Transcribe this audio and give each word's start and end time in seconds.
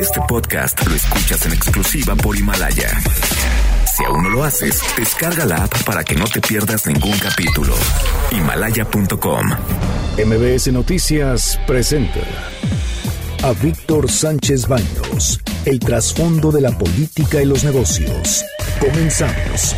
Este 0.00 0.20
podcast 0.28 0.86
lo 0.86 0.94
escuchas 0.94 1.46
en 1.46 1.52
exclusiva 1.52 2.14
por 2.14 2.36
Himalaya. 2.36 2.90
Si 3.96 4.04
aún 4.04 4.24
no 4.24 4.30
lo 4.30 4.44
haces, 4.44 4.80
descarga 4.96 5.44
la 5.44 5.64
app 5.64 5.82
para 5.84 6.04
que 6.04 6.14
no 6.14 6.24
te 6.26 6.40
pierdas 6.40 6.86
ningún 6.86 7.16
capítulo. 7.18 7.74
Himalaya.com. 8.30 9.50
MBS 10.18 10.72
Noticias 10.72 11.58
presenta 11.66 12.20
a 13.42 13.52
Víctor 13.52 14.10
Sánchez 14.10 14.68
Baños, 14.68 15.40
el 15.64 15.78
trasfondo 15.78 16.52
de 16.52 16.60
la 16.60 16.76
política 16.76 17.42
y 17.42 17.46
los 17.46 17.64
negocios. 17.64 18.44
Comenzamos. 18.80 19.76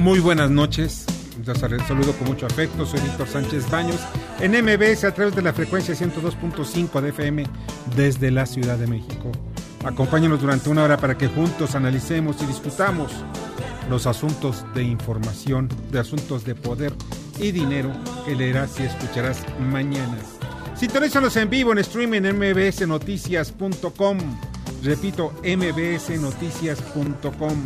Muy 0.00 0.18
buenas 0.18 0.50
noches. 0.50 1.04
Les 1.46 1.58
saludo 1.86 2.12
con 2.14 2.26
mucho 2.28 2.46
afecto. 2.46 2.86
Soy 2.86 3.00
Víctor 3.00 3.28
Sánchez 3.28 3.70
Baños 3.70 4.00
en 4.40 4.52
MBS 4.52 5.04
a 5.04 5.12
través 5.12 5.36
de 5.36 5.42
la 5.42 5.52
frecuencia 5.52 5.94
102.5 5.94 7.02
de 7.02 7.10
FM 7.10 7.44
desde 7.94 8.30
la 8.30 8.46
Ciudad 8.46 8.78
de 8.78 8.86
México. 8.86 9.30
Acompáñanos 9.84 10.40
durante 10.40 10.70
una 10.70 10.84
hora 10.84 10.96
para 10.96 11.18
que 11.18 11.28
juntos 11.28 11.74
analicemos 11.74 12.40
y 12.40 12.46
discutamos 12.46 13.12
los 13.90 14.06
asuntos 14.06 14.64
de 14.74 14.84
información, 14.84 15.68
de 15.92 15.98
asuntos 15.98 16.46
de 16.46 16.54
poder 16.54 16.94
y 17.38 17.52
dinero 17.52 17.92
que 18.24 18.34
leerás 18.34 18.80
y 18.80 18.84
escucharás 18.84 19.44
mañana. 19.60 20.16
Sintonízanos 20.76 21.36
en 21.36 21.50
vivo 21.50 21.72
en 21.72 21.78
streaming 21.78 22.22
en 22.22 22.38
mbsnoticias.com. 22.38 24.18
Repito, 24.82 25.34
mbsnoticias.com. 25.44 27.58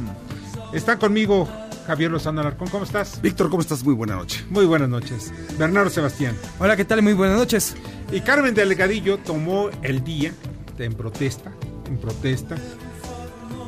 Está 0.72 0.98
conmigo 0.98 1.48
Javier 1.86 2.10
Lozano 2.10 2.40
Alarcón. 2.40 2.68
¿Cómo 2.68 2.84
estás? 2.84 3.20
Víctor, 3.20 3.50
¿cómo 3.50 3.60
estás? 3.60 3.84
Muy 3.84 3.94
buena 3.94 4.16
noche. 4.16 4.44
Muy 4.50 4.64
buenas 4.64 4.88
noches. 4.88 5.32
Bernardo 5.58 5.90
Sebastián. 5.90 6.36
Hola, 6.58 6.76
¿qué 6.76 6.84
tal? 6.84 7.02
Muy 7.02 7.12
buenas 7.12 7.36
noches. 7.36 7.76
Y 8.10 8.20
Carmen 8.20 8.54
Delgadillo 8.54 9.18
tomó 9.18 9.70
el 9.82 10.02
día 10.02 10.32
en 10.78 10.94
protesta, 10.94 11.52
en 11.86 11.98
protesta 11.98 12.56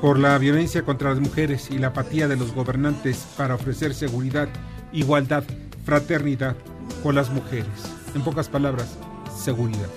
por 0.01 0.19
la 0.19 0.37
violencia 0.39 0.85
contra 0.85 1.11
las 1.11 1.21
mujeres 1.21 1.71
y 1.71 1.79
la 1.79 1.89
apatía 1.89 2.29
de 2.29 2.37
los 2.37 2.53
gobernantes 2.53 3.27
para 3.37 3.55
ofrecer 3.55 3.95
seguridad, 3.95 4.49
igualdad, 4.93 5.45
fraternidad 5.85 6.57
con 7.03 7.15
las 7.15 7.31
mujeres. 7.31 7.67
En 8.15 8.23
pocas 8.23 8.49
palabras, 8.49 8.97
seguridad. 9.37 9.89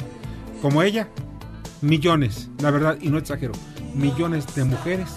Como 0.61 0.83
ella, 0.83 1.07
millones, 1.81 2.49
la 2.61 2.71
verdad, 2.71 2.97
y 3.01 3.09
no 3.09 3.17
exagero, 3.17 3.53
millones 3.93 4.53
de 4.55 4.63
mujeres 4.65 5.09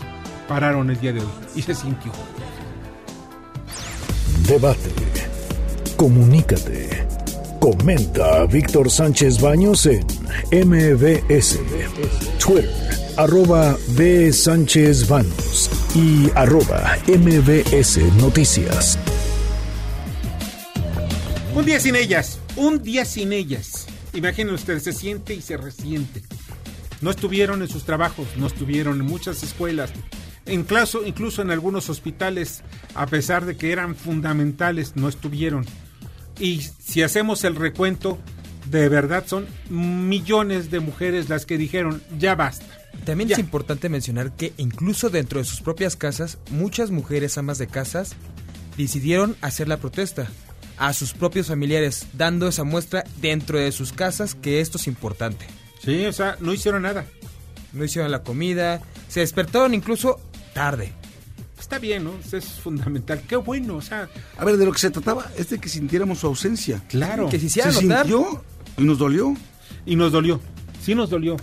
pararon 0.48 0.91
el 0.91 1.00
día 1.00 1.12
de 1.12 1.20
hoy 1.20 1.27
y 1.55 1.62
se 1.62 1.75
sintió. 1.75 2.12
Debate. 4.53 4.91
Comunícate. 5.97 7.06
Comenta 7.58 8.42
a 8.42 8.47
Víctor 8.47 8.91
Sánchez 8.91 9.41
Baños 9.41 9.86
en 9.86 10.05
MBS, 10.69 11.58
Twitter, 12.39 12.70
arroba 13.17 13.78
B. 13.97 14.30
Sánchez 14.30 15.08
Baños 15.08 15.70
y 15.95 16.30
arroba 16.35 16.98
MBS 17.08 17.96
Noticias. 18.20 18.98
Un 21.55 21.64
día 21.64 21.80
sin 21.80 21.96
ellas, 21.96 22.39
un 22.57 22.83
día 22.83 23.07
sin 23.07 23.33
ellas. 23.33 23.86
Imaginen 24.12 24.52
ustedes, 24.52 24.83
se 24.83 24.92
siente 24.92 25.33
y 25.33 25.41
se 25.41 25.57
resiente. 25.57 26.20
No 27.01 27.11
estuvieron 27.11 27.62
en 27.62 27.68
sus 27.68 27.85
trabajos, 27.85 28.27
no 28.36 28.48
estuvieron 28.48 29.01
en 29.01 29.07
muchas 29.07 29.42
escuelas, 29.42 29.92
incluso, 30.47 31.07
incluso 31.07 31.42
en 31.42 31.51
algunos 31.51 31.89
hospitales, 31.91 32.63
a 32.95 33.07
pesar 33.07 33.45
de 33.47 33.57
que 33.57 33.73
eran 33.73 33.95
fundamentales, 33.95 34.97
no 34.97 35.08
estuvieron. 35.08 35.67
Y 36.39 36.63
si 36.79 37.03
hacemos 37.03 37.45
el 37.45 37.57
recuento, 37.57 38.19
de 38.70 38.89
verdad 38.89 39.25
son 39.27 39.47
millones 39.69 40.70
de 40.70 40.80
mujeres 40.80 41.29
las 41.29 41.47
que 41.47 41.58
dijeron, 41.58 42.03
ya 42.19 42.35
basta. 42.35 42.67
También 43.05 43.29
Ya. 43.30 43.35
es 43.36 43.41
importante 43.41 43.89
mencionar 43.89 44.33
que 44.36 44.53
incluso 44.58 45.11
dentro 45.11 45.39
de 45.39 45.45
sus 45.45 45.61
propias 45.61 45.97
casas, 45.97 46.39
muchas 46.51 46.91
mujeres 46.91 47.39
amas 47.39 47.59
de 47.59 47.67
casas 47.67 48.14
decidieron 48.77 49.36
hacer 49.41 49.69
la 49.69 49.79
protesta 49.79 50.29
a 50.79 50.92
sus 50.92 51.13
propios 51.13 51.48
familiares, 51.48 52.07
dando 52.14 52.48
esa 52.48 52.64
muestra 52.64 53.05
dentro 53.20 53.59
de 53.59 53.73
sus 53.73 53.92
casas 53.92 54.35
que 54.35 54.61
esto 54.61 54.79
es 54.79 54.86
importante. 54.86 55.47
Sí, 55.85 56.05
o 56.07 56.13
sea, 56.13 56.36
no 56.41 56.53
hicieron 56.53 56.83
nada. 56.83 57.07
No 57.73 57.85
hicieron 57.85 58.11
la 58.11 58.23
comida, 58.23 58.80
se 59.09 59.20
despertaron 59.20 59.74
incluso 59.74 60.20
tarde. 60.52 60.92
Está 61.58 61.79
bien, 61.79 62.05
¿no? 62.05 62.14
Eso 62.24 62.36
es 62.36 62.45
fundamental. 62.61 63.23
Qué 63.29 63.36
bueno, 63.36 63.77
o 63.77 63.83
sea, 63.83 64.08
A 64.36 64.45
ver, 64.45 64.57
de 64.57 64.64
lo 64.64 64.73
que 64.73 64.79
se 64.80 64.90
trataba 64.90 65.30
es 65.39 65.48
de 65.51 65.58
que 65.58 65.68
sintiéramos 65.68 66.18
su 66.20 66.27
ausencia. 66.27 66.83
claro. 66.89 67.29
Que 67.29 67.36
se 67.39 67.40
Se 67.40 67.46
hiciera 67.61 67.70
notar. 67.73 68.07
sintió 68.07 68.45
y 68.77 68.83
nos 68.83 68.98
dolió. 68.98 69.36
Y 69.86 69.96
nos 69.96 70.12
dolió, 70.12 70.41
sí 70.85 70.95
nos 70.95 71.11
dolió. 71.11 71.36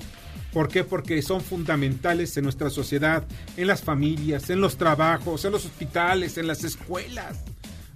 ¿Por 0.53 0.67
qué? 0.67 0.83
Porque 0.83 1.21
son 1.21 1.41
fundamentales 1.41 2.35
en 2.37 2.43
nuestra 2.43 2.69
sociedad, 2.69 3.23
en 3.55 3.67
las 3.67 3.81
familias, 3.83 4.49
en 4.49 4.61
los 4.61 4.77
trabajos, 4.77 5.45
en 5.45 5.51
los 5.51 5.65
hospitales, 5.65 6.37
en 6.37 6.47
las 6.47 6.63
escuelas. 6.63 7.37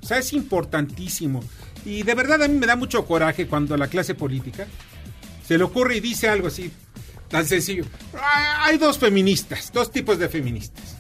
O 0.01 0.05
sea, 0.05 0.17
es 0.19 0.33
importantísimo. 0.33 1.43
Y 1.85 2.03
de 2.03 2.13
verdad 2.15 2.41
a 2.43 2.47
mí 2.47 2.55
me 2.57 2.67
da 2.67 2.75
mucho 2.75 3.05
coraje 3.05 3.47
cuando 3.47 3.73
a 3.73 3.77
la 3.77 3.87
clase 3.87 4.15
política 4.15 4.67
se 5.47 5.57
le 5.57 5.63
ocurre 5.63 5.97
y 5.97 5.99
dice 5.99 6.29
algo 6.29 6.47
así, 6.47 6.71
tan 7.29 7.45
sencillo. 7.45 7.85
"Ah, 8.15 8.65
Hay 8.65 8.77
dos 8.77 8.97
feministas, 8.97 9.71
dos 9.73 9.91
tipos 9.91 10.19
de 10.19 10.29
feministas. 10.29 10.97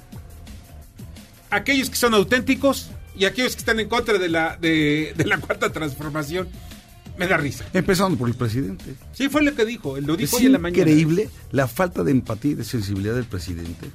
Aquellos 1.55 1.89
que 1.89 1.95
son 1.95 2.13
auténticos 2.13 2.89
y 3.17 3.25
aquellos 3.25 3.53
que 3.53 3.59
están 3.59 3.79
en 3.79 3.87
contra 3.89 4.17
de 4.17 4.29
la, 4.29 4.57
de, 4.57 5.13
de 5.15 5.25
la 5.25 5.37
cuarta 5.39 5.71
transformación. 5.71 6.47
Me 7.17 7.27
da 7.27 7.37
risa. 7.37 7.63
Empezando 7.73 8.17
por 8.17 8.27
el 8.27 8.33
presidente. 8.33 8.95
Sí, 9.13 9.29
fue 9.29 9.43
lo 9.43 9.53
que 9.53 9.65
dijo. 9.65 9.99
Lo 9.99 10.15
dijo 10.17 10.35
Es 10.35 10.41
hoy 10.41 10.47
en 10.47 10.53
la 10.53 10.57
mañana. 10.57 10.81
increíble 10.81 11.29
la 11.51 11.67
falta 11.67 12.03
de 12.03 12.09
empatía 12.11 12.51
y 12.51 12.55
de 12.55 12.63
sensibilidad 12.63 13.13
del 13.13 13.25
presidente. 13.25 13.91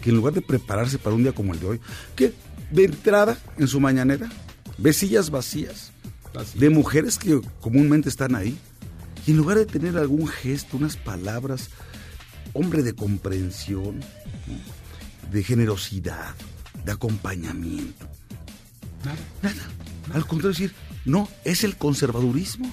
Que 0.00 0.08
en 0.08 0.16
lugar 0.16 0.32
de 0.32 0.40
prepararse 0.40 0.96
para 0.98 1.14
un 1.14 1.22
día 1.22 1.32
como 1.32 1.52
el 1.52 1.60
de 1.60 1.66
hoy, 1.66 1.80
que 2.16 2.32
de 2.70 2.84
entrada 2.84 3.36
en 3.58 3.68
su 3.68 3.78
mañanera 3.78 4.30
ve 4.78 4.92
sillas 4.94 5.28
vacías 5.30 5.92
Así. 6.34 6.58
de 6.58 6.70
mujeres 6.70 7.18
que 7.18 7.40
comúnmente 7.60 8.08
están 8.08 8.34
ahí. 8.34 8.56
Y 9.26 9.32
en 9.32 9.36
lugar 9.36 9.58
de 9.58 9.66
tener 9.66 9.98
algún 9.98 10.26
gesto, 10.26 10.78
unas 10.78 10.96
palabras, 10.96 11.68
hombre 12.54 12.82
de 12.82 12.94
comprensión, 12.94 14.00
de 15.30 15.42
generosidad, 15.42 16.34
de 16.84 16.92
acompañamiento. 16.92 18.06
Nada. 19.04 19.16
Nada. 19.42 19.62
Al 20.14 20.26
contrario, 20.26 20.50
decir, 20.50 20.72
no, 21.04 21.28
es 21.44 21.64
el 21.64 21.76
conservadurismo 21.76 22.70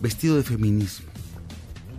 vestido 0.00 0.36
de 0.36 0.42
feminismo, 0.42 1.06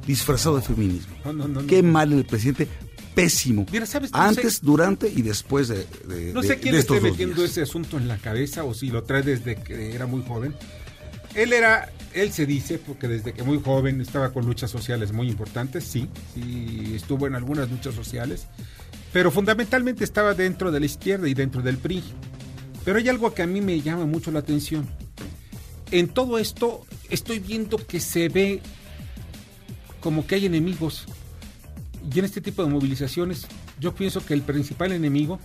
disfrazado 0.05 0.57
de 0.57 0.61
feminismo. 0.61 1.15
No, 1.25 1.33
no, 1.33 1.47
no, 1.47 1.61
no. 1.61 1.67
Qué 1.67 1.81
mal 1.83 2.11
el 2.13 2.25
presidente, 2.25 2.67
pésimo. 3.15 3.65
Mira, 3.71 3.85
¿sabes? 3.85 4.09
Antes, 4.13 4.55
sé- 4.55 4.59
durante 4.63 5.07
y 5.09 5.21
después 5.21 5.67
de, 5.69 5.85
de- 6.07 6.33
No 6.33 6.41
de- 6.41 6.47
sé 6.47 6.55
quién 6.59 6.71
de 6.71 6.71
le 6.73 6.79
estos 6.79 6.97
esté 6.97 7.11
metiendo 7.11 7.35
días. 7.37 7.51
ese 7.51 7.61
asunto 7.61 7.97
en 7.97 8.07
la 8.07 8.17
cabeza 8.17 8.63
o 8.65 8.73
si 8.73 8.87
lo 8.87 9.03
trae 9.03 9.21
desde 9.23 9.55
que 9.55 9.93
era 9.95 10.05
muy 10.05 10.23
joven. 10.23 10.55
Él 11.35 11.53
era, 11.53 11.91
él 12.13 12.31
se 12.31 12.45
dice, 12.45 12.77
porque 12.77 13.07
desde 13.07 13.33
que 13.33 13.43
muy 13.43 13.61
joven 13.61 14.01
estaba 14.01 14.31
con 14.31 14.45
luchas 14.45 14.71
sociales 14.71 15.11
muy 15.11 15.29
importantes, 15.29 15.83
sí, 15.83 16.09
sí, 16.33 16.93
estuvo 16.95 17.27
en 17.27 17.35
algunas 17.35 17.69
luchas 17.69 17.95
sociales, 17.95 18.47
pero 19.11 19.31
fundamentalmente 19.31 20.03
estaba 20.03 20.33
dentro 20.33 20.71
de 20.71 20.79
la 20.79 20.85
izquierda 20.85 21.27
y 21.27 21.33
dentro 21.33 21.61
del 21.61 21.77
PRI. 21.77 22.03
Pero 22.83 22.97
hay 22.97 23.09
algo 23.09 23.33
que 23.33 23.43
a 23.43 23.47
mí 23.47 23.61
me 23.61 23.79
llama 23.81 24.05
mucho 24.05 24.31
la 24.31 24.39
atención. 24.39 24.87
En 25.91 26.07
todo 26.07 26.39
esto 26.39 26.85
estoy 27.09 27.39
viendo 27.39 27.77
que 27.77 27.99
se 27.99 28.29
ve 28.29 28.61
como 30.01 30.27
que 30.27 30.35
hay 30.35 30.45
enemigos. 30.45 31.05
Y 32.13 32.19
en 32.19 32.25
este 32.25 32.41
tipo 32.41 32.63
de 32.63 32.69
movilizaciones 32.69 33.47
yo 33.79 33.93
pienso 33.95 34.25
que 34.25 34.33
el 34.33 34.41
principal 34.41 34.91
enemigo 34.91 35.39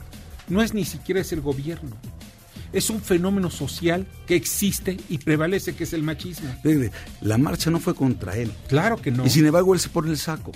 no 0.48 0.62
es 0.62 0.74
ni 0.74 0.84
siquiera 0.84 1.20
es 1.20 1.32
el 1.32 1.40
gobierno. 1.40 1.96
Es 2.72 2.90
un 2.90 3.00
fenómeno 3.00 3.50
social 3.50 4.06
que 4.26 4.36
existe 4.36 4.98
y 5.08 5.18
prevalece, 5.18 5.74
que 5.74 5.84
es 5.84 5.92
el 5.92 6.02
machismo. 6.02 6.54
La 7.20 7.38
marcha 7.38 7.70
no 7.70 7.80
fue 7.80 7.94
contra 7.94 8.36
él. 8.36 8.52
Claro 8.68 8.96
que 8.96 9.10
no. 9.10 9.24
Y 9.24 9.30
sin 9.30 9.46
embargo 9.46 9.74
él 9.74 9.80
se 9.80 9.88
pone 9.88 10.10
el 10.10 10.18
saco. 10.18 10.52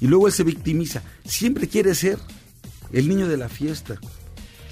Y 0.00 0.06
luego 0.06 0.26
él 0.26 0.32
se 0.32 0.44
victimiza. 0.44 1.02
Siempre 1.24 1.68
quiere 1.68 1.94
ser 1.94 2.18
el 2.92 3.08
niño 3.08 3.26
de 3.28 3.36
la 3.36 3.48
fiesta. 3.48 3.98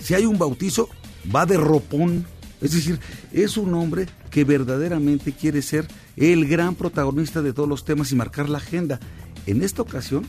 Si 0.01 0.15
hay 0.15 0.27
un 0.27 0.39
bautizo, 0.39 0.89
va 1.35 1.47
de 1.47 1.57
ropón 1.57 2.27
Es 2.61 2.73
decir, 2.73 3.01
es 3.33 3.57
un 3.57 3.75
hombre 3.75 4.07
que 4.31 4.45
verdaderamente 4.45 5.33
quiere 5.33 5.63
ser 5.63 5.87
el 6.17 6.47
gran 6.47 6.75
protagonista 6.75 7.43
de 7.43 7.53
todos 7.53 7.69
los 7.69 7.85
temas 7.85 8.13
y 8.13 8.17
marcar 8.17 8.49
la 8.49 8.59
agenda. 8.59 9.01
En 9.47 9.63
esta 9.63 9.83
ocasión, 9.83 10.27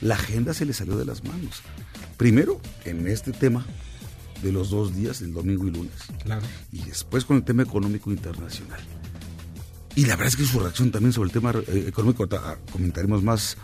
la 0.00 0.14
agenda 0.14 0.54
se 0.54 0.64
le 0.64 0.72
salió 0.72 0.96
de 0.96 1.04
las 1.04 1.24
manos. 1.24 1.62
Primero, 2.16 2.60
en 2.84 3.06
este 3.08 3.32
tema 3.32 3.66
de 4.42 4.52
los 4.52 4.70
dos 4.70 4.94
días, 4.94 5.20
el 5.22 5.32
domingo 5.32 5.66
y 5.66 5.70
lunes. 5.70 5.92
Claro. 6.22 6.42
Y 6.72 6.82
después 6.82 7.24
con 7.24 7.36
el 7.36 7.44
tema 7.44 7.62
económico 7.62 8.10
internacional. 8.10 8.80
Y 9.94 10.02
la 10.02 10.16
verdad 10.16 10.28
es 10.28 10.36
que 10.36 10.44
su 10.44 10.60
reacción 10.60 10.90
también 10.90 11.12
sobre 11.12 11.28
el 11.28 11.32
tema 11.32 11.52
eh, 11.52 11.86
económico, 11.88 12.28
ah, 12.32 12.56
comentaremos 12.70 13.22
más 13.22 13.56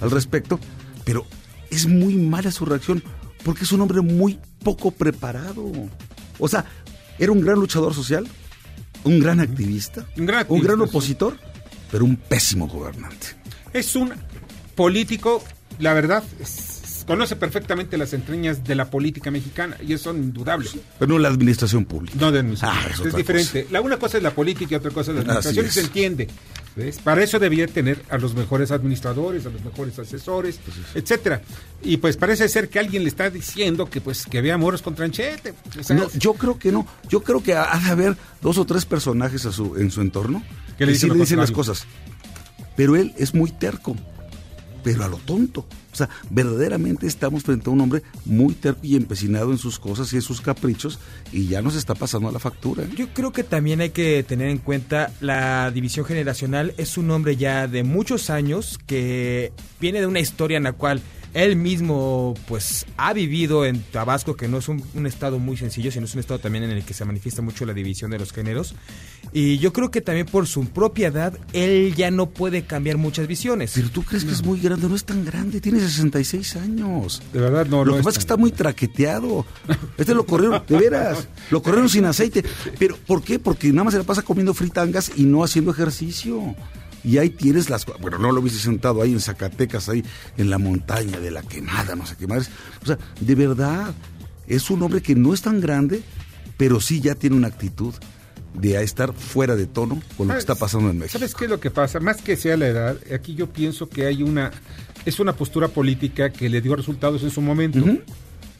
al 0.00 0.10
respecto, 0.10 0.60
pero 1.04 1.26
es 1.70 1.86
muy 1.86 2.14
mala 2.14 2.52
su 2.52 2.64
reacción 2.64 3.02
porque 3.42 3.64
es 3.64 3.72
un 3.72 3.80
hombre 3.80 4.00
muy 4.00 4.38
poco 4.62 4.92
preparado. 4.92 5.72
O 6.38 6.48
sea, 6.48 6.64
era 7.18 7.32
un 7.32 7.40
gran 7.40 7.58
luchador 7.58 7.94
social, 7.94 8.28
un 9.02 9.18
gran 9.18 9.40
activista, 9.40 10.06
un 10.16 10.26
gran, 10.26 10.46
un 10.48 10.60
gran 10.60 10.80
opositor, 10.80 11.36
pero 11.90 12.04
un 12.04 12.16
pésimo 12.16 12.68
gobernante. 12.68 13.28
Es 13.72 13.96
un 13.96 14.12
político, 14.76 15.42
la 15.80 15.94
verdad, 15.94 16.22
conoce 17.04 17.36
perfectamente 17.36 17.96
las 17.98 18.12
entrañas 18.12 18.64
de 18.64 18.74
la 18.74 18.90
política 18.90 19.30
mexicana 19.30 19.76
y 19.86 19.92
eso 19.92 20.10
es 20.10 20.16
indudable. 20.16 20.68
Pero 20.98 21.12
no 21.12 21.18
la 21.18 21.28
administración 21.28 21.84
pública. 21.84 22.16
No 22.18 22.32
de 22.32 22.40
administración. 22.40 23.02
Ah, 23.02 23.06
es, 23.08 23.14
diferente. 23.14 23.66
La 23.70 23.80
una 23.80 23.98
cosa 23.98 24.16
es 24.16 24.22
la 24.22 24.32
política 24.32 24.72
y 24.72 24.74
otra 24.76 24.90
cosa 24.90 25.10
es 25.10 25.16
la 25.16 25.22
administración 25.22 25.66
y 25.66 25.70
se 25.70 25.80
entiende. 25.80 26.28
Para 27.04 27.22
eso 27.22 27.38
debía 27.38 27.66
tener 27.66 28.02
a 28.08 28.16
los 28.16 28.34
mejores 28.34 28.70
administradores, 28.70 29.44
a 29.44 29.50
los 29.50 29.62
mejores 29.62 29.98
asesores, 29.98 30.58
pues 30.64 30.76
etcétera. 30.94 31.42
Y 31.82 31.98
pues 31.98 32.16
parece 32.16 32.48
ser 32.48 32.70
que 32.70 32.78
alguien 32.78 33.02
le 33.02 33.10
está 33.10 33.28
diciendo 33.28 33.90
que 33.90 34.00
pues 34.00 34.24
que 34.24 34.38
había 34.38 34.56
moros 34.56 34.80
con 34.80 34.94
tranchete. 34.94 35.54
no, 35.90 36.10
yo 36.12 36.32
creo 36.34 36.58
que 36.58 36.72
no. 36.72 36.86
Yo 37.08 37.22
creo 37.22 37.42
que 37.42 37.54
ha 37.54 37.78
de 37.78 37.90
haber 37.90 38.16
dos 38.40 38.56
o 38.56 38.64
tres 38.64 38.86
personajes 38.86 39.44
a 39.44 39.52
su, 39.52 39.76
en 39.76 39.90
su 39.90 40.00
entorno 40.00 40.42
que, 40.78 40.86
le 40.86 40.92
dicen, 40.92 41.10
le 41.10 41.16
dicen 41.16 41.38
las 41.38 41.50
cosas. 41.50 41.84
Pero 42.74 42.96
él 42.96 43.12
es 43.18 43.34
muy 43.34 43.50
terco, 43.50 43.94
pero 44.82 45.04
a 45.04 45.08
lo 45.08 45.18
tonto. 45.18 45.66
O 45.92 45.96
sea, 45.96 46.08
verdaderamente 46.30 47.06
estamos 47.06 47.42
frente 47.42 47.68
a 47.68 47.72
un 47.72 47.80
hombre 47.80 48.02
muy 48.24 48.54
terco 48.54 48.80
y 48.82 48.96
empecinado 48.96 49.52
en 49.52 49.58
sus 49.58 49.78
cosas 49.78 50.12
y 50.12 50.16
en 50.16 50.22
sus 50.22 50.40
caprichos 50.40 50.98
y 51.32 51.46
ya 51.48 51.60
nos 51.60 51.76
está 51.76 51.94
pasando 51.94 52.28
a 52.28 52.32
la 52.32 52.38
factura. 52.38 52.84
¿eh? 52.84 52.88
Yo 52.96 53.08
creo 53.12 53.32
que 53.32 53.44
también 53.44 53.80
hay 53.80 53.90
que 53.90 54.22
tener 54.22 54.48
en 54.48 54.58
cuenta 54.58 55.12
la 55.20 55.70
división 55.70 56.06
generacional. 56.06 56.74
Es 56.78 56.96
un 56.96 57.10
hombre 57.10 57.36
ya 57.36 57.68
de 57.68 57.82
muchos 57.82 58.30
años 58.30 58.78
que 58.86 59.52
viene 59.80 60.00
de 60.00 60.06
una 60.06 60.20
historia 60.20 60.56
en 60.56 60.64
la 60.64 60.72
cual 60.72 61.02
él 61.34 61.56
mismo 61.56 62.34
pues 62.46 62.86
ha 62.96 63.12
vivido 63.12 63.64
en 63.64 63.82
Tabasco, 63.82 64.36
que 64.36 64.48
no 64.48 64.58
es 64.58 64.68
un, 64.68 64.82
estado 65.06 65.38
muy 65.38 65.56
sencillo, 65.56 65.90
sino 65.90 66.04
es 66.04 66.14
un 66.14 66.20
estado 66.20 66.40
también 66.40 66.64
en 66.64 66.70
el 66.70 66.84
que 66.84 66.94
se 66.94 67.04
manifiesta 67.04 67.42
mucho 67.42 67.64
la 67.64 67.72
división 67.72 68.10
de 68.10 68.18
los 68.18 68.32
géneros. 68.32 68.74
Y 69.32 69.58
yo 69.58 69.72
creo 69.72 69.90
que 69.90 70.00
también 70.00 70.26
por 70.26 70.46
su 70.46 70.66
propia 70.66 71.08
edad, 71.08 71.38
él 71.52 71.94
ya 71.96 72.10
no 72.10 72.30
puede 72.30 72.64
cambiar 72.64 72.98
muchas 72.98 73.26
visiones. 73.26 73.72
Pero 73.74 73.88
tú 73.90 74.02
crees 74.02 74.24
que 74.24 74.32
es 74.32 74.44
muy 74.44 74.60
grande, 74.60 74.88
no 74.88 74.94
es 74.94 75.04
tan 75.04 75.24
grande, 75.24 75.60
tiene 75.60 75.80
66 75.80 76.56
años. 76.56 77.22
De 77.32 77.40
verdad, 77.40 77.66
no. 77.66 77.84
Lo 77.84 77.96
que 77.96 78.02
pasa 78.02 78.10
es 78.10 78.16
que 78.16 78.20
está 78.20 78.36
muy 78.36 78.52
traqueteado. 78.52 79.46
Este 79.96 80.14
lo 80.14 80.26
corrieron, 80.26 80.62
de 80.66 80.76
veras, 80.76 81.28
lo 81.50 81.62
corrieron 81.62 81.88
sin 81.88 82.04
aceite. 82.04 82.44
Pero 82.78 82.96
¿por 82.96 83.22
qué? 83.22 83.38
Porque 83.38 83.68
nada 83.68 83.84
más 83.84 83.94
se 83.94 83.98
la 83.98 84.04
pasa 84.04 84.22
comiendo 84.22 84.52
fritangas 84.54 85.12
y 85.16 85.24
no 85.24 85.44
haciendo 85.44 85.70
ejercicio 85.70 86.54
y 87.04 87.18
ahí 87.18 87.30
tienes 87.30 87.70
las 87.70 87.86
bueno 87.86 88.18
no 88.18 88.32
lo 88.32 88.40
hubiese 88.40 88.58
sentado 88.58 89.02
ahí 89.02 89.12
en 89.12 89.20
Zacatecas 89.20 89.88
ahí 89.88 90.04
en 90.36 90.50
la 90.50 90.58
montaña 90.58 91.18
de 91.20 91.30
la 91.30 91.42
quemada 91.42 91.96
no 91.96 92.06
sé 92.06 92.16
qué 92.16 92.26
más 92.26 92.50
o 92.82 92.86
sea 92.86 92.98
de 93.20 93.34
verdad 93.34 93.94
es 94.46 94.70
un 94.70 94.82
hombre 94.82 95.00
que 95.00 95.14
no 95.14 95.34
es 95.34 95.42
tan 95.42 95.60
grande 95.60 96.02
pero 96.56 96.80
sí 96.80 97.00
ya 97.00 97.14
tiene 97.14 97.36
una 97.36 97.48
actitud 97.48 97.94
de 98.54 98.82
estar 98.82 99.12
fuera 99.14 99.56
de 99.56 99.66
tono 99.66 100.02
con 100.16 100.28
lo 100.28 100.34
que 100.34 100.40
está 100.40 100.54
pasando 100.54 100.90
en 100.90 100.98
México. 100.98 101.18
¿Sabes 101.18 101.34
qué 101.34 101.44
es 101.44 101.50
lo 101.50 101.58
que 101.58 101.70
pasa? 101.70 102.00
Más 102.00 102.20
que 102.20 102.36
sea 102.36 102.56
la 102.56 102.68
edad, 102.68 102.98
aquí 103.14 103.34
yo 103.34 103.50
pienso 103.50 103.88
que 103.88 104.06
hay 104.06 104.22
una 104.22 104.50
es 105.04 105.18
una 105.20 105.34
postura 105.34 105.68
política 105.68 106.30
que 106.30 106.48
le 106.48 106.60
dio 106.60 106.76
resultados 106.76 107.22
en 107.22 107.30
su 107.30 107.40
momento. 107.40 107.84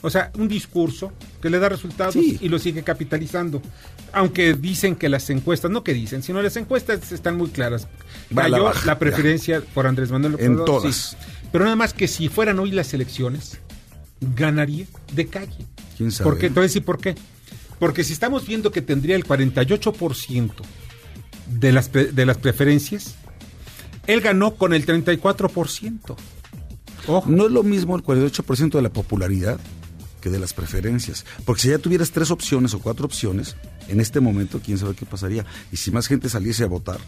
O 0.03 0.11
sea, 0.11 0.33
un 0.35 0.49
discurso 0.49 1.13
que 1.41 1.49
le 1.49 1.61
da 1.61 1.69
resultados 1.69 2.17
y 2.17 2.49
lo 2.49 2.59
sigue 2.59 2.83
capitalizando. 2.83 3.63
Aunque 4.13 4.55
dicen 4.55 4.97
que 4.97 5.09
las 5.09 5.31
encuestas, 5.31 5.71
no 5.71 5.85
que 5.85 5.95
dicen, 5.95 6.25
sino 6.25 6.43
las 6.43 6.57
encuestas 6.57 7.13
están 7.13 7.37
muy 7.37 7.51
claras. 7.51 7.87
Cayó 8.35 8.73
la, 8.85 8.99
preferencia 8.99 9.63
por 9.73 9.87
Andrés 9.87 10.11
Manuel 10.11 10.33
López 10.33 10.47
En 10.47 10.57
todas. 10.65 11.17
Pero 11.53 11.65
nada 11.65 11.77
más 11.77 11.95
que 11.95 12.09
si 12.09 12.29
fueran 12.29 12.59
hoy 12.59 12.73
las 12.73 12.93
elecciones, 12.95 13.61
ganaría 14.21 14.87
de 15.13 15.27
calle. 15.29 15.67
¿Quién 15.97 16.11
sabe? 16.11 16.31
¿Por 16.31 16.39
qué? 16.39 16.47
Entonces, 16.47 16.83
por 16.83 16.99
qué? 16.99 17.15
Porque 17.79 18.03
si 18.03 18.13
estamos 18.13 18.47
viendo 18.47 18.73
que 18.73 18.83
tendría 18.83 19.15
el 19.15 19.25
48% 19.25 20.51
de 21.47 21.73
las, 21.73 21.93
de 21.93 22.27
las 22.27 22.39
preferencias, 22.39 23.15
él 24.09 24.21
ganó 24.21 24.57
con 24.57 24.75
el 24.75 24.85
34%. 24.85 26.17
Ojo. 27.07 27.31
No 27.31 27.47
es 27.47 27.53
lo 27.53 27.63
mismo 27.63 27.95
el 27.97 28.03
48% 28.03 28.73
de 28.73 28.83
la 28.83 28.91
popularidad 28.91 29.61
que 30.23 30.31
de 30.31 30.39
las 30.39 30.55
preferencias. 30.55 31.27
Porque 31.45 31.63
si 31.63 31.69
ya 31.69 31.79
tuvieras 31.79 32.11
tres 32.13 32.31
opciones 32.31 32.73
o 32.73 32.79
cuatro 32.79 33.05
opciones, 33.05 33.57
en 33.89 34.01
este 34.01 34.21
momento, 34.21 34.61
quién 34.65 34.79
sabe 34.79 34.95
qué 34.95 35.05
pasaría. 35.05 35.45
Y 35.71 35.77
si 35.77 35.91
más 35.91 36.07
gente 36.07 36.31
saliese 36.31 36.65
a 36.65 36.69
votar, 36.69 36.99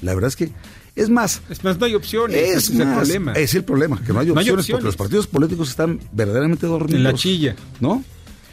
la 0.00 0.14
verdad 0.14 0.28
es 0.28 0.36
que 0.36 0.52
es 0.96 1.10
más. 1.10 1.42
Es 1.50 1.62
más, 1.64 1.78
no 1.78 1.86
hay 1.86 1.94
opciones. 1.94 2.36
Es, 2.38 2.70
el 2.70 2.86
problema. 2.86 3.32
Es 3.32 3.54
el 3.54 3.64
problema, 3.64 4.02
que 4.02 4.12
no 4.12 4.20
hay, 4.20 4.30
opciones, 4.30 4.66
porque 4.68 4.84
los 4.84 4.96
partidos 4.96 5.26
políticos 5.26 5.68
están 5.68 6.00
verdaderamente 6.12 6.66
dormidos. 6.66 6.98
En 6.98 7.04
la 7.04 7.14
chilla. 7.14 7.56
¿No? 7.80 8.02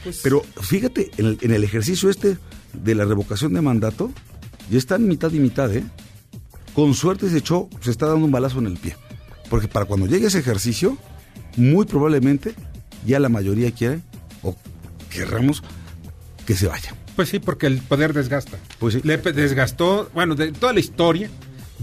Pues 0.04 0.20
Pero 0.24 0.42
fíjate, 0.60 1.12
en 1.18 1.28
el, 1.28 1.38
en 1.42 1.52
el, 1.52 1.64
ejercicio 1.64 2.10
este 2.10 2.38
de 2.74 2.96
la 2.96 3.06
revocación 3.06 3.54
de 3.54 3.62
mandato, 3.62 4.12
ya 4.72 4.80
están 4.80 5.08
mitad 5.08 5.32
y 5.32 5.40
mitad, 5.40 5.74
¿eh? 5.76 5.84
Con 6.74 6.96
suerte 6.96 7.30
se 7.30 7.38
echó, 7.38 7.70
se 7.82 7.92
está 7.92 8.08
dando 8.08 8.26
un 8.26 8.32
balazo 8.32 8.60
en 8.60 8.66
el 8.68 8.78
pie. 8.78 8.96
Porque 9.50 9.68
para 9.68 9.86
cuando 9.86 10.08
llegue 10.08 10.28
ese 10.28 10.40
ejercicio, 10.40 10.98
muy 11.58 11.86
probablemente 11.86 12.56
ya 13.06 13.20
la 13.20 13.30
mayoría 13.30 13.72
quiere, 13.72 14.02
o 14.44 14.56
querramos, 15.10 15.64
que 16.46 16.56
se 16.56 16.68
vaya. 16.68 16.96
Pues 17.16 17.30
sí, 17.30 17.40
porque 17.40 17.68
el 17.68 17.80
poder 17.80 18.14
desgasta. 18.14 18.58
Pues 18.80 18.96
sí. 18.96 19.02
Le 19.04 19.18
desgastó, 19.18 20.10
bueno, 20.14 20.36
de 20.36 20.52
toda 20.52 20.74
la 20.74 20.80
historia, 20.80 21.30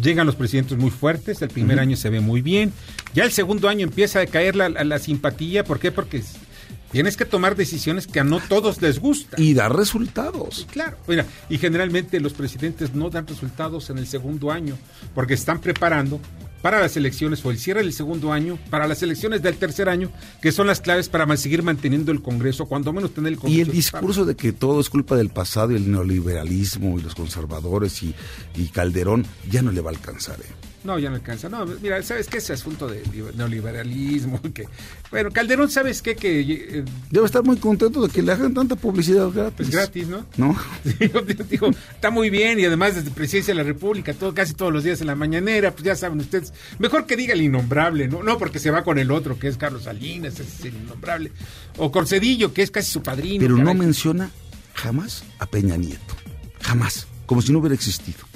llegan 0.01 0.27
los 0.27 0.37
presidentes 0.37 0.79
muy 0.79 0.91
fuertes, 0.91 1.43
el 1.43 1.49
primer 1.49 1.79
año 1.79 1.97
se 1.97 2.11
ve 2.11 2.21
muy 2.21 2.43
bien, 2.43 2.73
ya 3.15 3.25
el 3.25 3.33
segundo 3.33 3.69
año 3.69 3.85
empieza 3.85 4.21
a 4.21 4.27
caer 4.27 4.57
la, 4.57 4.69
la, 4.69 4.99
simpatía, 4.99 5.65
¿por 5.65 5.79
qué? 5.79 5.93
Porque 5.93 6.23
tienes 6.91 7.17
que 7.17 7.25
tomar 7.25 7.57
decisiones 7.57 8.07
que 8.07 8.21
a 8.21 8.25
no 8.25 8.41
todos 8.41 8.81
les 8.81 8.99
gustan. 8.99 9.41
Y 9.43 9.55
dar 9.55 9.75
resultados. 9.75 10.67
Claro, 10.71 10.97
mira, 11.07 11.27
y 11.49 11.59
generalmente 11.59 12.21
los 12.21 12.33
presidentes 12.33 12.95
no 12.95 13.11
dan 13.11 13.27
resultados 13.27 13.91
en 13.91 13.99
el 13.99 14.07
segundo 14.07 14.51
año, 14.51 14.79
porque 15.15 15.35
están 15.35 15.61
preparando 15.61 16.21
para 16.63 16.81
las 16.81 16.97
elecciones 16.97 17.45
o 17.45 17.51
el 17.51 17.59
cierre 17.59 17.83
del 17.83 17.93
segundo 17.93 18.33
año, 18.33 18.59
para 18.71 18.87
las 18.87 19.03
elecciones 19.03 19.43
del 19.43 19.57
tercer 19.57 19.89
año, 19.89 20.11
que 20.43 20.53
son 20.53 20.67
las 20.67 20.81
claves 20.81 21.09
para 21.09 21.37
seguir 21.37 21.63
manteniendo 21.63 22.13
el 22.13 22.23
Congreso, 22.23 22.67
cuando 22.67 22.93
menos 22.93 23.13
tener 23.13 23.33
el 23.33 23.39
Congreso. 23.39 23.59
Y 23.59 23.63
el 23.63 23.71
discurso 23.71 24.25
de 24.25 24.35
que 24.35 24.53
todo 24.53 24.81
es 24.81 24.91
culpa 24.91 25.17
del 25.17 25.31
pasado 25.31 25.73
y 25.73 25.77
el 25.77 25.91
neoliberalismo 25.91 26.99
y 26.99 27.03
los 27.03 27.15
conservadores 27.15 28.03
y, 28.03 28.15
y 28.57 28.67
Calderón 28.69 29.27
ya 29.51 29.63
no 29.63 29.73
le 29.73 29.81
va 29.81 29.91
a 29.91 29.95
alcanzar. 29.95 30.39
¿eh? 30.41 30.69
No, 30.85 30.99
ya 30.99 31.11
no 31.11 31.17
alcanza. 31.17 31.49
No, 31.49 31.67
mira, 31.67 32.03
¿sabes 32.03 32.29
qué? 32.29 32.39
Ese 32.39 32.53
asunto 32.53 32.87
de 32.87 33.03
neoliberalismo. 33.37 34.41
Que, 34.55 34.67
bueno, 35.11 35.31
Calderón, 35.31 35.71
¿sabes 35.71 36.01
qué? 36.01 36.17
Que, 36.17 36.41
eh, 36.41 36.85
Debe 37.11 37.27
estar 37.27 37.45
muy 37.45 37.59
contento 37.59 38.01
de 38.01 38.09
que 38.09 38.23
le 38.23 38.33
hagan 38.33 38.55
tanta 38.55 38.77
publicidad 38.77 39.29
gratis. 39.31 39.55
Pues 39.57 39.71
gratis, 39.71 40.09
¿no? 40.09 40.25
¿No? 40.37 40.57
digo, 41.51 41.71
está 41.93 42.11
muy 42.11 42.31
bien 42.31 42.59
y 42.59 42.65
además 42.65 42.95
desde 42.95 43.11
Presidencia 43.11 43.53
de 43.53 43.59
la 43.59 43.65
República, 43.65 44.15
todo, 44.15 44.33
casi 44.33 44.55
todos 44.55 44.73
los 44.73 44.85
días 44.85 45.01
en 45.01 45.09
la 45.09 45.15
mañanera, 45.15 45.73
pues 45.73 45.85
ya 45.85 45.97
saben 45.97 46.21
ustedes. 46.21 46.53
Mejor 46.79 47.07
que 47.07 47.17
diga 47.17 47.35
el 47.35 47.43
innombrable, 47.43 48.09
¿no? 48.09 48.23
No 48.23 48.39
porque 48.39 48.59
se 48.59 48.71
va 48.71 48.85
con 48.85 48.99
el 48.99 49.11
otro, 49.11 49.39
que 49.39 49.49
es 49.49 49.57
Carlos 49.57 49.85
Salinas, 49.85 50.41
es 50.41 50.65
el 50.65 50.75
innombrable. 50.75 51.33
O 51.77 51.91
Corcedillo, 51.91 52.53
que 52.55 52.63
es 52.63 52.71
casi 52.71 52.91
su 52.91 53.03
padrino. 53.03 53.41
Pero 53.41 53.57
no 53.57 53.75
menciona 53.75 54.31
jamás 54.75 55.25
a 55.39 55.47
Peña 55.47 55.77
Nieto. 55.77 56.17
Jamás. 56.63 57.07
Como 57.27 57.43
si 57.43 57.53
no 57.53 57.59
hubiera 57.59 57.75
existido. 57.75 58.28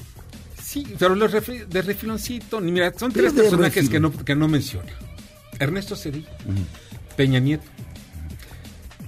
Sí, 0.73 0.87
pero 0.99 1.15
los 1.15 1.31
de 1.31 1.83
refiloncito, 1.83 2.59
mira, 2.63 2.95
son 2.97 3.13
tres 3.13 3.35
personajes 3.35 3.91
que 3.91 4.01
no, 4.01 4.11
que 4.11 4.35
no 4.35 4.49
menciono. 4.49 4.89
Ernesto 5.59 5.95
Cedillo, 5.95 6.31
Peña 7.15 7.41
Nieto 7.41 7.67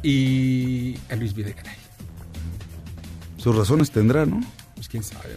y 0.02 0.94
a 1.08 1.16
Luis 1.16 1.32
Videgaray. 1.32 1.78
Sus 3.38 3.56
razones 3.56 3.90
tendrá, 3.90 4.26
¿no? 4.26 4.42
Pues 4.74 4.88
quién 4.88 5.02
sabe, 5.02 5.36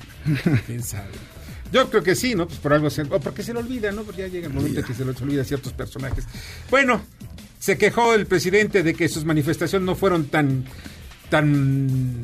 quién 0.65 0.84
sabe. 0.84 1.13
Yo 1.72 1.89
creo 1.89 2.03
que 2.03 2.13
sí, 2.13 2.36
¿no? 2.36 2.46
Pues 2.46 2.60
por 2.60 2.74
algo 2.74 2.89
se, 2.89 3.03
o 3.03 3.22
porque 3.22 3.41
se 3.41 3.53
le 3.53 3.60
olvida, 3.60 3.93
¿no? 3.93 4.03
Porque 4.03 4.24
ya 4.24 4.27
llega 4.27 4.48
el 4.48 4.53
momento 4.53 4.81
en 4.81 4.86
que 4.86 4.93
se 4.93 5.05
les 5.05 5.22
olvida 5.22 5.43
a 5.43 5.46
ciertos 5.46 5.72
personajes. 5.72 6.25
Bueno, 6.69 7.03
se 7.57 7.77
quejó 7.77 8.13
el 8.13 8.25
presidente 8.25 8.84
de 8.84 8.93
que 8.96 9.07
sus 9.07 9.24
manifestaciones 9.24 9.86
no 9.86 9.96
fueron 9.96 10.25
tan 10.25 10.65
tan 11.29 12.22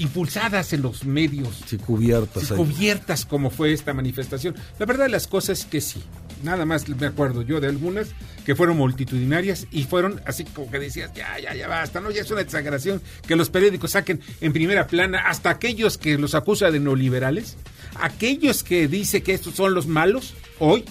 impulsadas 0.00 0.72
en 0.72 0.82
los 0.82 1.04
medios. 1.04 1.60
Sí, 1.66 1.76
cubiertas. 1.78 2.48
cubiertas 2.52 3.24
como 3.24 3.50
fue 3.50 3.72
esta 3.72 3.94
manifestación. 3.94 4.54
La 4.78 4.86
verdad 4.86 5.04
de 5.04 5.10
las 5.10 5.26
cosas 5.26 5.60
es 5.60 5.64
que 5.66 5.80
sí. 5.80 6.02
Nada 6.42 6.64
más 6.64 6.88
me 6.88 7.06
acuerdo 7.06 7.42
yo 7.42 7.60
de 7.60 7.68
algunas 7.68 8.08
que 8.46 8.54
fueron 8.56 8.78
multitudinarias 8.78 9.66
y 9.70 9.84
fueron 9.84 10.20
así 10.26 10.44
como 10.44 10.70
que 10.70 10.78
decías, 10.78 11.10
ya, 11.14 11.38
ya, 11.38 11.54
ya 11.54 11.68
basta, 11.68 12.00
¿no? 12.00 12.10
Ya 12.10 12.22
es 12.22 12.30
una 12.30 12.40
exageración 12.40 13.02
que 13.26 13.36
los 13.36 13.50
periódicos 13.50 13.90
saquen 13.90 14.20
en 14.40 14.52
primera 14.54 14.86
plana 14.86 15.18
hasta 15.28 15.50
aquellos 15.50 15.98
que 15.98 16.16
los 16.16 16.34
acusan 16.34 16.72
de 16.72 16.80
neoliberales, 16.80 17.56
aquellos 18.00 18.62
que 18.62 18.88
dice 18.88 19.22
que 19.22 19.34
estos 19.34 19.54
son 19.54 19.74
los 19.74 19.86
malos, 19.86 20.32
hoy, 20.58 20.84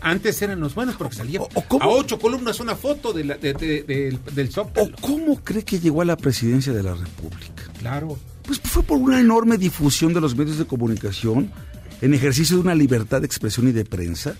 antes 0.00 0.40
eran 0.40 0.60
los 0.60 0.74
buenos 0.74 0.94
porque 0.96 1.16
salía 1.16 1.42
O- 1.42 1.48
o 1.54 1.82
a 1.82 1.88
ocho 1.88 2.18
columnas 2.18 2.60
una 2.60 2.74
foto 2.74 3.12
de 3.12 3.24
la- 3.24 3.36
de- 3.36 3.52
de- 3.52 3.82
del, 3.82 4.18
del 4.34 4.48
¿O 4.48 4.52
Zócalo. 4.52 4.96
cómo 5.02 5.36
cree 5.44 5.62
que 5.64 5.78
llegó 5.78 6.00
a 6.00 6.04
la 6.06 6.16
presidencia 6.16 6.72
de 6.72 6.82
la 6.82 6.94
República? 6.94 7.64
Claro. 7.80 8.18
Pues 8.46 8.60
fue 8.60 8.82
por 8.82 8.98
una 8.98 9.20
enorme 9.20 9.58
difusión 9.58 10.14
de 10.14 10.20
los 10.20 10.36
medios 10.36 10.58
de 10.58 10.66
comunicación, 10.66 11.50
en 12.00 12.14
ejercicio 12.14 12.56
de 12.56 12.62
una 12.62 12.74
libertad 12.74 13.20
de 13.20 13.26
expresión 13.26 13.68
y 13.68 13.72
de 13.72 13.84
prensa, 13.84 14.36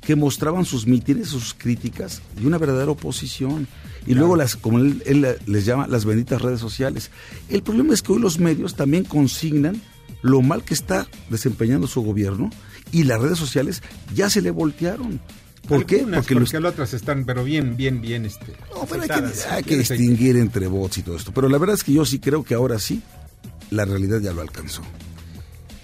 que 0.00 0.16
mostraban 0.16 0.64
sus 0.64 0.86
mítines, 0.86 1.28
sus 1.28 1.54
críticas 1.54 2.22
y 2.40 2.46
una 2.46 2.58
verdadera 2.58 2.90
oposición. 2.90 3.68
Y 4.06 4.14
luego 4.14 4.34
las, 4.34 4.56
como 4.56 4.78
él, 4.78 5.02
él 5.06 5.36
les 5.46 5.64
llama, 5.64 5.86
las 5.86 6.04
benditas 6.04 6.42
redes 6.42 6.60
sociales. 6.60 7.10
El 7.48 7.62
problema 7.62 7.94
es 7.94 8.02
que 8.02 8.12
hoy 8.12 8.20
los 8.20 8.40
medios 8.40 8.74
también 8.74 9.04
consignan 9.04 9.80
lo 10.22 10.42
mal 10.42 10.64
que 10.64 10.74
está 10.74 11.06
desempeñando 11.30 11.86
su 11.86 12.02
gobierno 12.02 12.50
y 12.90 13.04
las 13.04 13.20
redes 13.20 13.38
sociales 13.38 13.82
ya 14.14 14.28
se 14.30 14.42
le 14.42 14.50
voltearon. 14.50 15.20
¿Por 15.68 15.86
qué? 15.86 16.00
Algunas, 16.00 16.20
Porque 16.20 16.34
porque, 16.34 16.54
los 16.54 16.62
las 16.62 16.72
otras 16.72 16.94
están, 16.94 17.24
pero 17.24 17.44
bien, 17.44 17.76
bien, 17.76 18.00
bien, 18.00 18.24
este. 18.24 18.46
no, 18.74 18.84
pero 18.88 19.02
hay 19.02 19.08
que, 19.08 19.48
hay 19.48 19.62
que 19.62 19.76
distinguir 19.78 20.36
entre 20.36 20.66
bots 20.66 20.98
y 20.98 21.02
todo 21.02 21.16
esto. 21.16 21.32
Pero 21.32 21.48
la 21.48 21.58
verdad 21.58 21.74
es 21.74 21.84
que 21.84 21.92
yo 21.92 22.04
sí 22.04 22.18
creo 22.18 22.42
que 22.42 22.54
ahora 22.54 22.80
sí, 22.80 23.00
la 23.72 23.84
realidad 23.84 24.20
ya 24.20 24.32
lo 24.32 24.42
alcanzó. 24.42 24.82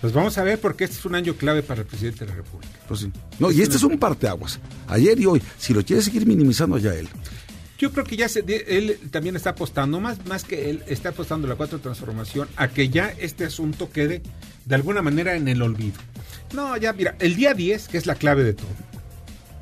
Pues 0.01 0.13
vamos 0.13 0.39
a 0.39 0.45
ver, 0.45 0.61
porque 0.61 0.85
este 0.85 0.97
es 0.97 1.05
un 1.05 1.17
año 1.17 1.35
clave 1.35 1.63
para 1.63 1.81
el 1.81 1.87
presidente 1.87 2.21
de 2.21 2.31
la 2.31 2.37
República. 2.37 2.79
Pues 2.87 3.01
sí. 3.01 3.13
No, 3.41 3.51
y 3.51 3.63
este 3.63 3.77
es 3.77 3.83
un 3.83 3.99
parteaguas. 3.99 4.61
Ayer 4.87 5.19
y 5.19 5.27
hoy. 5.27 5.43
Si 5.59 5.75
lo 5.75 5.85
quiere 5.85 6.03
seguir 6.03 6.25
minimizando, 6.25 6.79
ya 6.79 6.95
él. 6.95 7.09
Yo 7.79 7.93
creo 7.93 8.05
que 8.05 8.17
ya 8.17 8.29
se, 8.29 8.45
él 8.47 8.99
también 9.11 9.37
está 9.37 9.51
apostando, 9.51 10.01
más, 10.01 10.25
más 10.27 10.45
que 10.45 10.71
él, 10.71 10.83
está 10.89 11.11
apostando 11.11 11.47
la 11.47 11.55
cuatro 11.55 11.79
transformación 11.79 12.49
a 12.57 12.69
que 12.69 12.89
ya 12.89 13.15
este 13.19 13.45
asunto 13.45 13.91
quede 13.91 14.23
de 14.65 14.75
alguna 14.75 15.01
manera 15.01 15.37
en 15.37 15.47
el 15.47 15.63
olvido. 15.63 15.99
No, 16.55 16.77
ya 16.77 16.93
mira, 16.93 17.17
el 17.21 17.37
día 17.37 17.55
10, 17.55 17.89
que 17.89 17.99
es 17.99 18.07
la 18.07 18.17
clave 18.17 18.43
de 18.43 18.55
todo. 18.55 18.69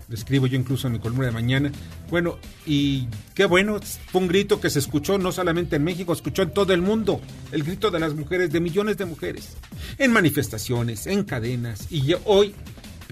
Lo 0.08 0.14
escribo 0.14 0.46
yo 0.46 0.56
incluso 0.56 0.86
en 0.86 0.94
mi 0.94 0.98
columna 1.00 1.26
de 1.26 1.32
mañana. 1.32 1.72
Bueno, 2.10 2.38
y 2.64 3.08
qué 3.34 3.44
bueno, 3.44 3.80
fue 4.10 4.20
un 4.20 4.28
grito 4.28 4.60
que 4.60 4.70
se 4.70 4.78
escuchó 4.78 5.18
no 5.18 5.32
solamente 5.32 5.76
en 5.76 5.84
México, 5.84 6.12
escuchó 6.12 6.42
en 6.42 6.50
todo 6.50 6.72
el 6.72 6.80
mundo. 6.80 7.20
El 7.50 7.64
grito 7.64 7.90
de 7.90 7.98
las 7.98 8.14
mujeres, 8.14 8.52
de 8.52 8.60
millones 8.60 8.98
de 8.98 9.04
mujeres. 9.04 9.56
En 9.98 10.12
manifestaciones, 10.12 11.06
en 11.06 11.24
cadenas. 11.24 11.90
Y 11.90 12.14
hoy, 12.24 12.54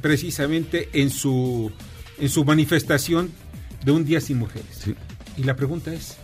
precisamente 0.01 0.89
en 0.93 1.11
su, 1.11 1.73
en 2.19 2.29
su 2.29 2.45
manifestación 2.45 3.33
de 3.85 3.91
un 3.91 4.05
día 4.05 4.21
sin 4.21 4.39
mujeres. 4.39 4.83
Sí. 4.85 4.95
Y 5.37 5.43
la 5.43 5.57
pregunta 5.57 5.93
es, 5.93 6.17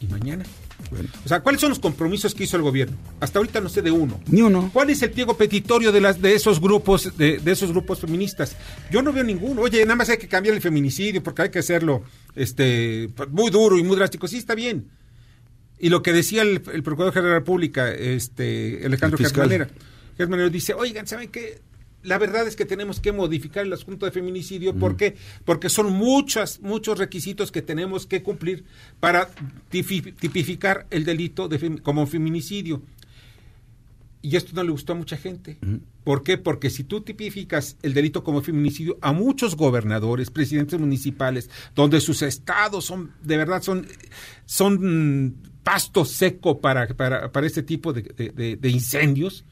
¿y 0.00 0.06
mañana? 0.06 0.44
Bueno. 0.90 1.08
O 1.24 1.28
sea, 1.28 1.40
¿cuáles 1.40 1.60
son 1.60 1.70
los 1.70 1.78
compromisos 1.78 2.34
que 2.34 2.44
hizo 2.44 2.56
el 2.56 2.62
gobierno? 2.62 2.96
Hasta 3.20 3.38
ahorita 3.38 3.60
no 3.60 3.68
sé 3.68 3.82
de 3.82 3.90
uno. 3.90 4.20
Ni 4.26 4.42
uno. 4.42 4.70
¿Cuál 4.72 4.90
es 4.90 5.02
el 5.02 5.10
pliego 5.10 5.36
petitorio 5.36 5.92
de 5.92 6.00
las 6.00 6.20
de 6.20 6.34
esos 6.34 6.60
grupos 6.60 7.16
de, 7.16 7.38
de 7.38 7.52
esos 7.52 7.70
grupos 7.70 8.00
feministas? 8.00 8.56
Yo 8.90 9.02
no 9.02 9.12
veo 9.12 9.24
ninguno. 9.24 9.62
Oye, 9.62 9.82
nada 9.84 9.96
más 9.96 10.08
hay 10.08 10.18
que 10.18 10.28
cambiar 10.28 10.54
el 10.54 10.60
feminicidio 10.60 11.22
porque 11.22 11.42
hay 11.42 11.50
que 11.50 11.58
hacerlo 11.60 12.02
este 12.36 13.08
muy 13.30 13.50
duro 13.50 13.78
y 13.78 13.82
muy 13.82 13.96
drástico. 13.96 14.28
Sí, 14.28 14.38
está 14.38 14.54
bien. 14.54 14.88
Y 15.78 15.88
lo 15.88 16.02
que 16.02 16.12
decía 16.12 16.42
el, 16.42 16.62
el 16.72 16.82
Procurador 16.82 17.12
General 17.12 17.30
de 17.30 17.34
la 17.34 17.38
República, 17.40 17.92
este 17.92 18.80
Alejandro. 18.84 19.18
Germanera, 19.18 19.68
Germanera 20.16 20.48
dice, 20.48 20.74
oigan, 20.74 21.06
¿saben 21.06 21.30
qué? 21.30 21.60
La 22.04 22.18
verdad 22.18 22.46
es 22.46 22.54
que 22.54 22.64
tenemos 22.66 23.00
que 23.00 23.12
modificar 23.12 23.64
el 23.66 23.72
asunto 23.72 24.06
de 24.06 24.12
feminicidio. 24.12 24.74
¿Por 24.76 24.96
qué? 24.96 25.16
Porque 25.44 25.68
son 25.68 25.92
muchas, 25.92 26.60
muchos 26.60 26.98
requisitos 26.98 27.50
que 27.50 27.62
tenemos 27.62 28.06
que 28.06 28.22
cumplir 28.22 28.64
para 29.00 29.28
tipificar 29.70 30.86
el 30.90 31.04
delito 31.04 31.48
de 31.48 31.80
como 31.82 32.06
feminicidio. 32.06 32.82
Y 34.22 34.36
esto 34.36 34.52
no 34.54 34.62
le 34.62 34.70
gustó 34.70 34.92
a 34.94 34.96
mucha 34.96 35.16
gente. 35.18 35.58
¿Por 36.02 36.22
qué? 36.22 36.38
Porque 36.38 36.70
si 36.70 36.84
tú 36.84 37.02
tipificas 37.02 37.76
el 37.82 37.92
delito 37.92 38.24
como 38.24 38.40
feminicidio, 38.40 38.96
a 39.02 39.12
muchos 39.12 39.54
gobernadores, 39.54 40.30
presidentes 40.30 40.80
municipales, 40.80 41.50
donde 41.74 42.00
sus 42.00 42.22
estados 42.22 42.86
son, 42.86 43.10
de 43.22 43.36
verdad, 43.36 43.60
son, 43.62 43.86
son 44.46 45.26
mm, 45.26 45.34
pasto 45.62 46.04
seco 46.06 46.58
para, 46.60 46.86
para, 46.88 47.30
para 47.32 47.46
este 47.46 47.62
tipo 47.62 47.92
de, 47.92 48.02
de- 48.02 48.30
de- 48.30 48.56
de 48.56 48.68
incendios, 48.70 49.44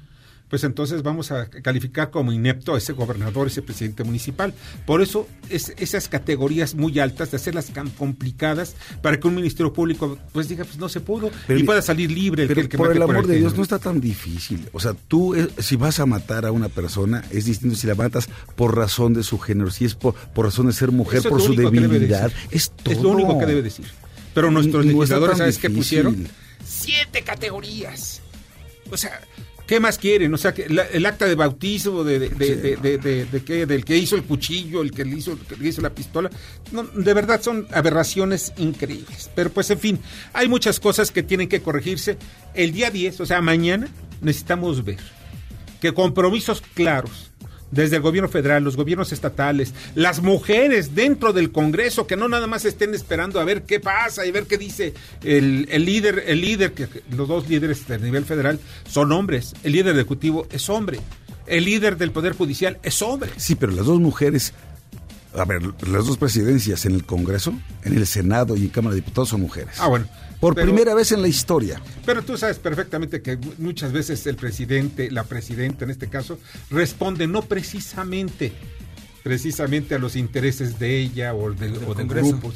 pues 0.52 0.64
entonces 0.64 1.02
vamos 1.02 1.32
a 1.32 1.48
calificar 1.48 2.10
como 2.10 2.30
inepto 2.30 2.74
a 2.74 2.78
ese 2.78 2.92
gobernador, 2.92 3.46
ese 3.46 3.62
presidente 3.62 4.04
municipal. 4.04 4.52
Por 4.84 5.00
eso 5.00 5.26
es, 5.48 5.72
esas 5.78 6.10
categorías 6.10 6.74
muy 6.74 6.98
altas, 6.98 7.30
de 7.30 7.38
hacerlas 7.38 7.68
tan 7.68 7.88
complicadas, 7.88 8.76
para 9.00 9.18
que 9.18 9.26
un 9.28 9.34
ministerio 9.34 9.72
público 9.72 10.18
pues 10.30 10.50
diga, 10.50 10.64
pues 10.66 10.76
no 10.76 10.90
se 10.90 11.00
pudo, 11.00 11.30
Pero- 11.46 11.58
y 11.58 11.62
pueda 11.62 11.80
salir 11.80 12.10
libre 12.10 12.42
el 12.42 12.48
Pero 12.48 12.56
que, 12.56 12.60
el 12.64 12.68
que 12.68 12.76
por 12.76 12.94
el 12.94 13.00
amor 13.00 13.26
de. 13.26 13.38
Dios, 13.38 13.56
no 13.56 13.62
está 13.62 13.78
tan 13.78 13.98
difícil. 13.98 14.68
O 14.74 14.80
sea, 14.80 14.92
tú, 14.92 15.34
eh, 15.34 15.48
si 15.56 15.76
vas 15.76 16.00
a 16.00 16.04
matar 16.04 16.44
a 16.44 16.52
una 16.52 16.68
persona, 16.68 17.24
es 17.30 17.46
distinto 17.46 17.74
si 17.74 17.86
la 17.86 17.94
matas 17.94 18.28
por 18.54 18.76
razón 18.76 19.14
de 19.14 19.22
su 19.22 19.38
género, 19.38 19.70
si 19.70 19.86
es 19.86 19.94
por, 19.94 20.14
por 20.14 20.44
razón 20.44 20.66
de 20.66 20.74
ser 20.74 20.90
mujer, 20.90 21.20
Eso 21.20 21.30
por 21.30 21.40
su 21.40 21.54
debilidad. 21.54 22.30
Es 22.50 22.72
todo. 22.72 22.92
Es 22.92 23.00
lo 23.00 23.08
único 23.08 23.38
que 23.38 23.46
debe 23.46 23.62
decir. 23.62 23.86
Pero 24.34 24.50
nuestros 24.50 24.84
No 24.84 24.92
legisladores, 24.92 25.38
¿sabes 25.38 25.56
qué 25.56 25.70
pusieron? 25.70 26.28
Siete 26.62 27.22
categorías. 27.22 28.20
O 28.90 28.98
sea, 28.98 29.18
¿qué 29.72 29.80
más 29.80 29.96
quieren? 29.96 30.34
O 30.34 30.36
sea, 30.36 30.52
que 30.52 30.68
la- 30.68 30.82
el 30.84 31.06
acta 31.06 31.24
de 31.24 31.34
bautismo 31.34 32.04
de, 32.04 32.18
de, 32.18 32.28
Sí. 32.28 33.40
qué, 33.40 33.64
del 33.64 33.86
que 33.86 33.96
hizo 33.96 34.16
el 34.16 34.22
cuchillo, 34.24 34.82
el 34.82 34.90
que 34.90 35.02
le 35.02 35.16
hizo, 35.16 35.38
que 35.48 35.56
le 35.56 35.66
hizo 35.70 35.80
la 35.80 35.88
pistola. 35.94 36.28
No, 36.72 36.82
de 36.82 37.14
verdad 37.14 37.40
son 37.40 37.66
aberraciones 37.72 38.52
increíbles. 38.58 39.30
Pero 39.34 39.48
pues, 39.48 39.70
en 39.70 39.78
fin, 39.78 39.98
hay 40.34 40.46
muchas 40.46 40.78
cosas 40.78 41.10
que 41.10 41.22
tienen 41.22 41.48
que 41.48 41.62
corregirse. 41.62 42.18
El 42.52 42.72
día 42.72 42.90
10, 42.90 43.20
o 43.20 43.24
sea, 43.24 43.40
mañana, 43.40 43.88
necesitamos 44.20 44.84
ver 44.84 44.98
que 45.80 45.94
compromisos 45.94 46.62
claros 46.74 47.31
desde 47.72 47.96
el 47.96 48.02
gobierno 48.02 48.28
federal, 48.28 48.62
los 48.62 48.76
gobiernos 48.76 49.10
estatales, 49.10 49.74
las 49.96 50.22
mujeres 50.22 50.94
dentro 50.94 51.32
del 51.32 51.50
Congreso, 51.50 52.06
que 52.06 52.16
no 52.16 52.28
nada 52.28 52.46
más 52.46 52.64
estén 52.64 52.94
esperando 52.94 53.40
a 53.40 53.44
ver 53.44 53.64
qué 53.64 53.80
pasa 53.80 54.24
y 54.24 54.30
ver 54.30 54.44
qué 54.44 54.58
dice 54.58 54.94
el, 55.24 55.66
el 55.70 55.84
líder, 55.84 56.22
el 56.26 56.40
líder, 56.40 56.72
que 56.72 56.86
los 57.10 57.26
dos 57.26 57.48
líderes 57.48 57.90
a 57.90 57.98
nivel 57.98 58.24
federal 58.24 58.60
son 58.88 59.10
hombres, 59.10 59.54
el 59.64 59.72
líder 59.72 59.96
ejecutivo 59.96 60.46
es 60.52 60.68
hombre, 60.68 61.00
el 61.46 61.64
líder 61.64 61.96
del 61.96 62.12
Poder 62.12 62.34
Judicial 62.34 62.78
es 62.82 63.02
hombre. 63.02 63.30
Sí, 63.36 63.54
pero 63.54 63.72
las 63.72 63.86
dos 63.86 64.00
mujeres, 64.00 64.52
a 65.34 65.44
ver, 65.44 65.62
las 65.88 66.06
dos 66.06 66.18
presidencias 66.18 66.84
en 66.84 66.94
el 66.94 67.04
Congreso, 67.04 67.54
en 67.84 67.96
el 67.96 68.06
Senado 68.06 68.56
y 68.56 68.62
en 68.62 68.68
Cámara 68.68 68.94
de 68.94 69.00
Diputados 69.00 69.30
son 69.30 69.40
mujeres. 69.40 69.76
Ah, 69.78 69.88
bueno. 69.88 70.06
Por 70.42 70.56
Pero- 70.56 70.66
primera 70.66 70.92
vez 70.94 71.12
en 71.12 71.22
la 71.22 71.28
historia. 71.28 71.80
Pero 72.04 72.22
tú 72.22 72.36
sabes 72.36 72.58
perfectamente 72.58 73.22
que 73.22 73.36
mu- 73.36 73.52
muchas 73.58 73.92
veces 73.92 74.26
el 74.26 74.34
presidente, 74.34 75.08
la 75.08 75.22
presidenta 75.22 75.84
en 75.84 75.92
este 75.92 76.08
caso, 76.08 76.36
responde 76.68 77.28
no 77.28 77.42
precisamente, 77.42 78.52
precisamente 79.22 79.94
a 79.94 79.98
los 80.00 80.16
intereses 80.16 80.80
de 80.80 80.98
ella 81.00 81.32
o 81.32 81.52
del, 81.52 81.76
o 81.86 81.94
del 81.94 82.08
grupo, 82.08 82.52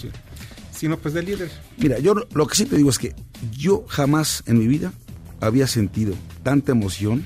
sino 0.76 0.98
pues 0.98 1.14
del 1.14 1.26
líder. 1.26 1.48
Mira, 1.78 2.00
yo 2.00 2.14
lo 2.14 2.46
que 2.48 2.56
sí 2.56 2.64
te 2.66 2.76
digo 2.76 2.90
es 2.90 2.98
que 2.98 3.14
yo 3.56 3.84
jamás 3.88 4.42
en 4.46 4.58
mi 4.58 4.66
vida 4.66 4.92
había 5.40 5.68
sentido 5.68 6.14
tanta 6.42 6.72
emoción, 6.72 7.24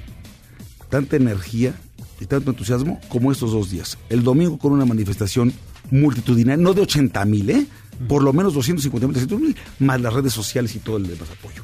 tanta 0.90 1.16
energía 1.16 1.74
y 2.20 2.26
tanto 2.26 2.50
entusiasmo 2.50 3.00
como 3.08 3.32
estos 3.32 3.52
dos 3.52 3.70
días. 3.70 3.96
El 4.10 4.22
domingo 4.22 4.58
con 4.58 4.72
una 4.72 4.84
manifestación 4.84 5.54
multitudinaria, 5.90 6.62
no 6.62 6.74
de 6.74 6.82
80 6.82 7.24
mil, 7.24 7.48
¿eh? 7.48 7.66
Por 8.08 8.22
lo 8.22 8.32
menos 8.32 8.54
250 8.54 9.06
mil, 9.06 9.14
300 9.14 9.40
mil, 9.40 9.56
más 9.78 10.00
las 10.00 10.12
redes 10.12 10.32
sociales 10.32 10.74
y 10.74 10.78
todo 10.78 10.96
el 10.96 11.06
demás 11.06 11.28
apoyo. 11.30 11.62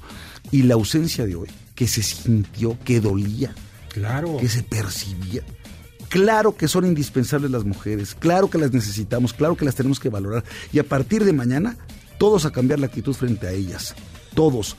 Y 0.50 0.62
la 0.62 0.74
ausencia 0.74 1.26
de 1.26 1.34
hoy, 1.34 1.48
que 1.74 1.88
se 1.88 2.02
sintió, 2.02 2.78
que 2.84 3.00
dolía, 3.00 3.54
Claro. 3.88 4.36
que 4.36 4.48
se 4.48 4.62
percibía. 4.62 5.42
Claro 6.08 6.56
que 6.56 6.68
son 6.68 6.86
indispensables 6.86 7.50
las 7.50 7.64
mujeres, 7.64 8.14
claro 8.14 8.48
que 8.48 8.58
las 8.58 8.72
necesitamos, 8.72 9.32
claro 9.32 9.56
que 9.56 9.64
las 9.64 9.74
tenemos 9.74 9.98
que 9.98 10.08
valorar. 10.08 10.44
Y 10.72 10.78
a 10.78 10.84
partir 10.84 11.24
de 11.24 11.32
mañana, 11.32 11.76
todos 12.18 12.44
a 12.44 12.52
cambiar 12.52 12.78
la 12.78 12.86
actitud 12.86 13.12
frente 13.14 13.46
a 13.48 13.52
ellas. 13.52 13.94
Todos. 14.34 14.76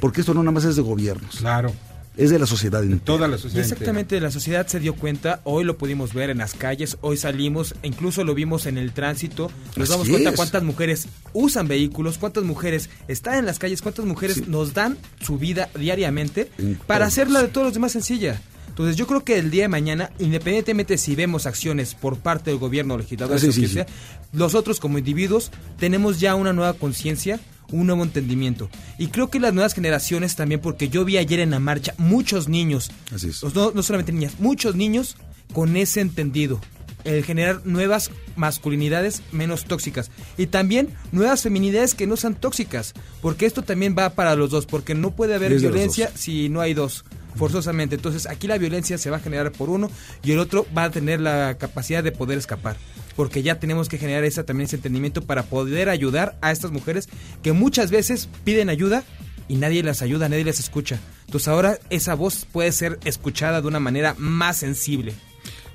Porque 0.00 0.20
esto 0.20 0.32
no 0.32 0.42
nada 0.42 0.52
más 0.52 0.64
es 0.64 0.76
de 0.76 0.82
gobiernos, 0.82 1.36
Claro. 1.36 1.72
Es 2.16 2.30
de 2.30 2.38
la 2.38 2.46
sociedad 2.46 2.82
entera. 2.82 3.04
Toda 3.04 3.28
la 3.28 3.38
sociedad. 3.38 3.64
exactamente, 3.64 4.20
la 4.20 4.30
sociedad 4.30 4.66
se 4.66 4.80
dio 4.80 4.94
cuenta, 4.94 5.40
hoy 5.44 5.64
lo 5.64 5.78
pudimos 5.78 6.12
ver 6.12 6.30
en 6.30 6.38
las 6.38 6.54
calles, 6.54 6.98
hoy 7.00 7.16
salimos, 7.16 7.74
incluso 7.82 8.24
lo 8.24 8.34
vimos 8.34 8.66
en 8.66 8.78
el 8.78 8.92
tránsito, 8.92 9.50
nos 9.76 9.88
Así 9.88 9.92
damos 9.92 10.08
cuenta 10.08 10.30
es. 10.30 10.36
cuántas 10.36 10.62
mujeres 10.62 11.08
usan 11.32 11.68
vehículos, 11.68 12.18
cuántas 12.18 12.44
mujeres 12.44 12.90
están 13.08 13.36
en 13.36 13.46
las 13.46 13.58
calles, 13.58 13.80
cuántas 13.82 14.04
mujeres 14.04 14.36
Sí. 14.36 14.44
nos 14.48 14.74
dan 14.74 14.98
su 15.20 15.38
vida 15.38 15.70
diariamente 15.78 16.50
En 16.58 16.74
para 16.86 17.06
hacerla 17.06 17.42
de 17.42 17.48
todos 17.48 17.68
los 17.68 17.74
demás 17.74 17.92
sencilla. 17.92 18.40
Entonces 18.68 18.96
yo 18.96 19.06
creo 19.06 19.24
que 19.24 19.38
el 19.38 19.50
día 19.50 19.62
de 19.62 19.68
mañana, 19.68 20.10
independientemente 20.18 20.96
si 20.96 21.14
vemos 21.14 21.46
acciones 21.46 21.94
por 21.94 22.18
parte 22.18 22.50
del 22.50 22.58
gobierno, 22.58 22.96
legisladores 22.96 23.44
Ah, 23.44 23.52
sí, 23.52 23.66
sea, 23.66 23.86
nosotros 24.32 24.78
como 24.80 24.96
individuos 24.98 25.50
tenemos 25.78 26.20
ya 26.20 26.34
una 26.34 26.52
nueva 26.52 26.72
conciencia, 26.74 27.40
un 27.72 27.86
nuevo 27.86 28.02
entendimiento. 28.02 28.68
Y 28.98 29.08
creo 29.08 29.30
que 29.30 29.40
las 29.40 29.54
nuevas 29.54 29.74
generaciones 29.74 30.36
también, 30.36 30.60
porque 30.60 30.88
yo 30.88 31.04
vi 31.04 31.16
ayer 31.16 31.40
en 31.40 31.50
la 31.50 31.60
marcha 31.60 31.94
muchos 31.98 32.48
niños, 32.48 32.90
Así 33.14 33.28
es. 33.28 33.42
no, 33.42 33.72
no 33.72 33.82
solamente 33.82 34.12
niñas, 34.12 34.34
muchos 34.38 34.74
niños 34.76 35.16
con 35.52 35.76
ese 35.76 36.00
entendido. 36.00 36.60
el 37.04 37.24
generar 37.24 37.62
nuevas 37.64 38.10
masculinidades 38.36 39.22
menos 39.32 39.64
tóxicas 39.64 40.10
y 40.36 40.46
también 40.48 40.90
nuevas 41.12 41.42
feminidades 41.42 41.94
que 41.94 42.06
no 42.06 42.16
sean 42.16 42.34
tóxicas, 42.34 42.92
porque 43.22 43.46
esto 43.46 43.62
también 43.62 43.94
va 43.98 44.10
para 44.10 44.36
los 44.36 44.50
dos, 44.50 44.66
porque 44.66 44.94
no 44.94 45.10
puede 45.12 45.34
haber 45.34 45.58
violencia 45.58 46.10
si 46.14 46.50
no 46.50 46.60
hay 46.60 46.74
dos 46.74 47.04
forzosamente. 47.36 47.94
Entonces 47.96 48.26
aquí 48.26 48.46
la 48.46 48.58
violencia 48.58 48.98
se 48.98 49.08
va 49.08 49.16
a 49.16 49.20
generar 49.20 49.50
por 49.52 49.70
uno 49.70 49.90
y 50.22 50.32
el 50.32 50.38
otro 50.38 50.66
va 50.76 50.84
a 50.84 50.90
tener 50.90 51.20
la 51.20 51.56
capacidad 51.58 52.04
de 52.04 52.12
poder 52.12 52.38
escapar. 52.38 52.76
Porque 53.20 53.42
ya 53.42 53.60
tenemos 53.60 53.90
que 53.90 53.98
generar 53.98 54.24
esa, 54.24 54.46
también 54.46 54.64
ese 54.64 54.76
entendimiento 54.76 55.20
para 55.20 55.42
poder 55.42 55.90
ayudar 55.90 56.38
a 56.40 56.52
estas 56.52 56.70
mujeres 56.70 57.06
que 57.42 57.52
muchas 57.52 57.90
veces 57.90 58.30
piden 58.44 58.70
ayuda 58.70 59.04
y 59.46 59.56
nadie 59.56 59.82
las 59.82 60.00
ayuda, 60.00 60.30
nadie 60.30 60.42
las 60.42 60.58
escucha. 60.58 60.98
Entonces 61.26 61.46
ahora 61.48 61.76
esa 61.90 62.14
voz 62.14 62.46
puede 62.50 62.72
ser 62.72 62.98
escuchada 63.04 63.60
de 63.60 63.68
una 63.68 63.78
manera 63.78 64.14
más 64.16 64.56
sensible. 64.56 65.12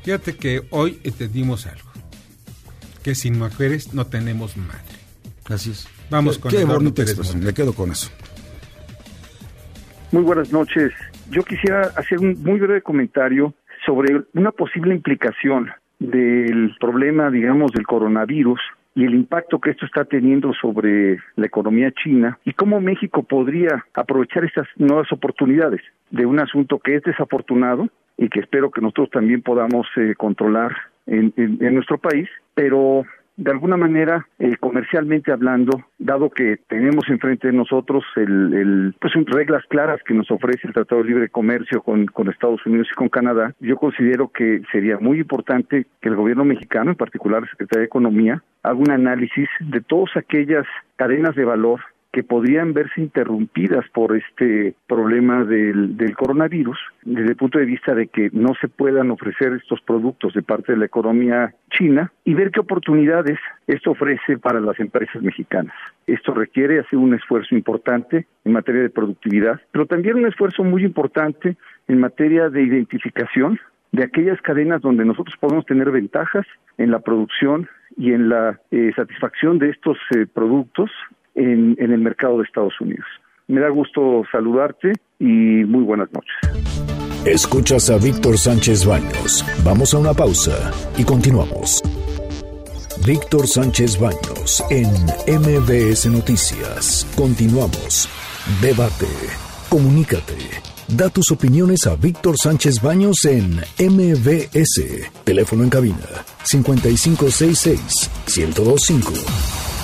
Fíjate 0.02 0.36
que 0.38 0.64
hoy 0.72 1.00
entendimos 1.04 1.68
algo. 1.68 1.88
Que 3.04 3.14
sin 3.14 3.38
mujeres 3.38 3.94
no 3.94 4.08
tenemos 4.08 4.58
madre. 4.58 4.82
Así 5.48 5.70
es. 5.70 5.88
Vamos 6.10 6.40
con 6.40 6.50
Qué 6.50 6.66
bonita 6.66 7.04
expresión, 7.04 7.44
me 7.44 7.54
quedo 7.54 7.74
con 7.74 7.92
eso. 7.92 8.10
Muy 10.12 10.24
buenas 10.24 10.52
noches. 10.52 10.92
Yo 11.30 11.44
quisiera 11.44 11.94
hacer 11.96 12.18
un 12.18 12.42
muy 12.42 12.58
breve 12.60 12.82
comentario 12.82 13.54
sobre 13.86 14.24
una 14.34 14.52
posible 14.52 14.96
implicación 14.96 15.70
del 16.00 16.76
problema, 16.80 17.30
digamos, 17.30 17.72
del 17.72 17.86
coronavirus 17.88 18.60
y 18.96 19.04
el 19.06 19.14
impacto 19.14 19.60
que 19.60 19.72
esto 19.72 19.86
está 19.86 20.06
teniendo 20.06 20.54
sobre 20.54 21.18
la 21.36 21.46
economía 21.46 21.92
china 21.92 22.38
y 22.46 22.54
cómo 22.54 22.80
México 22.80 23.24
podría 23.24 23.86
aprovechar 23.94 24.46
estas 24.46 24.68
nuevas 24.78 25.12
oportunidades 25.12 25.82
de 26.12 26.26
un 26.26 26.40
asunto 26.40 26.80
que 26.80 26.96
es 26.96 27.04
desafortunado 27.04 27.90
y 28.18 28.30
que 28.30 28.40
espero 28.40 28.72
que 28.72 28.82
nosotros 28.82 29.10
también 29.10 29.42
podamos 29.42 29.86
eh, 29.98 30.14
controlar 30.16 30.72
en, 31.08 31.34
en- 31.36 31.58
en 31.64 31.76
nuestro 31.76 31.98
país, 31.98 32.30
pero 32.54 33.04
de 33.38 33.52
alguna 33.52 33.78
manera, 33.78 34.28
eh, 34.40 34.56
comercialmente 34.60 35.32
hablando, 35.32 35.84
dado 35.98 36.30
que 36.30 36.58
tenemos 36.68 37.08
enfrente 37.10 37.48
de 37.48 37.54
nosotros 37.54 38.04
el, 38.16 38.54
el, 38.54 38.96
pues 39.00 39.14
reglas 39.26 39.64
claras 39.68 40.02
que 40.04 40.14
nos 40.14 40.32
ofrece 40.32 40.68
el 40.68 40.74
Tratado 40.74 41.02
de 41.02 41.10
Libre 41.10 41.30
Comercio 41.30 41.82
con, 41.82 42.06
con 42.06 42.30
Estados 42.30 42.66
Unidos 42.66 42.88
y 42.92 42.96
con 42.96 43.10
Canadá, 43.10 43.54
yo 43.60 43.76
considero 43.78 44.30
que 44.30 44.62
sería 44.72 44.98
muy 45.00 45.20
importante 45.20 45.86
que 46.02 46.10
el 46.10 46.16
gobierno 46.16 46.46
mexicano, 46.46 46.92
en 46.92 46.98
particular 46.98 47.42
la 47.42 47.50
Secretaría 47.50 47.82
de 47.82 47.88
Economía, 47.88 48.44
haga 48.64 48.76
un 48.76 48.92
análisis 48.92 49.50
de 49.60 49.82
todas 49.82 50.16
aquellas 50.16 50.66
cadenas 50.96 51.36
de 51.36 51.46
valor 51.46 51.82
que 52.16 52.24
podrían 52.24 52.72
verse 52.72 53.02
interrumpidas 53.02 53.84
por 53.90 54.16
este 54.16 54.74
problema 54.88 55.44
del, 55.44 55.98
del 55.98 56.16
coronavirus, 56.16 56.80
desde 57.04 57.32
el 57.32 57.36
punto 57.36 57.60
de 57.60 57.66
vista 57.66 57.94
de 57.94 58.08
que 58.08 58.30
no 58.32 58.54
se 58.62 58.70
puedan 58.70 59.12
ofrecer 59.12 59.52
estos 59.52 59.82
productos 59.82 60.34
de 60.34 60.42
parte 60.42 60.72
de 60.72 60.78
la 60.78 60.86
economía 60.86 61.54
china 61.72 62.14
y 62.24 62.34
ver 62.34 62.52
qué 62.52 62.62
oportunidades 62.62 63.38
esto 63.68 63.92
ofrece 63.92 64.38
para 64.38 64.62
las 64.62 64.80
empresas 64.80 65.22
mexicanas. 65.22 65.76
Esto 66.08 66.34
requiere 66.34 66.80
hacer 66.80 66.98
un 66.98 67.16
esfuerzo 67.16 67.54
importante 67.54 68.28
en 68.46 68.54
materia 68.54 68.84
de 68.84 68.90
productividad, 68.90 69.60
pero 69.74 69.86
también 69.86 70.16
un 70.16 70.28
esfuerzo 70.28 70.64
muy 70.64 70.86
importante 70.86 71.58
en 71.90 72.00
materia 72.00 72.48
de 72.50 72.64
identificación 72.64 73.60
de 73.92 74.06
aquellas 74.06 74.42
cadenas 74.42 74.82
donde 74.82 75.04
nosotros 75.04 75.36
podemos 75.38 75.66
tener 75.66 75.92
ventajas 75.92 76.46
en 76.78 76.92
la 76.92 77.00
producción 77.00 77.68
y 77.98 78.14
en 78.14 78.30
la 78.30 78.58
eh, 78.72 78.94
satisfacción 78.96 79.60
de 79.60 79.72
estos 79.72 79.98
eh, 80.16 80.26
productos 80.34 80.90
en, 81.36 81.76
el 81.80 81.98
mercado 82.00 82.38
de 82.38 82.44
Estados 82.44 82.74
Unidos. 82.80 83.06
Me 83.48 83.62
da 83.62 83.70
gusto 83.70 84.24
saludarte 84.32 84.94
y 85.20 85.26
muy 85.26 85.84
buenas 85.84 86.10
noches. 86.12 87.26
Escuchas 87.26 87.90
a 87.90 87.98
Víctor 87.98 88.38
Sánchez 88.38 88.86
Baños. 88.86 89.46
Vamos 89.64 89.94
a 89.94 90.00
una 90.00 90.14
pausa 90.14 90.72
y 90.98 91.04
continuamos. 91.04 91.82
Víctor 93.06 93.48
Sánchez 93.48 94.00
Baños 94.00 94.64
en 94.70 94.88
MBS 95.28 96.08
Noticias. 96.08 97.06
Continuamos. 97.16 98.10
Debate. 98.62 99.08
Comunícate. 99.70 100.38
Da 100.88 101.10
tus 101.10 101.32
opiniones 101.32 101.88
a 101.88 101.96
Víctor 101.96 102.36
Sánchez 102.38 102.82
Baños 102.82 103.26
en 103.26 103.58
MBS. 103.80 105.12
Teléfono 105.24 105.64
en 105.64 105.70
cabina 105.70 106.08
5566 106.44 108.10
1025. 108.38 109.75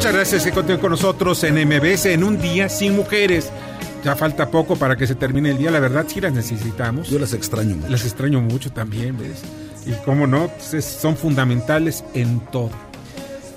Muchas 0.00 0.14
gracias 0.14 0.44
que 0.44 0.52
continúen 0.52 0.80
con 0.80 0.90
nosotros 0.92 1.44
en 1.44 1.56
MBS 1.68 2.06
en 2.06 2.24
un 2.24 2.40
día 2.40 2.70
sin 2.70 2.96
mujeres. 2.96 3.50
Ya 4.02 4.16
falta 4.16 4.50
poco 4.50 4.76
para 4.76 4.96
que 4.96 5.06
se 5.06 5.14
termine 5.14 5.50
el 5.50 5.58
día, 5.58 5.70
la 5.70 5.78
verdad 5.78 6.06
sí 6.08 6.22
las 6.22 6.32
necesitamos. 6.32 7.10
Yo 7.10 7.18
las 7.18 7.34
extraño 7.34 7.76
mucho. 7.76 7.90
Las 7.90 8.06
extraño 8.06 8.40
mucho 8.40 8.72
también, 8.72 9.18
¿ves? 9.18 9.42
Y 9.84 9.92
cómo 10.06 10.26
no, 10.26 10.48
Pues 10.48 10.72
es- 10.72 10.86
son 10.86 11.18
fundamentales 11.18 12.02
en 12.14 12.40
todo. 12.50 12.70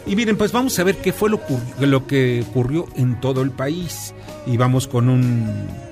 Y 0.06 0.18
miren, 0.18 0.36
pues 0.36 0.52
vamos 0.52 0.78
a 0.80 0.84
ver 0.84 0.98
qué 0.98 1.14
fue 1.14 1.30
lo, 1.30 1.40
lo 1.80 2.08
que 2.08 2.44
ocurrió 2.50 2.88
en 2.98 3.22
todo 3.22 3.42
el 3.42 3.52
país. 3.52 4.14
Y 4.46 4.58
vamos 4.58 4.90
con 4.90 5.08
un 5.08 5.48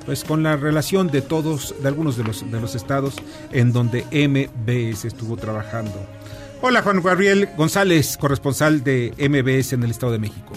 pues 0.06 0.26
con 0.26 0.44
la 0.44 0.58
relación 0.58 1.08
de 1.08 1.22
todos, 1.22 1.74
de 1.82 1.88
algunos 1.88 2.18
de 2.18 2.26
los 2.26 2.52
de 2.52 2.60
los 2.60 2.76
estados 2.76 3.14
en 3.54 3.72
donde 3.72 4.04
MBS 4.12 5.06
estuvo 5.08 5.38
trabajando. 5.38 5.94
Hola 6.64 6.84
Juan 6.84 7.02
Gabriel 7.02 7.50
González, 7.58 8.18
corresponsal 8.18 8.84
de 8.84 9.12
MBS 9.18 9.74
en 9.74 9.82
el 9.82 9.90
Estado 9.90 10.12
de 10.12 10.20
México. 10.20 10.54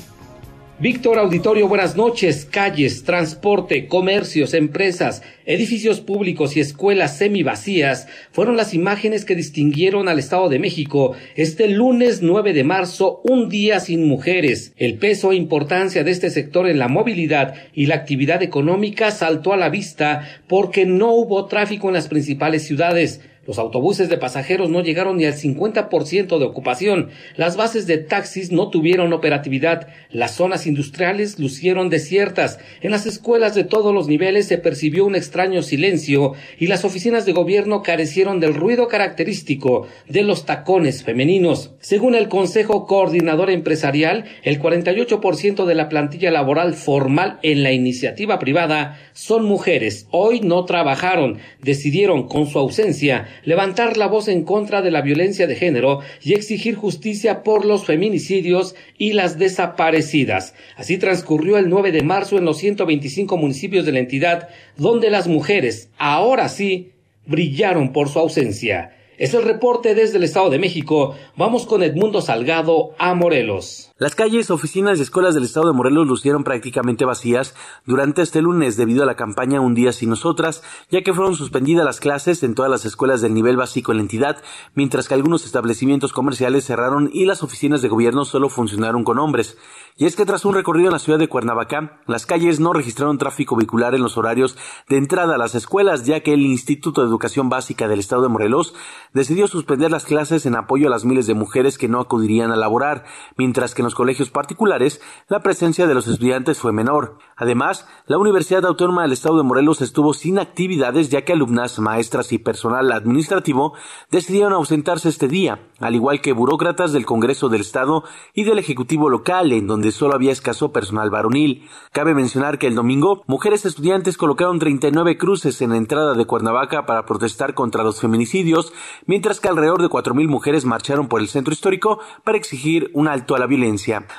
Víctor 0.79 1.19
Auditorio, 1.19 1.67
buenas 1.67 1.97
noches. 1.97 2.45
Calles, 2.45 3.05
transporte, 3.05 3.87
comercios, 3.87 4.53
empresas, 4.53 5.23
edificios 5.47 6.03
públicos 6.03 6.57
y 6.57 6.61
escuelas 6.61 7.17
semivacías 7.17 8.07
fueron 8.33 8.59
las 8.59 8.75
imágenes 8.75 9.25
que 9.25 9.35
distinguieron 9.35 10.11
al 10.11 10.19
Estado 10.19 10.51
de 10.51 10.59
México 10.59 11.15
este 11.37 11.69
lunes 11.69 12.21
9 12.21 12.53
de 12.53 12.65
marzo, 12.65 13.23
un 13.25 13.49
día 13.49 13.81
sin 13.81 14.07
mujeres. 14.07 14.75
El 14.77 14.99
peso 14.99 15.33
e 15.33 15.37
importancia 15.37 16.05
de 16.05 16.11
este 16.11 16.29
sector 16.29 16.69
en 16.69 16.79
la 16.79 16.89
movilidad 16.89 17.55
y 17.73 17.87
la 17.87 17.95
actividad 17.95 18.43
económica 18.43 19.11
saltó 19.11 19.55
a 19.55 19.57
la 19.57 19.71
vista 19.71 20.29
porque 20.49 20.85
no 20.85 21.13
hubo 21.13 21.47
tráfico 21.47 21.89
en 21.89 21.95
las 21.95 22.09
principales 22.09 22.67
ciudades. 22.67 23.23
Los 23.47 23.59
autobuses 23.59 24.09
de 24.09 24.17
pasajeros 24.17 24.71
no 24.71 24.83
llegaron 24.83 25.17
ni 25.17 25.25
al 25.25 25.35
50% 25.35 26.39
de 26.39 26.45
ocupación. 26.45 27.11
Las 27.37 27.57
bases 27.57 27.87
de 27.87 27.99
taxis 27.99 28.53
no 28.53 28.71
tuvieron 28.71 29.13
operatividad. 29.13 29.89
Las 30.11 30.35
zonas 30.35 30.67
industriales 30.67 31.39
lucieron 31.39 31.91
desiertas. 31.91 32.59
En 32.81 32.91
las 32.91 33.07
escuelas 33.07 33.55
de 33.55 33.65
todos 33.65 33.93
los 33.93 34.09
niveles 34.09 34.47
se 34.47 34.59
percibió 34.59 35.05
un 35.05 35.15
extraño 35.15 35.63
silencio 35.63 36.33
y 36.59 36.67
las 36.67 36.85
oficinas 36.85 37.27
de 37.27 37.33
gobierno 37.33 37.83
carecieron 37.83 38.41
del 38.41 38.55
ruido 38.55 38.89
característico 38.89 39.87
de 40.09 40.23
los 40.23 40.47
tacones 40.47 41.05
femeninos. 41.05 41.73
Según 41.81 42.15
el 42.15 42.29
Consejo 42.29 42.87
Coordinador 42.87 43.51
Empresarial, 43.51 44.25
el 44.43 44.61
48% 44.61 45.65
de 45.65 45.75
la 45.75 45.89
plantilla 45.89 46.31
laboral 46.31 46.75
formal 46.75 47.39
en 47.43 47.63
la 47.63 47.73
iniciativa 47.73 48.39
privada 48.39 48.99
son 49.13 49.45
mujeres. 49.45 50.07
Hoy 50.11 50.41
no 50.41 50.65
trabajaron. 50.65 51.39
Decidieron 51.61 52.29
con 52.29 52.47
su 52.47 52.59
ausencia 52.59 53.27
levantar 53.43 53.97
la 53.97 54.07
voz 54.07 54.29
en 54.29 54.45
contra 54.45 54.83
de 54.83 54.91
la 54.91 55.03
violencia 55.03 55.47
de 55.47 55.57
género 55.57 56.01
y 56.23 56.35
exigir 56.35 56.75
justicia 56.75 57.43
por 57.43 57.65
los 57.65 57.85
feminicidios 57.85 58.75
y 58.99 59.13
las 59.13 59.39
desaparecidas. 59.39 60.55
Así 60.77 60.99
transcurrió 60.99 61.59
el 61.59 61.69
9 61.69 61.93
de 61.93 62.03
marzo 62.03 62.39
en 62.39 62.45
los 62.45 62.59
125 62.59 63.37
municipios 63.37 63.87
de 63.87 63.93
la 63.93 63.99
entidad, 63.99 64.49
donde 64.77 65.11
las 65.11 65.29
mujeres, 65.29 65.91
ahora 65.99 66.49
sí, 66.49 66.93
brillaron 67.27 67.93
por 67.93 68.09
su 68.09 68.19
ausencia. 68.19 68.93
Es 69.17 69.33
el 69.33 69.43
reporte 69.43 69.95
desde 69.95 70.19
el 70.19 70.25
Estado 70.25 70.51
de 70.51 70.59
México. 70.59 71.15
Vamos 71.37 71.67
con 71.67 71.85
Edmundo 71.85 72.21
Salgado 72.21 72.95
a 72.99 73.15
Morelos. 73.15 73.93
Las 73.97 74.17
calles, 74.17 74.51
oficinas 74.51 74.99
y 74.99 75.03
escuelas 75.03 75.37
del 75.37 75.45
estado 75.45 75.69
de 75.69 75.73
Morelos 75.73 76.09
lucieron 76.09 76.43
prácticamente 76.43 77.05
vacías 77.05 77.55
durante 77.87 78.23
este 78.23 78.43
lunes 78.43 78.77
debido 78.77 79.05
a 79.05 79.07
la 79.07 79.15
campaña 79.15 79.61
Un 79.61 79.77
día 79.77 79.93
sin 79.93 80.11
nosotras, 80.11 80.65
ya 80.91 81.03
que 81.03 81.15
fueron 81.15 81.37
suspendidas 81.37 81.85
las 81.85 82.01
clases 82.01 82.43
en 82.43 82.57
todas 82.57 82.73
las 82.73 82.85
escuelas 82.87 83.21
del 83.21 83.35
nivel 83.35 83.57
básico 83.57 83.93
en 83.93 83.99
la 83.99 84.03
entidad, 84.03 84.43
mientras 84.75 85.07
que 85.07 85.15
algunos 85.15 85.45
establecimientos 85.45 86.13
comerciales 86.13 86.65
cerraron 86.65 87.09
y 87.13 87.25
las 87.25 87.45
oficinas 87.45 87.83
de 87.83 87.89
gobierno 87.89 88.25
solo 88.25 88.49
funcionaron 88.49 89.05
con 89.05 89.21
hombres. 89.21 89.59
Y 89.97 90.07
es 90.07 90.17
que 90.17 90.27
tras 90.27 90.45
un 90.45 90.55
recorrido 90.55 90.89
en 90.89 90.95
la 90.95 90.99
ciudad 90.99 91.21
de 91.21 91.29
Cuernavaca, 91.29 92.01
las 92.09 92.27
calles 92.27 92.59
no 92.59 92.73
registraron 92.73 93.17
tráfico 93.17 93.55
vehicular 93.55 93.95
en 93.95 94.03
los 94.03 94.19
horarios 94.19 94.57
de 94.89 94.97
entrada 94.97 95.37
a 95.37 95.39
las 95.39 95.55
escuelas, 95.55 96.05
ya 96.05 96.19
que 96.19 96.33
el 96.33 96.41
Instituto 96.41 97.03
de 97.03 97.07
Educación 97.07 97.49
Básica 97.49 97.87
del 97.87 98.01
estado 98.01 98.23
de 98.23 98.29
Morelos 98.29 98.75
decidió 99.13 99.47
suspender 99.47 99.93
las 99.93 100.05
clases 100.05 100.47
en 100.47 100.57
apoyo 100.57 100.89
a 100.89 100.91
las 100.91 101.05
miles 101.05 101.29
de 101.29 101.35
mujeres 101.35 101.79
que 101.79 101.87
no 101.87 102.01
acudirían 102.01 102.51
a 102.51 102.57
laborar, 102.57 103.05
mientras 103.37 103.73
que 103.73 103.84
en 103.85 103.87
los 103.87 103.95
colegios 103.95 104.31
particulares 104.31 105.03
la 105.29 105.41
presencia 105.41 105.87
de 105.87 105.95
los 105.95 106.09
estudiantes 106.09 106.59
fue 106.59 106.73
menor. 106.73 107.19
Además, 107.37 107.87
la 108.07 108.17
Universidad 108.17 108.65
Autónoma 108.65 109.03
del 109.03 109.13
Estado 109.13 109.37
de 109.37 109.43
Morelos 109.43 109.83
estuvo 109.83 110.15
sin 110.15 110.39
actividades 110.39 111.11
ya 111.11 111.23
que 111.23 111.35
alumnas, 111.35 111.79
maestras 111.79 112.33
y 112.33 112.39
personal 112.39 112.91
administrativo 112.93 113.75
decidieron 114.11 114.55
ausentarse 114.55 115.11
este 115.11 115.29
día, 115.29 115.69
al 115.81 115.95
igual 115.95 116.21
que 116.21 116.33
burócratas 116.33 116.93
del 116.93 117.05
Congreso 117.05 117.49
del 117.49 117.61
Estado 117.61 118.05
y 118.33 118.45
del 118.45 118.59
Ejecutivo 118.59 119.11
local, 119.11 119.53
en 119.53 119.67
donde 119.67 119.93
solo 119.93 120.15
había 120.15 120.33
escaso 120.33 120.73
personal 120.73 121.11
varonil. 121.11 121.69
Cabe 121.93 122.15
mencionar 122.15 122.59
que 122.59 122.67
el 122.67 122.75
domingo, 122.75 123.23
mujeres 123.27 123.67
estudiantes 123.67 124.17
colocaron 124.17 124.59
39 124.59 125.19
cruces 125.19 125.61
en 125.61 125.71
la 125.71 125.77
entrada 125.77 126.15
de 126.15 126.25
Cuernavaca 126.25 126.87
para 126.87 127.05
protestar 127.05 127.55
contra 127.55 127.85
los 127.85 128.01
feminicidios, 128.01 128.73
mientras 129.07 129.41
que 129.41 129.49
alrededor 129.49 129.83
de 129.83 129.89
4.000 129.89 130.29
mujeres 130.29 130.65
marcharon 130.65 131.09
por 131.09 131.21
el 131.21 131.29
centro 131.29 131.53
histórico 131.53 131.99
para 132.23 132.39
exigir 132.39 132.91
un 132.95 133.09
alto 133.09 133.35
a 133.35 133.39
la 133.39 133.47
violencia. 133.47 133.74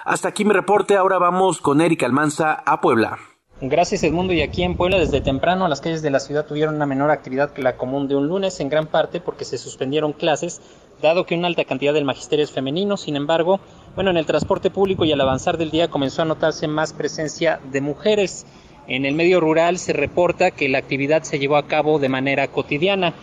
Hasta 0.06 0.30
aquí 0.30 0.46
mi 0.46 0.54
reporte, 0.54 0.96
ahora 0.96 1.18
vamos 1.18 1.62
con 1.62 1.82
Erika 1.82 2.06
Almanza 2.06 2.64
a 2.66 2.82
Puebla. 2.82 3.18
Gracias 3.62 4.04
Edmundo 4.04 4.34
y 4.34 4.42
aquí 4.42 4.64
en 4.64 4.76
Puebla 4.76 5.00
desde 5.00 5.22
temprano 5.22 5.70
las 5.70 5.80
calles 5.80 6.02
de 6.02 6.12
la 6.12 6.20
ciudad 6.20 6.46
tuvieron 6.46 6.76
una 6.76 6.86
menor 6.86 7.10
actividad 7.10 7.54
que 7.54 7.62
la 7.62 7.78
común 7.78 8.10
de 8.10 8.16
un 8.16 8.28
lunes 8.28 8.60
en 8.60 8.68
gran 8.68 8.88
parte 8.88 9.22
porque 9.22 9.46
se 9.46 9.58
suspendieron 9.58 10.12
clases 10.12 10.60
dado 11.02 11.26
que 11.26 11.36
una 11.36 11.48
alta 11.48 11.66
cantidad 11.66 11.94
del 11.94 12.06
magisterio 12.06 12.44
es 12.44 12.52
femenino, 12.52 12.98
sin 12.98 13.16
embargo, 13.16 13.60
bueno, 13.96 14.12
en 14.12 14.18
el 14.18 14.26
transporte 14.26 14.70
público 14.70 15.06
y 15.06 15.12
al 15.12 15.22
avanzar 15.22 15.58
del 15.58 15.72
día 15.72 15.90
comenzó 15.90 16.22
a 16.22 16.26
notarse 16.26 16.68
más 16.68 16.94
presencia 16.94 17.60
de 17.72 17.82
mujeres. 17.82 18.46
En 18.88 19.06
el 19.06 19.16
medio 19.16 19.40
rural 19.40 19.78
se 19.78 19.94
reporta 19.94 20.52
que 20.52 20.70
la 20.70 20.78
actividad 20.78 21.24
se 21.24 21.40
llevó 21.40 21.58
a 21.58 21.68
cabo 21.68 22.00
de 22.00 22.10
manera 22.10 22.48
cotidiana, 22.48 23.14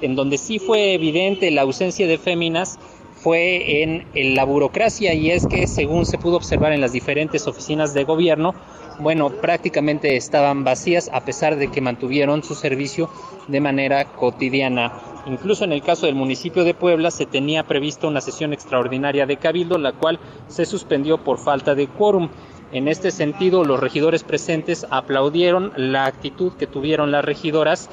en 0.00 0.14
donde 0.14 0.38
sí 0.38 0.58
fue 0.58 0.94
evidente 0.94 1.50
la 1.50 1.62
ausencia 1.62 2.06
de 2.06 2.18
féminas 2.18 2.78
fue 3.22 3.82
en, 3.82 4.34
la 4.34 4.44
burocracia 4.44 5.12
y 5.12 5.30
es 5.30 5.46
que 5.46 5.66
según 5.66 6.06
se 6.06 6.18
pudo 6.18 6.36
observar 6.36 6.72
en 6.72 6.80
las 6.80 6.92
diferentes 6.92 7.46
oficinas 7.46 7.92
de 7.92 8.04
gobierno, 8.04 8.54
bueno, 8.98 9.30
prácticamente 9.30 10.16
estaban 10.16 10.64
vacías 10.64 11.10
a 11.12 11.24
pesar 11.24 11.56
de 11.56 11.68
que 11.68 11.80
mantuvieron 11.80 12.42
su 12.42 12.54
servicio 12.54 13.10
de 13.48 13.60
manera 13.60 14.04
cotidiana. 14.04 14.92
Incluso 15.26 15.64
en 15.64 15.72
el 15.72 15.82
caso 15.82 16.06
del 16.06 16.14
municipio 16.14 16.64
de 16.64 16.74
Puebla 16.74 17.10
se 17.10 17.26
tenía 17.26 17.64
previsto 17.64 18.08
una 18.08 18.20
sesión 18.20 18.52
extraordinaria 18.52 19.26
de 19.26 19.36
cabildo, 19.36 19.76
la 19.78 19.92
cual 19.92 20.18
se 20.48 20.64
suspendió 20.64 21.22
por 21.22 21.38
falta 21.38 21.74
de 21.74 21.88
quórum. 21.88 22.30
En 22.72 22.88
este 22.88 23.10
sentido, 23.10 23.64
los 23.64 23.80
regidores 23.80 24.22
presentes 24.22 24.86
aplaudieron 24.90 25.72
la 25.76 26.06
actitud 26.06 26.52
que 26.52 26.66
tuvieron 26.66 27.10
las 27.10 27.24
regidoras 27.24 27.90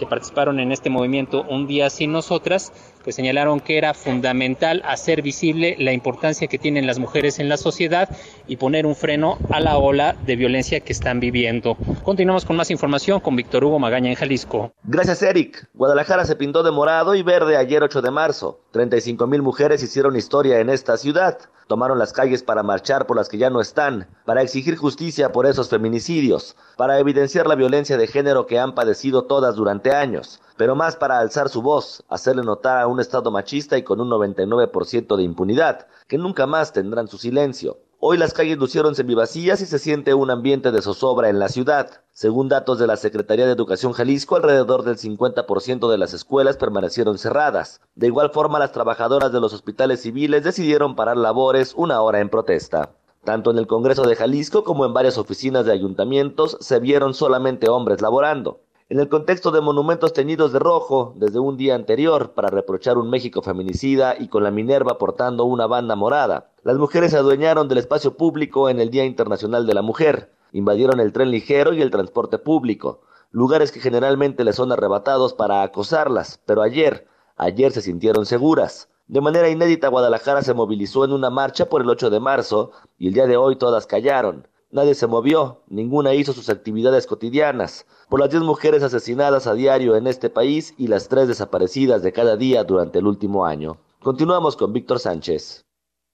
que 0.00 0.06
participaron 0.06 0.58
en 0.60 0.72
este 0.72 0.88
movimiento 0.88 1.42
Un 1.42 1.66
día 1.66 1.90
sin 1.90 2.10
nosotras, 2.10 2.72
pues 3.02 3.16
señalaron 3.16 3.60
que 3.60 3.78
era 3.78 3.94
fundamental 3.94 4.82
hacer 4.84 5.22
visible 5.22 5.76
la 5.78 5.92
importancia 5.92 6.48
que 6.48 6.58
tienen 6.58 6.86
las 6.86 6.98
mujeres 6.98 7.38
en 7.38 7.48
la 7.48 7.56
sociedad 7.56 8.08
y 8.46 8.56
poner 8.56 8.86
un 8.86 8.94
freno 8.94 9.38
a 9.50 9.60
la 9.60 9.78
ola 9.78 10.16
de 10.26 10.36
violencia 10.36 10.80
que 10.80 10.92
están 10.92 11.20
viviendo. 11.20 11.76
Continuamos 12.02 12.44
con 12.44 12.56
más 12.56 12.70
información 12.70 13.20
con 13.20 13.36
Víctor 13.36 13.64
Hugo 13.64 13.78
Magaña 13.78 14.10
en 14.10 14.16
Jalisco. 14.16 14.72
Gracias, 14.84 15.22
Eric. 15.22 15.68
Guadalajara 15.74 16.24
se 16.24 16.36
pintó 16.36 16.62
de 16.62 16.70
morado 16.70 17.14
y 17.14 17.22
verde 17.22 17.56
ayer 17.56 17.82
8 17.82 18.02
de 18.02 18.10
marzo. 18.10 18.60
35 18.72 19.26
mil 19.26 19.42
mujeres 19.42 19.82
hicieron 19.82 20.16
historia 20.16 20.60
en 20.60 20.70
esta 20.70 20.96
ciudad 20.96 21.38
tomaron 21.70 22.00
las 22.00 22.12
calles 22.12 22.42
para 22.42 22.64
marchar 22.64 23.06
por 23.06 23.16
las 23.16 23.28
que 23.28 23.38
ya 23.38 23.48
no 23.48 23.60
están, 23.60 24.08
para 24.24 24.42
exigir 24.42 24.74
justicia 24.76 25.30
por 25.30 25.46
esos 25.46 25.68
feminicidios, 25.68 26.56
para 26.76 26.98
evidenciar 26.98 27.46
la 27.46 27.54
violencia 27.54 27.96
de 27.96 28.08
género 28.08 28.46
que 28.46 28.58
han 28.58 28.74
padecido 28.74 29.26
todas 29.26 29.54
durante 29.54 29.92
años, 29.94 30.40
pero 30.60 30.76
más 30.76 30.94
para 30.94 31.18
alzar 31.18 31.48
su 31.48 31.62
voz, 31.62 32.04
hacerle 32.10 32.42
notar 32.42 32.80
a 32.80 32.86
un 32.86 33.00
Estado 33.00 33.30
machista 33.30 33.78
y 33.78 33.82
con 33.82 33.98
un 33.98 34.10
99% 34.10 35.16
de 35.16 35.22
impunidad, 35.22 35.86
que 36.06 36.18
nunca 36.18 36.46
más 36.46 36.74
tendrán 36.74 37.08
su 37.08 37.16
silencio. 37.16 37.78
Hoy 37.98 38.18
las 38.18 38.34
calles 38.34 38.58
lucieron 38.58 38.94
semivacías 38.94 39.62
y 39.62 39.64
se 39.64 39.78
siente 39.78 40.12
un 40.12 40.30
ambiente 40.30 40.70
de 40.70 40.82
zozobra 40.82 41.30
en 41.30 41.38
la 41.38 41.48
ciudad. 41.48 42.02
Según 42.12 42.50
datos 42.50 42.78
de 42.78 42.86
la 42.86 42.98
Secretaría 42.98 43.46
de 43.46 43.52
Educación 43.52 43.94
Jalisco, 43.94 44.36
alrededor 44.36 44.82
del 44.82 44.98
50% 44.98 45.90
de 45.90 45.96
las 45.96 46.12
escuelas 46.12 46.58
permanecieron 46.58 47.16
cerradas. 47.16 47.80
De 47.94 48.08
igual 48.08 48.28
forma, 48.28 48.58
las 48.58 48.72
trabajadoras 48.72 49.32
de 49.32 49.40
los 49.40 49.54
hospitales 49.54 50.02
civiles 50.02 50.44
decidieron 50.44 50.94
parar 50.94 51.16
labores 51.16 51.72
una 51.74 52.02
hora 52.02 52.20
en 52.20 52.28
protesta. 52.28 52.90
Tanto 53.24 53.50
en 53.50 53.56
el 53.56 53.66
Congreso 53.66 54.02
de 54.02 54.14
Jalisco 54.14 54.62
como 54.62 54.84
en 54.84 54.92
varias 54.92 55.16
oficinas 55.16 55.64
de 55.64 55.72
ayuntamientos 55.72 56.58
se 56.60 56.80
vieron 56.80 57.14
solamente 57.14 57.70
hombres 57.70 58.02
laborando 58.02 58.60
en 58.90 58.98
el 58.98 59.08
contexto 59.08 59.52
de 59.52 59.60
monumentos 59.60 60.12
teñidos 60.12 60.52
de 60.52 60.58
rojo 60.58 61.14
desde 61.14 61.38
un 61.38 61.56
día 61.56 61.76
anterior 61.76 62.32
para 62.32 62.48
reprochar 62.48 62.98
un 62.98 63.08
México 63.08 63.40
feminicida 63.40 64.16
y 64.18 64.26
con 64.26 64.42
la 64.42 64.50
Minerva 64.50 64.98
portando 64.98 65.44
una 65.44 65.68
banda 65.68 65.94
morada. 65.94 66.50
Las 66.64 66.76
mujeres 66.76 67.12
se 67.12 67.16
adueñaron 67.16 67.68
del 67.68 67.78
espacio 67.78 68.16
público 68.16 68.68
en 68.68 68.80
el 68.80 68.90
Día 68.90 69.04
Internacional 69.04 69.64
de 69.64 69.74
la 69.74 69.82
Mujer, 69.82 70.32
invadieron 70.50 70.98
el 70.98 71.12
tren 71.12 71.30
ligero 71.30 71.72
y 71.72 71.82
el 71.82 71.92
transporte 71.92 72.38
público, 72.38 73.02
lugares 73.30 73.70
que 73.70 73.78
generalmente 73.78 74.42
les 74.42 74.56
son 74.56 74.72
arrebatados 74.72 75.34
para 75.34 75.62
acosarlas, 75.62 76.40
pero 76.44 76.60
ayer, 76.60 77.06
ayer 77.36 77.70
se 77.70 77.82
sintieron 77.82 78.26
seguras. 78.26 78.88
De 79.06 79.20
manera 79.20 79.48
inédita, 79.48 79.86
Guadalajara 79.86 80.42
se 80.42 80.52
movilizó 80.52 81.04
en 81.04 81.12
una 81.12 81.30
marcha 81.30 81.68
por 81.68 81.82
el 81.82 81.90
8 81.90 82.10
de 82.10 82.18
marzo 82.18 82.72
y 82.98 83.06
el 83.06 83.14
día 83.14 83.28
de 83.28 83.36
hoy 83.36 83.54
todas 83.54 83.86
callaron. 83.86 84.48
Nadie 84.72 84.94
se 84.94 85.08
movió, 85.08 85.62
ninguna 85.68 86.14
hizo 86.14 86.32
sus 86.32 86.48
actividades 86.48 87.08
cotidianas, 87.08 87.86
por 88.08 88.20
las 88.20 88.30
10 88.30 88.44
mujeres 88.44 88.84
asesinadas 88.84 89.48
a 89.48 89.54
diario 89.54 89.96
en 89.96 90.06
este 90.06 90.30
país 90.30 90.74
y 90.78 90.86
las 90.86 91.08
tres 91.08 91.26
desaparecidas 91.26 92.02
de 92.02 92.12
cada 92.12 92.36
día 92.36 92.62
durante 92.62 93.00
el 93.00 93.06
último 93.06 93.44
año. 93.46 93.78
Continuamos 94.00 94.56
con 94.56 94.72
Víctor 94.72 95.00
Sánchez. 95.00 95.64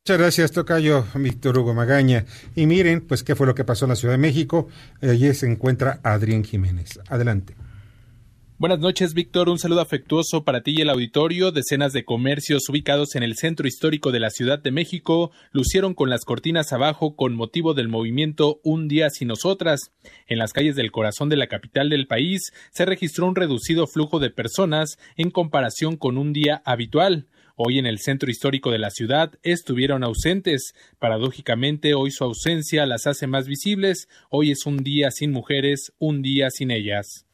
Muchas 0.06 0.18
gracias, 0.18 0.52
Tocayo, 0.52 1.04
Víctor 1.16 1.58
Hugo 1.58 1.74
Magaña. 1.74 2.24
Y 2.54 2.66
miren, 2.66 3.06
pues, 3.06 3.22
qué 3.22 3.34
fue 3.34 3.46
lo 3.46 3.54
que 3.54 3.64
pasó 3.64 3.84
en 3.84 3.90
la 3.90 3.96
Ciudad 3.96 4.14
de 4.14 4.18
México. 4.18 4.68
Allí 5.02 5.34
se 5.34 5.46
encuentra 5.50 6.00
Adrián 6.02 6.44
Jiménez. 6.44 7.00
Adelante. 7.08 7.56
Buenas 8.58 8.78
noches, 8.78 9.12
Víctor. 9.12 9.50
Un 9.50 9.58
saludo 9.58 9.82
afectuoso 9.82 10.42
para 10.42 10.62
ti 10.62 10.76
y 10.78 10.80
el 10.80 10.88
auditorio. 10.88 11.52
Decenas 11.52 11.92
de 11.92 12.06
comercios 12.06 12.66
ubicados 12.70 13.14
en 13.14 13.22
el 13.22 13.36
centro 13.36 13.68
histórico 13.68 14.12
de 14.12 14.18
la 14.18 14.30
Ciudad 14.30 14.58
de 14.58 14.70
México 14.70 15.30
lucieron 15.52 15.92
con 15.92 16.08
las 16.08 16.24
cortinas 16.24 16.72
abajo 16.72 17.16
con 17.16 17.34
motivo 17.34 17.74
del 17.74 17.88
movimiento 17.88 18.58
Un 18.64 18.88
día 18.88 19.10
sin 19.10 19.28
nosotras. 19.28 19.92
En 20.26 20.38
las 20.38 20.54
calles 20.54 20.74
del 20.74 20.90
corazón 20.90 21.28
de 21.28 21.36
la 21.36 21.48
capital 21.48 21.90
del 21.90 22.06
país 22.06 22.50
se 22.72 22.86
registró 22.86 23.26
un 23.26 23.36
reducido 23.36 23.86
flujo 23.86 24.20
de 24.20 24.30
personas 24.30 24.96
en 25.18 25.30
comparación 25.30 25.98
con 25.98 26.16
un 26.16 26.32
día 26.32 26.62
habitual. 26.64 27.26
Hoy 27.56 27.78
en 27.78 27.84
el 27.84 27.98
centro 27.98 28.30
histórico 28.30 28.70
de 28.70 28.78
la 28.78 28.88
ciudad 28.88 29.34
estuvieron 29.42 30.02
ausentes. 30.02 30.72
Paradójicamente, 30.98 31.92
hoy 31.92 32.10
su 32.10 32.24
ausencia 32.24 32.86
las 32.86 33.06
hace 33.06 33.26
más 33.26 33.48
visibles. 33.48 34.08
Hoy 34.30 34.50
es 34.50 34.64
un 34.64 34.78
día 34.78 35.10
sin 35.10 35.30
mujeres, 35.30 35.92
un 35.98 36.22
día 36.22 36.48
sin 36.48 36.70
ellas. 36.70 37.25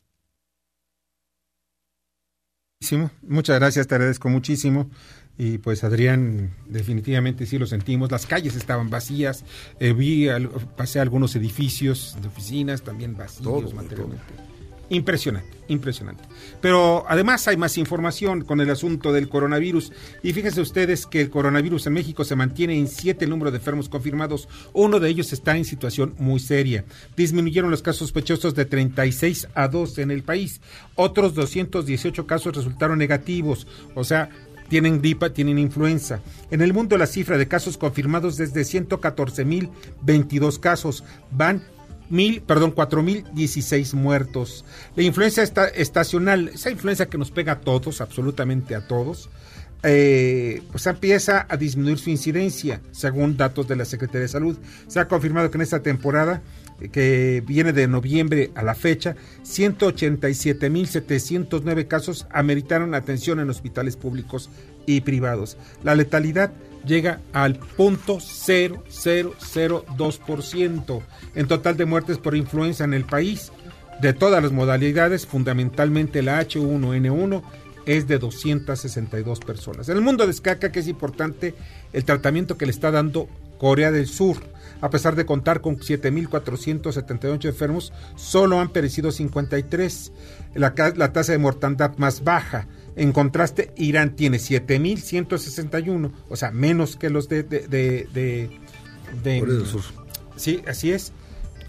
Muchas 3.27 3.59
gracias, 3.59 3.87
te 3.87 3.95
agradezco 3.95 4.29
muchísimo. 4.29 4.91
Y 5.39 5.59
pues 5.59 5.83
Adrián, 5.83 6.51
definitivamente 6.67 7.47
sí 7.47 7.59
lo 7.59 7.67
sentimos. 7.67 8.11
Las 8.11 8.27
calles 8.27 8.55
estaban 8.55 8.91
vacías. 8.91 9.45
Eh, 9.81 9.93
vi, 9.93 10.29
pasé 10.77 11.01
algunos 11.01 11.35
edificios 11.37 12.17
de 12.21 12.29
oficinas 12.29 12.83
también 12.83 13.17
vacíos 13.17 13.73
materialmente. 13.73 14.23
Impresionante, 14.89 15.49
impresionante. 15.69 16.23
Pero 16.61 17.05
además 17.09 17.49
hay 17.49 17.57
más 17.57 17.79
información 17.79 18.45
con 18.45 18.61
el 18.61 18.71
asunto 18.71 19.13
del 19.13 19.29
coronavirus. 19.29 19.93
Y 20.23 20.33
fíjense 20.33 20.61
ustedes 20.61 21.07
que 21.07 21.21
el 21.21 21.31
coronavirus 21.31 21.87
en 21.87 21.95
México 21.95 22.25
se 22.25 22.37
mantiene 22.37 22.79
en 22.79 22.89
siete 22.89 23.25
el 23.25 23.31
número 23.31 23.51
de 23.51 23.57
enfermos 23.59 23.89
confirmados. 23.89 24.49
Uno 24.73 25.01
de 25.01 25.09
ellos 25.09 25.33
está 25.33 25.57
en 25.57 25.65
situación 25.65 26.15
muy 26.19 26.41
seria. 26.41 26.85
Disminuyeron 27.17 27.71
los 27.71 27.83
casos 27.83 28.01
sospechosos 28.01 28.55
de 28.55 28.65
36 28.65 29.49
a 29.55 29.69
2 29.69 29.99
en 29.99 30.11
el 30.11 30.23
país. 30.23 30.61
Otros 30.95 31.35
218 31.35 32.27
casos 32.27 32.55
resultaron 32.55 32.99
negativos. 32.99 33.67
O 33.95 34.05
sea, 34.05 34.29
tienen 34.69 35.01
gripa, 35.01 35.31
tienen 35.31 35.59
influenza. 35.59 36.21
En 36.51 36.63
el 36.63 36.73
mundo 36.73 36.97
la 36.99 37.07
cifra 37.07 37.39
de 37.39 37.49
casos 37.49 37.77
confirmados 37.77 38.41
es 38.41 38.55
de 38.55 38.63
114.022 38.63 40.61
casos. 40.61 41.05
Van 41.31 41.63
mil, 42.11 42.43
perdón, 42.43 42.73
cuatro 42.73 43.03
mil 43.03 43.25
dieciséis 43.35 43.95
muertos. 43.95 44.65
La 44.97 45.03
influencia 45.03 45.43
está 45.43 45.69
estacional, 45.69 46.49
esa 46.49 46.71
influencia 46.71 47.07
que 47.07 47.19
nos 47.19 47.31
pega 47.31 47.53
a 47.53 47.61
todos, 47.61 48.01
absolutamente 48.01 48.75
a 48.75 48.87
todos, 48.87 49.31
eh, 49.85 50.63
pues 50.71 50.87
empieza 50.87 51.45
a 51.49 51.57
disminuir 51.57 51.99
su 51.99 52.11
incidencia, 52.11 52.81
según 52.93 53.37
datos 53.37 53.67
de 53.67 53.75
la 53.75 53.85
Secretaría 53.85 54.23
de 54.23 54.29
Salud. 54.29 54.57
Se 54.87 55.01
ha 55.01 55.09
confirmado 55.09 55.51
que 55.51 55.59
en 55.59 55.63
esta 55.63 55.83
temporada, 55.83 56.41
eh, 56.81 56.89
que 56.89 57.43
viene 57.45 57.73
de 57.73 57.89
noviembre 57.89 58.53
a 58.55 58.63
la 58.63 58.77
fecha, 58.77 59.17
187.709 59.43 61.89
casos 61.89 62.29
ameritaron 62.31 62.95
atención 62.95 63.41
en 63.41 63.51
hospitales 63.51 63.97
públicos 63.97 64.51
y 64.87 65.03
privados. 65.03 65.59
La 65.83 65.95
letalidad 65.95 66.53
llega 66.85 67.21
al 67.33 67.57
punto 67.57 68.19
0,002% 68.19 71.03
en 71.35 71.47
total 71.47 71.77
de 71.77 71.85
muertes 71.85 72.19
por 72.19 72.37
influenza 72.37 72.85
en 72.85 72.95
el 72.95 73.05
país. 73.05 73.53
De 74.01 74.13
todas 74.13 74.41
las 74.43 74.53
modalidades, 74.53 75.27
fundamentalmente 75.27 76.23
la 76.23 76.41
H1N1 76.41 77.43
es 77.87 78.07
de 78.07 78.19
262 78.19 79.41
personas. 79.41 79.89
En 79.89 79.97
el 79.97 80.03
mundo 80.03 80.25
de 80.25 80.33
escaca, 80.33 80.73
que 80.73 80.81
es 80.81 80.89
importante, 80.89 81.55
el 81.93 82.05
tratamiento 82.05 82.57
que 82.57 82.67
le 82.67 82.73
está 82.73 82.91
dando 82.91 83.29
Corea 83.59 83.93
del 83.93 84.09
Sur. 84.09 84.39
A 84.81 84.91
pesar 84.91 85.15
de 85.15 85.25
contar 85.25 85.61
con 85.61 85.79
7.478 85.79 87.45
enfermos, 87.45 87.93
solo 88.17 88.59
han 88.59 88.71
perecido 88.71 89.13
53, 89.13 90.13
la, 90.55 90.75
la 90.97 91.13
tasa 91.13 91.31
de 91.31 91.39
mortandad 91.39 91.97
más 91.99 92.25
baja. 92.25 92.67
En 92.97 93.13
contraste, 93.13 93.73
Irán 93.77 94.17
tiene 94.17 94.39
7.161, 94.39 96.11
o 96.29 96.37
sea, 96.37 96.51
menos 96.51 96.97
que 96.97 97.11
los 97.11 97.29
de... 97.29 97.43
de, 97.43 97.61
de, 97.61 98.09
de, 98.13 98.51
de 99.23 99.41
Corea 99.41 99.57
del 99.57 99.67
Sur. 99.67 99.83
Sí, 100.37 100.63
así 100.67 100.93
es. 100.93 101.13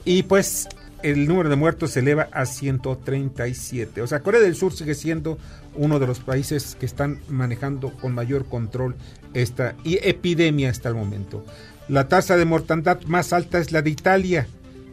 Y 0.06 0.24
pues 0.24 0.68
el 1.04 1.28
número 1.28 1.50
de 1.50 1.58
muertos 1.58 1.92
se 1.92 2.00
eleva 2.00 2.30
a 2.32 2.46
137. 2.46 4.02
O 4.02 4.08
sea, 4.08 4.22
Corea 4.22 4.40
del 4.42 4.56
Sur 4.56 4.74
sigue 4.74 4.96
siendo 4.96 5.38
uno 5.76 6.00
de 6.00 6.08
los 6.08 6.20
países 6.20 6.76
que 6.80 6.86
están 6.86 7.20
manejando 7.28 7.92
con 7.94 8.14
mayor 8.14 8.46
control 8.46 8.96
esta 9.34 9.76
y 9.84 10.00
epidemia 10.02 10.70
hasta 10.70 10.88
el 10.90 10.96
momento. 10.96 11.46
La 11.90 12.08
tasa 12.08 12.38
de 12.38 12.46
mortandad 12.46 13.02
más 13.04 13.34
alta 13.34 13.60
es 13.60 13.74
la 13.74 13.82
de 13.82 13.90
Italia. 13.90 14.48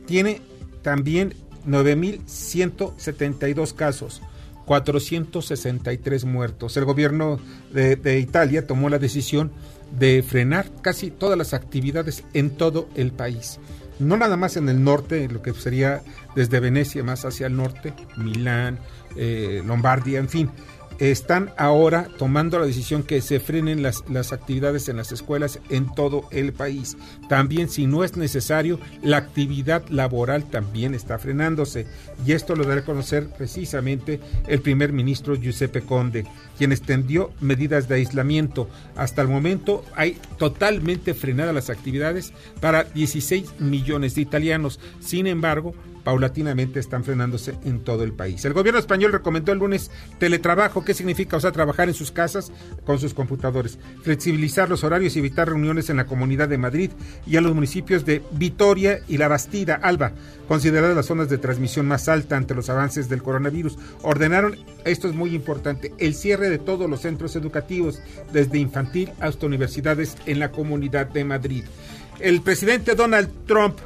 Tiene 0.06 0.40
también 0.82 1.34
9.172 1.66 3.74
casos. 3.74 4.22
463 4.64 6.24
muertos. 6.24 6.76
El 6.76 6.84
gobierno 6.84 7.38
de, 7.72 8.18
Italia 8.18 8.66
tomó 8.66 8.88
la 8.88 8.98
decisión 8.98 9.50
de 9.98 10.22
frenar 10.22 10.70
casi 10.82 11.10
todas 11.10 11.36
las 11.36 11.54
actividades 11.54 12.24
en 12.34 12.50
todo 12.50 12.88
el 12.94 13.12
país. 13.12 13.58
No 13.98 14.16
nada 14.16 14.36
más 14.36 14.56
en 14.56 14.68
el 14.68 14.82
norte, 14.82 15.28
lo 15.28 15.42
que 15.42 15.52
sería 15.52 16.02
desde 16.34 16.60
Venecia 16.60 17.04
más 17.04 17.24
hacia 17.24 17.48
el 17.48 17.56
norte, 17.56 17.92
Milán, 18.16 18.78
eh, 19.16 19.62
Lombardia, 19.66 20.18
en 20.18 20.28
fin. 20.28 20.50
Están 21.00 21.50
ahora 21.56 22.08
tomando 22.18 22.58
la 22.58 22.66
decisión 22.66 23.02
que 23.02 23.22
se 23.22 23.40
frenen 23.40 23.82
las, 23.82 24.04
las 24.10 24.34
actividades 24.34 24.88
en 24.90 24.98
las 24.98 25.12
escuelas 25.12 25.58
en 25.70 25.92
todo 25.94 26.28
el 26.30 26.52
país. 26.52 26.98
También, 27.26 27.70
si 27.70 27.86
no 27.86 28.04
es 28.04 28.18
necesario, 28.18 28.78
la 29.02 29.16
actividad 29.16 29.82
laboral 29.88 30.44
también 30.50 30.94
está 30.94 31.18
frenándose. 31.18 31.86
Y 32.26 32.32
esto 32.32 32.54
lo 32.54 32.64
dará 32.64 32.82
a 32.82 32.84
conocer 32.84 33.28
precisamente 33.30 34.20
el 34.46 34.60
primer 34.60 34.92
ministro 34.92 35.34
Giuseppe 35.34 35.80
Conde, 35.80 36.26
quien 36.60 36.72
extendió 36.72 37.30
medidas 37.40 37.88
de 37.88 37.94
aislamiento. 37.94 38.68
Hasta 38.94 39.22
el 39.22 39.28
momento 39.28 39.82
hay 39.96 40.18
totalmente 40.36 41.14
frenadas 41.14 41.54
las 41.54 41.70
actividades 41.70 42.34
para 42.60 42.84
16 42.84 43.60
millones 43.60 44.14
de 44.14 44.20
italianos. 44.20 44.78
Sin 45.00 45.26
embargo, 45.26 45.74
paulatinamente 46.04 46.80
están 46.80 47.04
frenándose 47.04 47.54
en 47.64 47.80
todo 47.80 48.04
el 48.04 48.12
país. 48.12 48.44
El 48.44 48.52
gobierno 48.52 48.78
español 48.78 49.12
recomendó 49.12 49.52
el 49.52 49.58
lunes 49.58 49.90
teletrabajo. 50.18 50.84
¿Qué 50.84 50.94
significa? 50.94 51.38
O 51.38 51.40
sea, 51.40 51.52
trabajar 51.52 51.88
en 51.88 51.94
sus 51.94 52.10
casas 52.10 52.52
con 52.84 52.98
sus 52.98 53.14
computadores, 53.14 53.78
flexibilizar 54.02 54.68
los 54.68 54.84
horarios 54.84 55.16
y 55.16 55.20
evitar 55.20 55.48
reuniones 55.48 55.90
en 55.90 55.96
la 55.96 56.06
Comunidad 56.06 56.48
de 56.48 56.58
Madrid 56.58 56.90
y 57.26 57.36
a 57.36 57.40
los 57.40 57.54
municipios 57.54 58.04
de 58.04 58.22
Vitoria 58.32 59.00
y 59.08 59.16
La 59.16 59.28
Bastida, 59.28 59.76
Alba, 59.76 60.12
consideradas 60.46 60.96
las 60.96 61.06
zonas 61.06 61.28
de 61.28 61.38
transmisión 61.38 61.86
más 61.86 62.08
alta 62.08 62.36
ante 62.36 62.54
los 62.54 62.68
avances 62.68 63.08
del 63.08 63.22
coronavirus. 63.22 63.78
Ordenaron, 64.02 64.56
esto 64.84 65.08
es 65.08 65.14
muy 65.14 65.34
importante, 65.34 65.92
el 65.98 66.14
cierre 66.14 66.49
de 66.50 66.58
todos 66.58 66.88
los 66.88 67.00
centros 67.00 67.36
educativos, 67.36 68.00
desde 68.32 68.58
infantil 68.58 69.10
hasta 69.20 69.46
universidades 69.46 70.16
en 70.26 70.38
la 70.38 70.50
Comunidad 70.50 71.06
de 71.06 71.24
Madrid. 71.24 71.64
El 72.18 72.42
presidente 72.42 72.94
Donald 72.94 73.30
Trump 73.46 73.78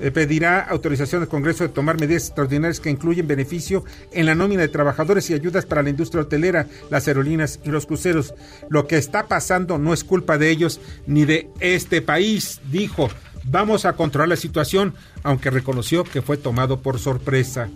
eh, 0.00 0.12
pedirá 0.12 0.60
autorización 0.60 1.22
al 1.22 1.28
Congreso 1.28 1.64
de 1.64 1.70
tomar 1.70 1.98
medidas 1.98 2.26
extraordinarias 2.26 2.78
que 2.78 2.90
incluyen 2.90 3.26
beneficio 3.26 3.84
en 4.12 4.26
la 4.26 4.34
nómina 4.34 4.62
de 4.62 4.68
trabajadores 4.68 5.28
y 5.30 5.34
ayudas 5.34 5.66
para 5.66 5.82
la 5.82 5.90
industria 5.90 6.22
hotelera, 6.22 6.66
las 6.90 7.08
aerolíneas 7.08 7.58
y 7.64 7.70
los 7.70 7.86
cruceros. 7.86 8.34
Lo 8.68 8.86
que 8.86 8.96
está 8.96 9.26
pasando 9.26 9.78
no 9.78 9.92
es 9.92 10.04
culpa 10.04 10.38
de 10.38 10.50
ellos 10.50 10.80
ni 11.06 11.24
de 11.24 11.48
este 11.60 12.02
país, 12.02 12.60
dijo. 12.70 13.08
Vamos 13.44 13.86
a 13.86 13.94
controlar 13.94 14.28
la 14.28 14.36
situación, 14.36 14.94
aunque 15.22 15.50
reconoció 15.50 16.04
que 16.04 16.22
fue 16.22 16.36
tomado 16.36 16.80
por 16.80 16.98
sorpresa. 16.98 17.70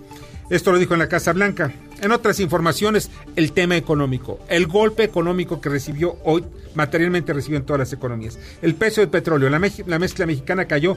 Esto 0.51 0.73
lo 0.73 0.79
dijo 0.79 0.95
en 0.95 1.01
la 1.01 1.09
Casa 1.09 1.33
Blanca. 1.33 1.73
En 2.01 2.11
otras 2.11 2.41
informaciones, 2.41 3.11
el 3.37 3.53
tema 3.53 3.77
económico, 3.77 4.41
el 4.49 4.67
golpe 4.67 5.05
económico 5.05 5.61
que 5.61 5.69
recibió 5.69 6.17
hoy, 6.25 6.45
materialmente 6.75 7.33
recibió 7.33 7.59
en 7.59 7.65
todas 7.65 7.79
las 7.81 7.93
economías. 7.93 8.39
El 8.61 8.75
precio 8.75 9.03
del 9.03 9.11
petróleo, 9.11 9.49
la, 9.49 9.61
la 9.87 9.99
mezcla 9.99 10.27
mexicana 10.27 10.67
cayó 10.67 10.97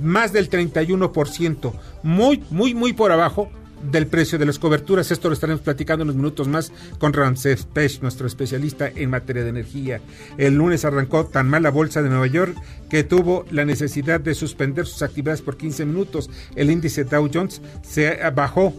más 0.00 0.32
del 0.32 0.48
31%, 0.48 1.72
muy, 2.02 2.42
muy, 2.50 2.74
muy 2.74 2.94
por 2.94 3.12
abajo 3.12 3.50
del 3.82 4.06
precio 4.06 4.38
de 4.38 4.46
las 4.46 4.58
coberturas. 4.58 5.10
Esto 5.10 5.28
lo 5.28 5.34
estaremos 5.34 5.62
platicando 5.62 6.02
en 6.02 6.10
unos 6.10 6.16
minutos 6.16 6.48
más 6.48 6.72
con 6.98 7.12
Ramsés 7.12 7.64
Pech, 7.64 8.00
nuestro 8.02 8.26
especialista 8.26 8.88
en 8.88 9.10
materia 9.10 9.42
de 9.42 9.50
energía. 9.50 10.00
El 10.38 10.54
lunes 10.54 10.84
arrancó 10.84 11.26
tan 11.26 11.48
mal 11.48 11.62
la 11.62 11.70
bolsa 11.70 12.02
de 12.02 12.08
Nueva 12.08 12.26
York 12.26 12.56
que 12.88 13.04
tuvo 13.04 13.44
la 13.50 13.64
necesidad 13.64 14.20
de 14.20 14.34
suspender 14.34 14.86
sus 14.86 15.02
actividades 15.02 15.42
por 15.42 15.56
15 15.56 15.84
minutos. 15.84 16.30
El 16.54 16.70
índice 16.70 17.04
Dow 17.04 17.28
Jones 17.32 17.60
se 17.82 18.18
bajó 18.30 18.74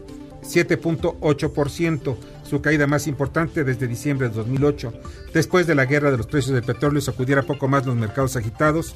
7.8%, 0.47 2.17
su 2.43 2.61
caída 2.61 2.87
más 2.87 3.07
importante 3.07 3.63
desde 3.63 3.87
diciembre 3.87 4.29
de 4.29 4.35
2008. 4.35 4.93
Después 5.33 5.67
de 5.67 5.75
la 5.75 5.85
guerra 5.85 6.11
de 6.11 6.17
los 6.17 6.27
precios 6.27 6.53
del 6.53 6.63
petróleo 6.63 7.01
sacudiera 7.01 7.43
poco 7.43 7.67
más 7.67 7.85
los 7.85 7.95
mercados 7.95 8.35
agitados 8.35 8.95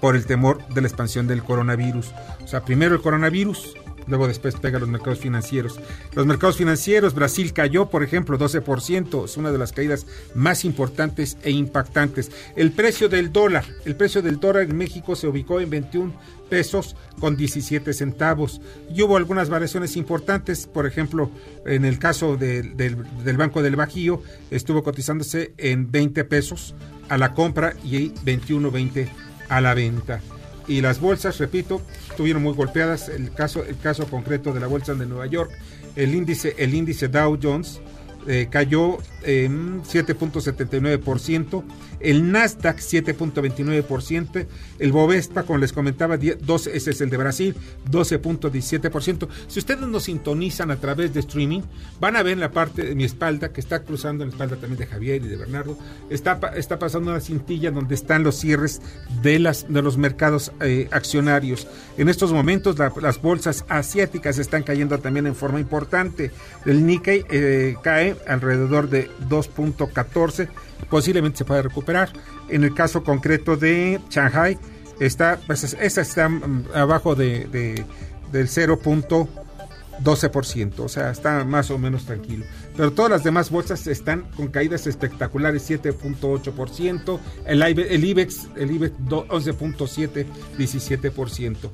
por 0.00 0.16
el 0.16 0.26
temor 0.26 0.66
de 0.68 0.80
la 0.80 0.86
expansión 0.86 1.26
del 1.26 1.42
coronavirus. 1.42 2.12
O 2.42 2.46
sea, 2.46 2.64
primero 2.64 2.94
el 2.94 3.02
coronavirus, 3.02 3.74
luego 4.06 4.28
después 4.28 4.56
pega 4.56 4.78
los 4.78 4.88
mercados 4.88 5.18
financieros. 5.18 5.80
Los 6.14 6.26
mercados 6.26 6.56
financieros, 6.56 7.14
Brasil 7.14 7.52
cayó, 7.52 7.90
por 7.90 8.02
ejemplo, 8.02 8.38
12%, 8.38 9.24
es 9.24 9.36
una 9.36 9.52
de 9.52 9.58
las 9.58 9.72
caídas 9.72 10.06
más 10.34 10.64
importantes 10.64 11.36
e 11.42 11.50
impactantes. 11.50 12.30
El 12.56 12.72
precio 12.72 13.08
del 13.08 13.32
dólar, 13.32 13.64
el 13.84 13.96
precio 13.96 14.22
del 14.22 14.40
dólar 14.40 14.64
en 14.64 14.76
México 14.76 15.16
se 15.16 15.26
ubicó 15.26 15.60
en 15.60 15.70
21 15.70 16.12
pesos 16.48 16.96
con 17.18 17.36
17 17.36 17.92
centavos. 17.92 18.60
Y 18.94 19.02
hubo 19.02 19.16
algunas 19.16 19.48
variaciones 19.48 19.96
importantes, 19.96 20.66
por 20.66 20.86
ejemplo, 20.86 21.30
en 21.66 21.84
el 21.84 21.98
caso 21.98 22.36
de, 22.36 22.62
del, 22.62 23.04
del 23.24 23.36
Banco 23.36 23.62
del 23.62 23.76
Bajío, 23.76 24.22
estuvo 24.50 24.82
cotizándose 24.82 25.54
en 25.58 25.90
20 25.90 26.24
pesos 26.24 26.74
a 27.08 27.18
la 27.18 27.34
compra 27.34 27.74
y 27.84 28.10
21.20 28.10 29.08
a 29.48 29.60
la 29.60 29.74
venta 29.74 30.20
y 30.66 30.80
las 30.80 31.00
bolsas, 31.00 31.38
repito, 31.38 31.82
estuvieron 32.10 32.42
muy 32.42 32.54
golpeadas. 32.54 33.08
El 33.08 33.32
caso, 33.32 33.64
el 33.64 33.78
caso 33.78 34.06
concreto 34.06 34.52
de 34.52 34.60
la 34.60 34.66
bolsa 34.66 34.94
de 34.94 35.06
Nueva 35.06 35.26
York, 35.26 35.50
el 35.96 36.14
índice, 36.14 36.54
el 36.58 36.74
índice 36.74 37.08
Dow 37.08 37.38
Jones 37.40 37.80
eh, 38.26 38.48
cayó 38.50 38.98
en 39.22 39.82
7.79%, 39.82 41.64
el 42.00 42.30
Nasdaq 42.30 42.78
7.29%, 42.78 44.46
el 44.78 44.92
Bovespa, 44.92 45.44
como 45.44 45.58
les 45.58 45.72
comentaba, 45.72 46.16
12, 46.16 46.76
ese 46.76 46.90
es 46.90 47.00
el 47.00 47.10
de 47.10 47.16
Brasil, 47.16 47.56
12.17%. 47.90 49.28
Si 49.48 49.58
ustedes 49.58 49.86
nos 49.86 50.04
sintonizan 50.04 50.70
a 50.70 50.76
través 50.76 51.14
de 51.14 51.20
streaming, 51.20 51.62
van 52.00 52.16
a 52.16 52.22
ver 52.22 52.34
en 52.34 52.40
la 52.40 52.50
parte 52.50 52.84
de 52.84 52.94
mi 52.94 53.04
espalda, 53.04 53.52
que 53.52 53.60
está 53.60 53.82
cruzando 53.82 54.24
en 54.24 54.30
la 54.30 54.34
espalda 54.34 54.56
también 54.56 54.78
de 54.78 54.86
Javier 54.86 55.22
y 55.24 55.28
de 55.28 55.36
Bernardo, 55.36 55.78
está, 56.10 56.38
está 56.56 56.78
pasando 56.78 57.10
una 57.10 57.20
cintilla 57.20 57.70
donde 57.70 57.94
están 57.94 58.22
los 58.22 58.36
cierres 58.36 58.82
de, 59.22 59.38
las, 59.38 59.72
de 59.72 59.82
los 59.82 59.96
mercados 59.96 60.52
eh, 60.60 60.88
accionarios. 60.90 61.66
En 61.96 62.08
estos 62.08 62.32
momentos 62.32 62.78
la, 62.78 62.92
las 63.00 63.20
bolsas 63.20 63.64
asiáticas 63.68 64.38
están 64.38 64.62
cayendo 64.62 64.98
también 64.98 65.26
en 65.26 65.34
forma 65.34 65.60
importante. 65.60 66.30
El 66.66 66.86
Nikkei 66.86 67.24
eh, 67.30 67.76
cae 67.82 68.13
alrededor 68.26 68.88
de 68.88 69.10
2.14, 69.28 70.48
posiblemente 70.88 71.38
se 71.38 71.44
pueda 71.44 71.62
recuperar. 71.62 72.10
En 72.48 72.64
el 72.64 72.74
caso 72.74 73.04
concreto 73.04 73.56
de 73.56 74.00
Shanghai, 74.10 74.58
está, 75.00 75.40
pues, 75.46 75.74
está 75.74 76.30
abajo 76.74 77.14
de, 77.14 77.46
de 77.46 77.84
del 78.32 78.48
0.12%, 78.48 80.80
o 80.80 80.88
sea, 80.88 81.10
está 81.10 81.44
más 81.44 81.70
o 81.70 81.78
menos 81.78 82.04
tranquilo. 82.04 82.44
Pero 82.76 82.92
todas 82.92 83.10
las 83.10 83.22
demás 83.22 83.50
bolsas 83.50 83.86
están 83.86 84.22
con 84.36 84.48
caídas 84.48 84.88
espectaculares, 84.88 85.70
7.8%, 85.70 87.20
el, 87.46 87.62
el 87.62 88.04
IBEX, 88.04 88.48
el 88.56 88.72
IBEX 88.72 88.94
11.7, 88.98 90.26
17% 90.58 91.70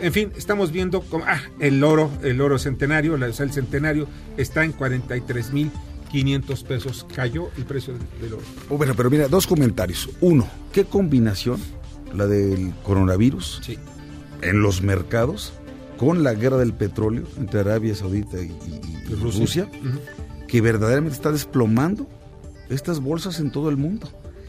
en 0.00 0.12
fin, 0.12 0.32
estamos 0.36 0.72
viendo 0.72 1.00
como, 1.02 1.24
ah, 1.26 1.40
el 1.58 1.82
oro, 1.84 2.10
el 2.22 2.40
oro 2.40 2.58
centenario, 2.58 3.14
o 3.14 3.32
sea, 3.32 3.44
el 3.46 3.52
centenario 3.52 4.08
está 4.36 4.64
en 4.64 4.72
43 4.72 5.52
mil 5.52 5.70
500 6.10 6.64
pesos 6.64 7.06
cayó 7.14 7.50
el 7.56 7.64
precio 7.64 7.94
del 8.20 8.34
oro. 8.34 8.42
Oh, 8.68 8.76
bueno, 8.76 8.94
pero 8.96 9.10
mira, 9.10 9.28
dos 9.28 9.46
comentarios. 9.46 10.08
Uno, 10.20 10.48
¿qué 10.72 10.84
combinación 10.84 11.60
la 12.14 12.26
del 12.26 12.72
coronavirus 12.82 13.60
sí. 13.64 13.78
en 14.42 14.62
los 14.62 14.82
mercados 14.82 15.52
con 15.96 16.24
la 16.24 16.34
guerra 16.34 16.56
del 16.56 16.72
petróleo 16.72 17.24
entre 17.38 17.60
Arabia 17.60 17.94
Saudita 17.94 18.40
y, 18.40 18.46
y, 18.46 18.80
y 19.10 19.14
Rusia, 19.14 19.40
Rusia 19.40 19.70
uh 19.70 19.86
-huh. 19.86 20.46
que 20.46 20.60
verdaderamente 20.60 21.14
está 21.14 21.30
desplomando 21.30 22.08
estas 22.68 23.00
bolsas 23.00 23.38
en 23.38 23.52
todo 23.52 23.68
el 23.68 23.76
mundo 23.76 24.08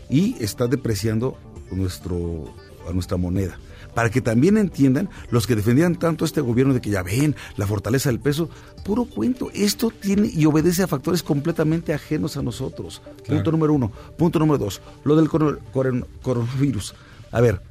y 0.09 0.35
está 0.43 0.67
depreciando 0.67 1.37
nuestro, 1.71 2.53
a 2.89 2.93
nuestra 2.93 3.17
moneda 3.17 3.57
para 3.93 4.09
que 4.09 4.21
también 4.21 4.57
entiendan 4.57 5.09
los 5.29 5.47
que 5.47 5.55
defendían 5.55 5.95
tanto 5.95 6.23
a 6.23 6.27
este 6.27 6.41
gobierno 6.41 6.73
de 6.73 6.81
que 6.81 6.89
ya 6.89 7.03
ven 7.03 7.35
la 7.57 7.67
fortaleza 7.67 8.09
del 8.09 8.19
peso, 8.19 8.49
puro 8.83 9.05
cuento. 9.05 9.49
Esto 9.53 9.91
tiene 9.91 10.29
y 10.33 10.45
obedece 10.45 10.83
a 10.83 10.87
factores 10.87 11.23
completamente 11.23 11.93
ajenos 11.93 12.37
a 12.37 12.41
nosotros. 12.41 13.01
Claro. 13.23 13.37
Punto 13.37 13.51
número 13.51 13.73
uno. 13.73 13.91
Punto 14.17 14.39
número 14.39 14.57
dos, 14.57 14.81
lo 15.03 15.15
del 15.15 15.29
coron 15.29 15.59
coron 15.73 16.05
coronavirus. 16.21 16.95
A 17.31 17.41
ver, 17.41 17.61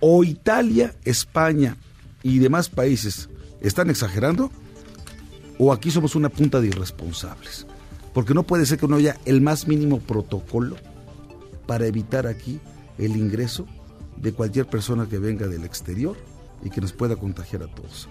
o 0.00 0.24
Italia, 0.24 0.94
España 1.04 1.76
y 2.22 2.38
demás 2.38 2.68
países 2.68 3.28
están 3.60 3.90
exagerando 3.90 4.50
o 5.58 5.72
aquí 5.72 5.90
somos 5.90 6.14
una 6.14 6.28
punta 6.28 6.60
de 6.60 6.68
irresponsables. 6.68 7.66
Porque 8.14 8.34
no 8.34 8.42
puede 8.42 8.66
ser 8.66 8.78
que 8.78 8.88
no 8.88 8.96
haya 8.96 9.16
el 9.26 9.40
más 9.40 9.68
mínimo 9.68 10.00
protocolo 10.00 10.76
para 11.66 11.86
evitar 11.86 12.26
aquí 12.26 12.58
el 12.96 13.16
ingreso 13.16 13.66
de 14.20 14.32
cualquier 14.32 14.66
persona 14.66 15.08
que 15.08 15.18
venga 15.18 15.46
del 15.46 15.64
exterior 15.64 16.16
y 16.62 16.70
que 16.70 16.80
nos 16.80 16.92
pueda 16.92 17.16
contagiar 17.16 17.62
a 17.62 17.68
todos. 17.68 18.08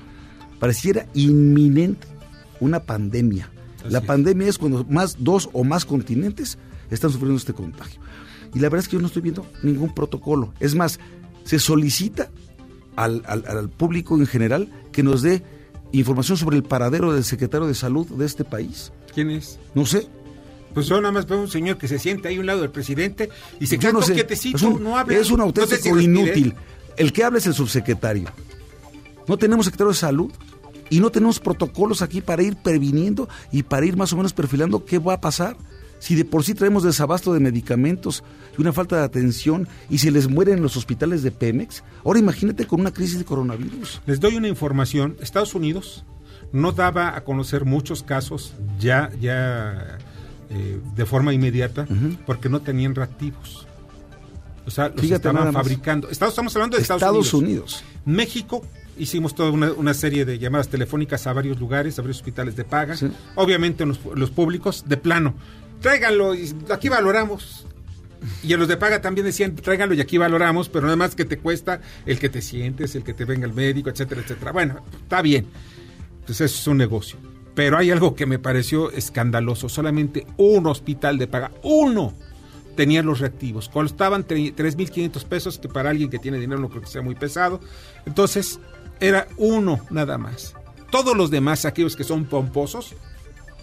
Pareciera 0.60 1.08
inminente 1.14 2.08
una 2.60 2.82
pandemia. 2.82 3.52
la 3.90 4.02
pandemia 4.02 4.48
es 4.48 4.58
cuando 4.58 4.84
más 4.86 5.18
dos 5.20 5.50
o 5.54 5.64
más 5.64 5.86
continentes 5.86 6.58
están 6.90 7.12
sufriendo 7.12 7.38
este 7.38 7.54
contagio. 7.54 8.02
Y 8.54 8.60
la 8.60 8.70
verdad 8.70 8.80
es 8.80 8.88
que 8.88 8.96
yo 8.96 9.02
no 9.02 9.08
estoy 9.08 9.22
viendo 9.22 9.46
ningún 9.64 9.94
protocolo. 9.94 10.54
Es 10.60 10.74
más, 10.74 11.00
se 11.44 11.60
solicita 11.60 12.30
al, 12.96 13.24
al 13.28 13.70
público 13.70 14.18
en 14.18 14.26
general 14.26 14.70
que 14.92 15.04
nos 15.04 15.22
dé 15.22 15.44
información 15.92 16.38
sobre 16.38 16.58
el 16.58 16.64
paradero 16.64 17.14
del 17.14 17.24
secretario 17.24 17.68
de 17.68 17.76
salud 17.76 18.08
de 18.08 18.26
este 18.26 18.44
país. 18.44 18.92
¿Quién 19.14 19.30
es? 19.30 19.60
No 19.76 19.86
sé, 19.86 20.08
pues 20.78 20.90
yo 20.90 21.02
nada 21.02 21.12
más 21.12 21.26
veo 21.26 21.42
un 21.42 21.48
señor 21.48 21.80
que 21.80 21.88
se 21.88 21.98
siente 21.98 22.28
ahí 22.28 22.38
a 22.38 22.40
un 22.40 22.46
lado 22.46 22.62
del 22.62 22.70
presidente 22.70 23.32
y 23.60 23.66
se 23.66 23.80
queda 23.80 23.94
no 23.94 24.04
sé, 24.04 24.14
quietecito, 24.14 24.58
es 24.58 24.62
un, 24.62 24.84
no 24.84 24.96
habla. 24.96 25.18
Es 25.18 25.32
un 25.32 25.40
no 25.40 25.46
sé 25.46 25.62
auténtico 25.62 25.98
si 25.98 26.06
inútil. 26.06 26.54
El 26.98 27.12
que 27.12 27.24
habla 27.24 27.40
es 27.40 27.48
el 27.48 27.56
subsecretario. 27.56 28.30
No 29.28 29.38
tenemos 29.40 29.66
secretario 29.66 29.90
de 29.90 29.98
salud 29.98 30.32
y 30.92 31.00
no 31.00 31.10
tenemos 31.10 31.40
protocolos 31.40 32.04
aquí 32.04 32.22
para 32.22 32.44
ir 32.44 32.58
previniendo 32.58 33.28
y 33.52 33.64
para 33.64 33.88
ir 33.88 33.98
más 33.98 34.14
o 34.14 34.18
menos 34.18 34.34
perfilando 34.34 34.86
qué 34.86 35.00
va 35.00 35.14
a 35.14 35.20
pasar. 35.20 35.58
Si 35.98 36.14
de 36.14 36.26
por 36.26 36.44
sí 36.44 36.54
traemos 36.54 36.84
desabasto 36.84 37.34
de 37.34 37.40
medicamentos 37.40 38.24
y 38.56 38.62
una 38.62 38.72
falta 38.72 38.98
de 38.98 39.04
atención 39.04 39.68
y 39.90 39.98
se 39.98 40.12
les 40.12 40.30
mueren 40.30 40.58
en 40.58 40.62
los 40.62 40.78
hospitales 40.78 41.24
de 41.24 41.32
Pemex, 41.32 41.84
ahora 42.06 42.20
imagínate 42.20 42.68
con 42.68 42.82
una 42.82 42.94
crisis 42.94 43.18
de 43.18 43.26
coronavirus. 43.26 44.04
Les 44.06 44.20
doy 44.20 44.36
una 44.36 44.48
información. 44.48 45.18
Estados 45.22 45.56
Unidos 45.56 46.06
no 46.52 46.72
daba 46.72 47.18
a 47.18 47.24
conocer 47.24 47.66
muchos 47.66 48.04
casos 48.04 48.54
ya, 48.80 49.10
ya 49.20 49.98
eh, 50.50 50.80
de 50.96 51.06
forma 51.06 51.34
inmediata 51.34 51.88
porque 52.26 52.50
no 52.50 52.62
tenían 52.62 52.96
reactivos. 52.96 53.68
O 54.66 54.72
sea, 54.72 54.90
los 54.90 55.02
Fíjate 55.02 55.28
estaban 55.28 55.54
fabricando. 55.54 56.10
Estamos, 56.10 56.34
estamos 56.34 56.56
hablando 56.56 56.76
de 56.76 56.82
Estados, 56.82 57.02
Estados 57.02 57.34
Unidos. 57.34 57.84
México 58.06 58.66
hicimos 58.98 59.34
toda 59.36 59.52
una, 59.52 59.72
una 59.72 59.94
serie 59.94 60.26
de 60.26 60.40
llamadas 60.40 60.68
telefónicas 60.68 61.26
a 61.28 61.34
varios 61.34 61.60
lugares, 61.60 61.98
a 62.00 62.02
varios 62.02 62.18
hospitales 62.18 62.56
de 62.56 62.66
paga. 62.66 62.98
Sí. 62.98 63.10
Obviamente 63.36 63.86
los, 63.86 64.00
los 64.16 64.30
públicos 64.30 64.84
de 64.88 64.98
plano. 64.98 65.36
Tráiganlo 65.82 66.36
y 66.36 66.54
aquí 66.70 66.90
valoramos. 66.90 67.66
Y 68.44 68.54
a 68.54 68.58
los 68.58 68.68
de 68.68 68.78
paga 68.78 69.02
también 69.02 69.26
decían, 69.26 69.56
tráiganlo 69.56 69.94
y 69.94 70.02
aquí 70.02 70.18
valoramos, 70.18 70.70
pero 70.70 70.86
nada 70.86 70.96
más 70.98 71.16
que 71.16 71.24
te 71.24 71.38
cuesta 71.38 71.82
el 72.06 72.20
que 72.20 72.30
te 72.30 72.42
sientes, 72.42 72.96
el 72.96 73.04
que 73.04 73.14
te 73.14 73.26
venga 73.26 73.46
el 73.46 73.54
médico, 73.54 73.90
etcétera, 73.90 74.22
etcétera. 74.22 74.52
Bueno, 74.52 74.84
está 75.04 75.22
bien. 75.22 75.46
Entonces 76.22 76.52
eso 76.52 76.62
es 76.62 76.68
un 76.68 76.78
negocio. 76.78 77.18
Pero 77.58 77.76
hay 77.80 77.90
algo 77.90 78.14
que 78.14 78.28
me 78.28 78.38
pareció 78.38 78.92
escandaloso. 78.92 79.68
Solamente 79.68 80.28
un 80.38 80.68
hospital 80.68 81.18
de 81.18 81.26
paga, 81.26 81.50
uno, 81.64 82.14
tenía 82.76 83.02
los 83.02 83.20
reactivos. 83.20 83.68
Costaban 83.68 84.28
tre- 84.28 84.54
3.500 84.54 85.24
pesos, 85.26 85.58
que 85.58 85.68
para 85.68 85.90
alguien 85.90 86.12
que 86.12 86.20
tiene 86.20 86.38
dinero 86.38 86.62
no 86.62 86.70
creo 86.70 86.84
que 86.84 86.88
sea 86.88 87.02
muy 87.02 87.16
pesado. 87.16 87.60
Entonces, 88.06 88.60
era 89.00 89.28
uno 89.38 89.80
nada 89.90 90.20
más. 90.20 90.54
Todos 90.92 91.18
los 91.18 91.32
demás, 91.32 91.66
aquellos 91.66 91.96
que 91.96 92.04
son 92.04 92.26
pomposos, 92.26 92.94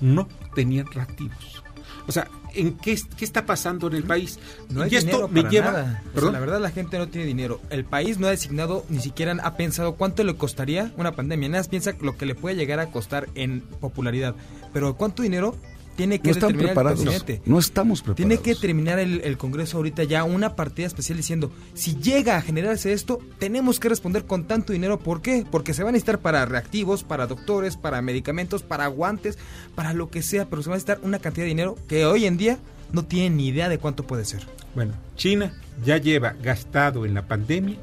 no 0.00 0.26
tenían 0.56 0.86
reactivos. 0.90 1.62
O 2.08 2.10
sea, 2.10 2.26
¿en 2.54 2.76
qué, 2.78 2.98
qué 3.16 3.24
está 3.24 3.46
pasando 3.46 3.88
en 3.88 3.94
el 3.94 4.04
país? 4.04 4.38
No 4.70 4.82
hay 4.82 4.92
y 4.92 4.96
esto 4.96 5.08
dinero 5.08 5.28
me 5.28 5.42
para 5.42 5.50
lleva... 5.50 5.72
nada. 5.72 5.82
O 5.82 6.02
sea, 6.02 6.12
¿Perdón? 6.12 6.32
la 6.32 6.40
verdad 6.40 6.60
la 6.60 6.70
gente 6.70 6.98
no 6.98 7.08
tiene 7.08 7.26
dinero. 7.26 7.60
El 7.70 7.84
país 7.84 8.18
no 8.18 8.26
ha 8.26 8.30
designado, 8.30 8.84
ni 8.88 9.00
siquiera 9.00 9.36
ha 9.42 9.56
pensado 9.56 9.94
cuánto 9.94 10.24
le 10.24 10.34
costaría 10.36 10.92
una 10.96 11.12
pandemia. 11.12 11.48
Nada 11.48 11.60
más 11.60 11.68
piensa 11.68 11.94
lo 12.00 12.16
que 12.16 12.26
le 12.26 12.34
puede 12.34 12.56
llegar 12.56 12.80
a 12.80 12.86
costar 12.86 13.28
en 13.34 13.60
popularidad. 13.60 14.34
Pero 14.72 14.96
cuánto 14.96 15.22
dinero 15.22 15.56
tiene 15.96 16.18
que 16.18 16.28
No 16.28 16.32
están 16.32 16.48
determinar 16.48 16.74
preparados. 16.74 17.00
el 17.00 17.06
presidente. 17.06 17.42
No 17.46 17.58
estamos 17.58 18.02
preparados. 18.02 18.16
Tiene 18.16 18.38
que 18.38 18.54
terminar 18.60 18.98
el, 18.98 19.20
el 19.22 19.36
Congreso 19.38 19.76
ahorita 19.76 20.04
ya 20.04 20.24
una 20.24 20.56
partida 20.56 20.86
especial 20.86 21.16
diciendo, 21.16 21.50
si 21.74 21.96
llega 21.96 22.36
a 22.36 22.42
generarse 22.42 22.92
esto, 22.92 23.18
tenemos 23.38 23.80
que 23.80 23.88
responder 23.88 24.24
con 24.24 24.44
tanto 24.44 24.72
dinero. 24.72 24.98
¿Por 24.98 25.22
qué? 25.22 25.44
Porque 25.50 25.74
se 25.74 25.82
va 25.82 25.88
a 25.90 25.92
necesitar 25.92 26.18
para 26.20 26.44
reactivos, 26.46 27.04
para 27.04 27.26
doctores, 27.26 27.76
para 27.76 28.02
medicamentos, 28.02 28.62
para 28.62 28.86
guantes, 28.88 29.38
para 29.74 29.92
lo 29.92 30.10
que 30.10 30.22
sea, 30.22 30.46
pero 30.46 30.62
se 30.62 30.68
va 30.70 30.74
a 30.74 30.76
necesitar 30.76 31.00
una 31.02 31.18
cantidad 31.18 31.44
de 31.44 31.48
dinero 31.48 31.76
que 31.88 32.06
hoy 32.06 32.26
en 32.26 32.36
día 32.36 32.58
no 32.92 33.04
tienen 33.04 33.36
ni 33.36 33.48
idea 33.48 33.68
de 33.68 33.78
cuánto 33.78 34.06
puede 34.06 34.24
ser. 34.24 34.46
Bueno, 34.74 34.92
China 35.16 35.52
ya 35.84 35.96
lleva 35.98 36.34
gastado 36.42 37.06
en 37.06 37.14
la 37.14 37.26
pandemia 37.26 37.76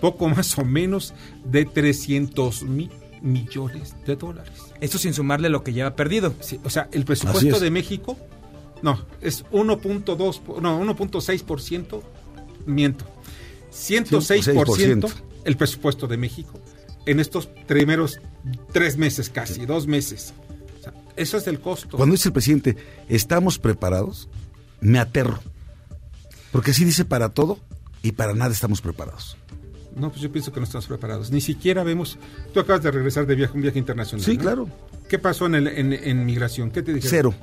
poco 0.00 0.28
más 0.28 0.56
o 0.58 0.64
menos 0.64 1.12
de 1.44 1.66
300 1.66 2.62
mil 2.62 2.90
millones 3.22 3.94
de 4.06 4.16
dólares. 4.16 4.69
Esto 4.80 4.98
sin 4.98 5.12
sumarle 5.14 5.48
lo 5.48 5.62
que 5.62 5.72
lleva 5.72 5.94
perdido. 5.96 6.34
Sí, 6.40 6.58
o 6.64 6.70
sea, 6.70 6.88
el 6.92 7.04
presupuesto 7.04 7.56
es. 7.56 7.60
de 7.60 7.70
México, 7.70 8.16
no, 8.82 9.04
es 9.20 9.44
1.2, 9.46 10.40
po- 10.40 10.60
no, 10.60 10.80
1.6%, 10.82 12.02
miento, 12.66 13.04
106% 13.72 14.54
106%. 14.54 15.12
el 15.44 15.56
presupuesto 15.56 16.06
de 16.06 16.16
México 16.16 16.58
en 17.06 17.20
estos 17.20 17.46
primeros 17.46 18.20
tres 18.72 18.96
meses 18.96 19.30
casi, 19.30 19.66
dos 19.66 19.86
meses. 19.86 20.32
O 20.78 20.82
sea, 20.82 20.92
eso 21.16 21.36
es 21.36 21.46
el 21.46 21.60
costo. 21.60 21.96
Cuando 21.96 22.14
dice 22.14 22.28
el 22.28 22.32
presidente, 22.32 22.76
¿estamos 23.08 23.58
preparados? 23.58 24.28
Me 24.80 24.98
aterro. 24.98 25.40
Porque 26.52 26.70
así 26.72 26.84
dice 26.84 27.04
para 27.04 27.28
todo 27.30 27.58
y 28.02 28.12
para 28.12 28.34
nada 28.34 28.52
estamos 28.52 28.80
preparados. 28.80 29.36
No, 30.00 30.08
pues 30.10 30.20
yo 30.22 30.32
pienso 30.32 30.52
que 30.52 30.60
no 30.60 30.64
estamos 30.64 30.86
preparados. 30.86 31.30
Ni 31.30 31.40
siquiera 31.40 31.82
vemos. 31.84 32.18
Tú 32.54 32.60
acabas 32.60 32.82
de 32.82 32.90
regresar 32.90 33.26
de 33.26 33.34
viaje, 33.34 33.52
un 33.54 33.62
viaje 33.62 33.78
internacional. 33.78 34.24
Sí, 34.24 34.36
¿no? 34.36 34.42
claro. 34.42 34.68
¿Qué 35.08 35.18
pasó 35.18 35.46
en, 35.46 35.56
el, 35.56 35.66
en, 35.68 35.92
en 35.92 36.24
migración? 36.24 36.70
¿Qué 36.70 36.82
te 36.82 36.92
dijeron? 36.94 37.10
Cero. 37.10 37.34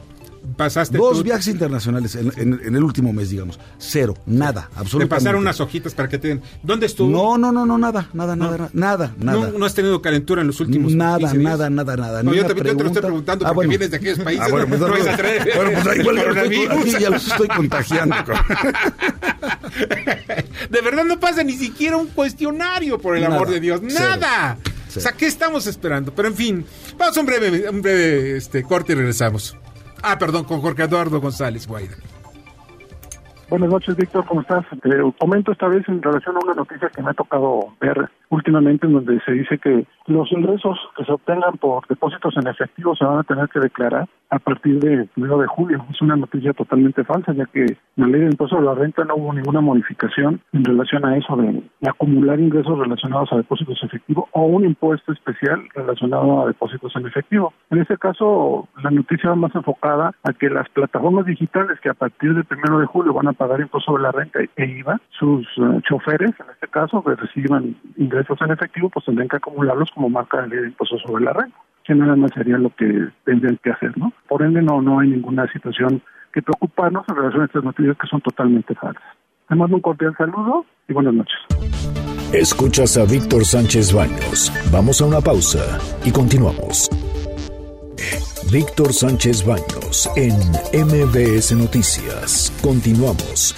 Pasaste 0.56 0.98
Dos 0.98 1.17
tú- 1.17 1.24
viajes 1.26 1.48
internacionales 1.48 2.15
en, 2.15 2.32
en- 2.38 2.62
en 2.63 2.76
el 2.76 2.82
último 2.82 3.12
mes, 3.12 3.30
digamos. 3.32 3.60
Cero. 3.80 4.13
Nada. 4.26 4.70
Te 4.74 4.80
Absolutamente. 4.80 5.08
pasaron 5.15 5.41
unas 5.41 5.60
hojitas 5.60 5.93
para 5.93 6.08
que 6.08 6.17
te 6.20 6.30
den. 6.30 6.41
¿Dónde 6.63 6.86
estuvo? 6.86 7.10
No, 7.10 7.38
no, 7.38 7.52
no, 7.52 7.65
no, 7.65 7.78
nada. 7.78 8.08
Nada, 8.13 8.36
No. 8.38 8.46
nada, 8.52 8.70
nada, 8.72 9.13
nada. 9.17 9.50
¿No, 9.52 9.58
no 9.60 9.65
has 9.65 9.74
tenido 9.74 10.02
calentura 10.02 10.41
en 10.41 10.48
los 10.48 10.60
últimos 10.62 10.93
Nada, 10.93 11.17
15 11.17 11.38
días? 11.39 11.52
nada, 11.52 11.70
nada, 11.70 11.98
nada. 11.98 12.24
No, 12.24 12.32
Ni 12.32 12.38
yo, 12.38 12.43
te, 12.46 12.50
yo 12.50 12.56
te 12.56 12.63
lo 12.63 12.70
estoy 12.70 12.78
pregunta. 12.78 13.02
preguntando 13.02 13.46
Ah, 13.46 13.50
porque 13.50 13.56
bueno. 13.56 13.70
vienes 13.72 13.91
de 13.91 13.98
aquellos 13.98 14.20
países. 14.20 14.46
Ah, 14.46 14.50
bueno, 14.50 14.67
pues, 14.67 14.80
no, 14.80 14.88
no, 14.88 14.93
no. 14.98 15.04
Bueno, 15.04 15.72
pues 15.74 15.88
ahí 15.88 16.04
coronavirus. 16.06 16.78
aquí 16.78 16.91
ya 17.04 17.10
los 17.10 17.28
estoy 17.28 17.48
contagiando. 17.50 18.15
De 20.70 20.82
verdad 20.82 21.04
no 21.06 21.20
pasa 21.20 21.44
ni 21.44 21.54
siquiera 21.54 21.98
un 21.98 22.08
cuestionario, 22.08 23.00
por 23.00 23.16
el 23.16 23.24
Nada. 23.24 23.36
amor 23.36 23.50
de 23.50 23.60
Dios. 23.60 23.82
Cero. 23.88 24.06
¡Nada! 24.10 24.58
Cero. 24.63 24.76
O 24.98 25.00
sea, 25.00 25.12
¿qué 25.12 25.28
estamos 25.28 25.68
esperando? 25.68 26.13
Pero 26.13 26.28
en 26.28 26.36
fin, 26.36 26.66
vamos 26.98 27.18
a 27.18 27.20
un 27.20 27.26
breve, 27.26 27.70
un 27.70 27.82
breve 27.82 28.38
este, 28.38 28.63
corte 28.63 28.94
y 28.94 28.96
regresamos. 28.96 29.58
Ah, 30.02 30.18
perdón, 30.18 30.44
con 30.46 30.62
Jorge 30.62 30.84
Eduardo 30.84 31.20
González 31.20 31.68
Guaida. 31.68 31.96
Buenas 33.50 33.70
noches, 33.70 33.96
Víctor, 33.96 34.26
¿cómo 34.26 34.42
estás? 34.42 34.66
Te 34.82 34.90
comento 35.18 35.54
esta 35.54 35.68
vez 35.68 35.88
en 35.88 36.02
relación 36.02 36.36
a 36.36 36.40
una 36.40 36.54
noticia 36.54 36.90
que 36.90 37.02
me 37.02 37.12
ha 37.12 37.13
tocado 37.13 37.74
ver 37.80 38.10
últimamente 38.30 38.88
en 38.88 38.94
donde 38.94 39.20
se 39.22 39.32
dice 39.32 39.58
que 39.58 39.86
los 40.08 40.32
ingresos 40.32 40.78
que 40.96 41.06
se 41.06 41.12
obtengan 41.12 41.58
por 41.58 41.86
depósitos 41.88 42.36
en 42.38 42.48
efectivo 42.48 42.96
se 42.96 43.06
van 43.06 43.20
a 43.20 43.24
tener 43.24 43.48
que 43.50 43.60
declarar 43.60 44.08
a 44.30 44.40
partir 44.40 44.80
del 44.80 45.10
1 45.16 45.38
de 45.38 45.48
julio. 45.48 45.86
Es 45.90 46.02
una 46.02 46.18
noticia 46.18 46.52
totalmente 46.54 47.04
falsa, 47.06 47.32
ya 47.34 47.46
que 47.46 47.62
en 47.62 47.78
la 47.96 48.08
ley 48.08 48.22
de 48.22 48.28
impuesto 48.28 48.58
a 48.58 48.62
la 48.62 48.74
renta 48.74 49.06
no 49.06 49.16
hubo 49.16 49.34
ninguna 49.34 49.62
modificación 49.62 50.42
en 50.52 50.66
relación 50.66 51.06
a 51.06 51.16
eso 51.16 51.36
de 51.38 51.63
acumular 51.88 52.40
ingresos 52.40 52.78
relacionados 52.78 53.32
a 53.32 53.38
depósitos 53.38 53.78
en 53.82 53.88
efectivo 53.88 54.28
o 54.32 54.42
un 54.44 54.66
impuesto 54.66 55.13
especial 55.13 55.63
relacionado 55.74 56.44
a 56.44 56.48
depósitos 56.48 56.94
en 56.98 57.08
efectivo. 57.08 57.54
En 57.70 57.80
este 57.80 57.98
caso, 57.98 58.68
la 58.84 58.92
noticia 58.92 59.30
va 59.30 59.36
más 59.36 59.56
enfocada 59.56 60.12
a 60.24 60.34
que 60.34 60.50
las 60.50 60.68
plataformas 60.70 61.26
digitales 61.26 61.80
que 61.80 61.90
a 61.90 61.94
partir 61.94 62.34
del 62.34 62.46
1 62.50 62.80
de 62.80 62.86
julio 62.86 63.13
van 63.13 63.28
a 63.28 63.34
pagar 63.34 63.62
impuesto 63.62 63.92
sobre 63.92 64.04
la 64.04 64.12
renta 64.12 64.40
e 64.42 64.66
IVA, 64.66 65.00
sus 65.12 65.48
eh, 65.58 65.82
choferes, 65.88 66.32
en 66.40 66.50
este 66.52 66.68
caso, 66.68 67.04
que 67.04 67.16
reciban 67.16 67.76
ingresos 67.96 68.16
en 68.19 68.51
efectivo, 68.51 68.89
pues 68.89 69.06
tendrán 69.06 69.27
que 69.27 69.38
acumularlos 69.38 69.91
como 69.91 70.10
marca 70.10 70.41
de 70.41 70.49
ley 70.49 70.60
de 70.60 70.67
impuesto 70.67 70.97
sobre 70.99 71.23
la 71.25 71.34
renta, 71.34 71.58
que 71.84 71.95
nada 71.95 72.15
más 72.15 72.32
sería 72.34 72.58
lo 72.58 72.69
que 72.75 73.10
tendrían 73.25 73.60
que 73.63 73.71
hacer, 73.71 73.97
¿no? 73.97 74.12
Por 74.27 74.43
ende, 74.43 74.62
no, 74.62 74.82
no 74.82 74.99
hay 74.99 75.10
ninguna 75.10 75.47
situación 75.51 76.01
que 76.34 76.41
preocuparnos 76.41 77.06
en 77.10 77.15
relación 77.15 77.41
a 77.41 77.45
estas 77.45 77.63
noticias 77.63 77.97
que 77.97 78.08
son 78.08 78.21
totalmente 78.21 78.75
falsas. 78.75 79.03
Te 79.47 79.56
mando 79.56 79.75
un 79.75 79.82
cordial 79.82 80.13
saludo 80.17 80.65
y 80.88 80.93
buenas 80.93 81.13
noches. 81.13 81.38
Escuchas 82.34 82.97
a 82.97 83.06
Víctor 83.06 83.45
Sánchez 83.45 83.93
Baños. 83.93 84.51
Vamos 84.71 85.01
a 85.01 85.06
una 85.06 85.21
pausa 85.21 85.80
y 86.03 86.12
continuamos. 86.12 86.89
Víctor 88.51 88.93
Sánchez 88.93 89.45
Baños 89.45 90.10
en 90.15 90.34
MBS 90.73 91.53
Noticias. 91.56 92.51
Continuamos. 92.62 93.53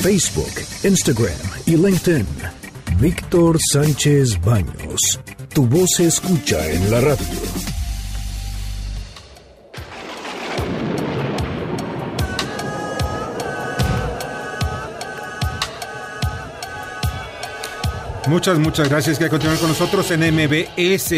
Facebook, 0.00 0.52
Instagram 0.84 1.34
y 1.66 1.76
LinkedIn. 1.76 2.65
Víctor 2.98 3.58
Sánchez 3.60 4.40
Baños. 4.40 5.20
Tu 5.52 5.66
voz 5.66 5.90
se 5.96 6.06
escucha 6.06 6.66
en 6.70 6.90
la 6.90 7.00
radio. 7.00 7.26
Muchas, 18.28 18.58
muchas 18.58 18.88
gracias 18.88 19.18
que 19.20 19.28
continuar 19.28 19.58
con 19.58 19.68
nosotros 19.68 20.10
en 20.10 20.20
MBS. 20.34 21.12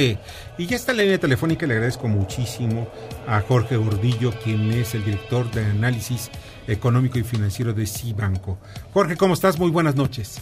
Y 0.58 0.66
ya 0.66 0.76
está 0.76 0.92
la 0.92 1.02
línea 1.02 1.18
telefónica, 1.18 1.66
le 1.66 1.74
agradezco 1.74 2.06
muchísimo 2.06 2.88
a 3.26 3.40
Jorge 3.40 3.76
Gordillo, 3.76 4.32
quien 4.42 4.70
es 4.72 4.94
el 4.94 5.04
director 5.04 5.50
de 5.52 5.64
análisis 5.64 6.30
económico 6.66 7.18
y 7.18 7.22
financiero 7.22 7.72
de 7.72 7.86
Cibanco. 7.86 8.58
Jorge, 8.92 9.16
¿cómo 9.16 9.34
estás? 9.34 9.58
Muy 9.58 9.70
buenas 9.70 9.94
noches. 9.94 10.38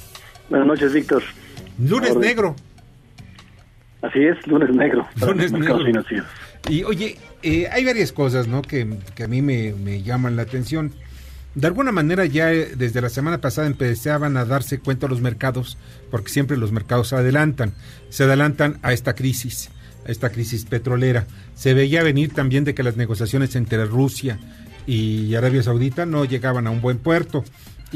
Buenas 0.49 0.67
noches, 0.67 0.93
Víctor. 0.93 1.23
Lunes 1.79 2.17
negro. 2.17 2.55
Así 4.03 4.21
es, 4.21 4.47
lunes 4.47 4.71
negro. 4.71 5.07
Lunes 5.17 5.53
negro. 5.53 5.79
Y 6.69 6.85
oye, 6.85 7.19
eh, 7.43 7.69
hay 7.71 7.85
varias 7.85 8.13
cosas 8.13 8.47
¿no? 8.47 8.63
que, 8.63 8.99
que 9.15 9.25
a 9.25 9.29
mí 9.29 9.43
me, 9.43 9.73
me 9.73 10.03
llaman 10.03 10.37
la 10.37 10.43
atención. 10.43 10.93
De 11.55 11.67
alguna 11.67 11.91
manera 11.91 12.27
ya 12.27 12.53
eh, 12.53 12.73
desde 12.77 13.01
la 13.01 13.09
semana 13.09 13.41
pasada 13.41 13.67
empezaban 13.67 14.37
a 14.37 14.45
darse 14.45 14.79
cuenta 14.79 15.09
los 15.09 15.21
mercados, 15.21 15.79
porque 16.11 16.29
siempre 16.29 16.57
los 16.57 16.71
mercados 16.71 17.09
se 17.09 17.17
adelantan, 17.17 17.73
se 18.11 18.25
adelantan 18.25 18.79
a 18.83 18.93
esta 18.93 19.15
crisis, 19.15 19.71
a 20.07 20.13
esta 20.13 20.31
crisis 20.31 20.67
petrolera. 20.67 21.27
Se 21.55 21.75
veía 21.75 22.03
venir 22.03 22.35
también 22.35 22.65
de 22.65 22.75
que 22.75 22.83
las 22.83 22.97
negociaciones 22.97 23.57
entre 23.57 23.85
Rusia 23.87 24.39
y 24.87 25.35
Arabia 25.35 25.63
Saudita 25.63 26.07
no 26.07 26.25
llegaban 26.25 26.67
a 26.67 26.71
un 26.71 26.81
buen 26.81 26.99
puerto 26.99 27.43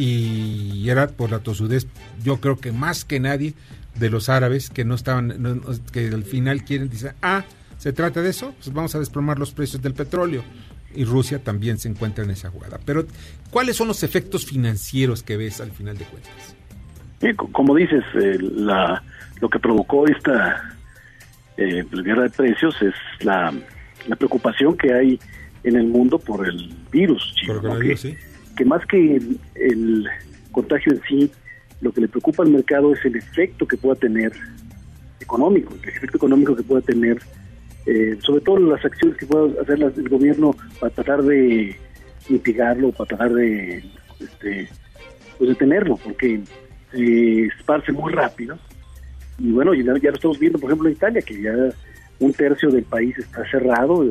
y 0.03 0.89
era 0.89 1.09
por 1.09 1.31
la 1.31 1.41
tosudez, 1.41 1.87
yo 2.25 2.41
creo 2.41 2.59
que 2.59 2.73
más 2.73 3.05
que 3.05 3.21
nadie 3.21 3.53
de 3.97 4.09
los 4.09 4.31
árabes 4.31 4.71
que 4.71 4.83
no 4.83 4.95
estaban, 4.95 5.61
que 5.93 6.09
al 6.09 6.25
final 6.25 6.65
quieren, 6.65 6.89
decir, 6.89 7.13
ah, 7.21 7.45
se 7.77 7.93
trata 7.93 8.23
de 8.23 8.31
eso, 8.31 8.55
pues 8.57 8.73
vamos 8.73 8.95
a 8.95 8.99
desplomar 8.99 9.39
los 9.39 9.53
precios 9.53 9.83
del 9.83 9.93
petróleo 9.93 10.43
y 10.95 11.05
Rusia 11.05 11.39
también 11.45 11.77
se 11.77 11.89
encuentra 11.89 12.25
en 12.25 12.31
esa 12.31 12.49
jugada. 12.49 12.81
Pero, 12.83 13.05
¿cuáles 13.51 13.77
son 13.77 13.89
los 13.89 14.03
efectos 14.03 14.47
financieros 14.47 15.23
que 15.23 15.37
ves 15.37 15.61
al 15.61 15.71
final 15.71 15.99
de 15.99 16.05
cuentas? 16.07 16.57
como 17.53 17.77
dices, 17.77 18.03
eh, 18.15 18.39
la, 18.41 19.03
lo 19.43 19.51
que 19.51 19.59
provocó 19.59 20.07
esta 20.07 20.75
eh, 21.59 21.85
pues, 21.91 22.03
guerra 22.03 22.23
de 22.23 22.31
precios 22.31 22.75
es 22.81 22.95
la, 23.23 23.53
la, 24.09 24.17
preocupación 24.17 24.75
que 24.79 24.95
hay 24.95 25.21
en 25.63 25.77
el 25.77 25.87
mundo 25.89 26.19
por 26.19 26.49
el 26.49 26.75
virus, 26.91 27.35
que, 28.61 28.65
más 28.67 28.85
que 28.85 29.19
el, 29.55 30.07
contagio 30.53 30.93
en 30.93 31.01
sí, 31.09 31.33
lo 31.81 31.93
que 31.93 32.03
le 32.03 32.09
preocupa 32.09 32.43
al 32.43 32.51
mercado 32.51 32.93
es 32.93 33.03
el 33.07 33.17
efecto 33.17 33.67
que 33.67 33.79
pueda 33.79 33.95
tener 33.95 34.33
económico, 35.19 35.75
el 35.83 35.89
efecto 35.89 36.19
económico 36.19 36.55
que 36.55 36.63
pueda 36.63 36.83
tener 36.83 37.19
eh, 37.87 38.19
sobre 38.21 38.43
todo 38.43 38.59
las 38.59 38.85
acciones 38.85 39.17
que 39.17 39.25
pueda 39.25 39.63
hacer 39.63 39.83
el 39.83 40.09
gobierno 40.11 40.55
para 40.79 40.93
tratar 40.93 41.23
de 41.23 41.75
mitigarlo, 42.29 42.93
para 42.93 43.09
tratar 43.09 43.33
de 43.33 43.83
este, 44.21 44.69
pues 45.39 45.49
detenerlo, 45.51 45.97
porque 45.97 46.43
se 46.91 47.47
esparce 47.47 47.93
muy 47.93 48.13
rápido. 48.13 48.59
Y 49.39 49.53
bueno, 49.53 49.73
ya, 49.73 49.85
ya, 50.03 50.11
lo 50.11 50.17
estamos 50.17 50.39
viendo, 50.39 50.59
por 50.59 50.69
ejemplo, 50.69 50.89
en 50.89 50.97
Italia, 50.97 51.23
que 51.23 51.41
ya 51.41 51.55
un 52.19 52.33
tercio 52.35 52.71
del 52.71 52.85
país 52.85 53.17
está 53.17 53.43
cerrado, 53.51 54.05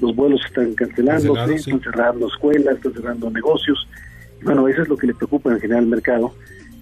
los 0.00 0.16
vuelos 0.16 0.40
están 0.44 0.74
cancelándose, 0.74 1.54
están 1.54 1.80
cerrando 1.80 2.28
escuelas, 2.28 2.76
están 2.76 2.94
cerrando 2.94 3.30
negocios. 3.30 3.86
Y 4.40 4.44
bueno, 4.44 4.68
eso 4.68 4.82
es 4.82 4.88
lo 4.88 4.96
que 4.96 5.06
le 5.06 5.14
preocupa 5.14 5.52
en 5.52 5.60
general 5.60 5.84
al 5.84 5.90
mercado, 5.90 6.34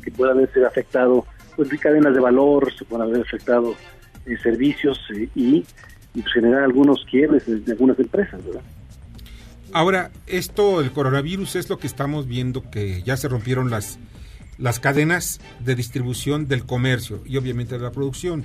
que 0.03 0.11
pueda 0.11 0.33
haberse 0.33 0.65
afectado 0.65 1.27
pues, 1.57 1.69
cadenas 1.81 2.15
de 2.15 2.21
valor, 2.21 2.73
se 2.73 2.85
haber 2.95 3.23
afectado 3.23 3.75
servicios 4.43 4.99
eh, 5.15 5.29
y, 5.35 5.65
pues, 6.13 6.27
generar 6.33 6.63
algunos 6.65 7.05
quiebres 7.11 7.45
de, 7.47 7.73
algunas 7.73 7.99
empresas, 7.99 8.45
¿verdad? 8.45 8.63
Ahora, 9.73 10.11
esto, 10.27 10.81
el 10.81 10.93
coronavirus, 10.93 11.57
es 11.57 11.69
lo 11.69 11.79
que 11.79 11.87
estamos 11.87 12.29
viendo 12.29 12.71
que 12.71 13.03
ya 13.03 13.17
se 13.17 13.29
rompieron 13.29 13.71
las, 13.71 13.99
las 14.57 14.79
cadenas 14.79 15.41
de 15.61 15.75
distribución 15.75 16.47
del 16.47 16.65
comercio 16.65 17.23
y 17.27 17.37
obviamente 17.37 17.77
de 17.77 17.83
la 17.83 17.91
producción. 17.91 18.45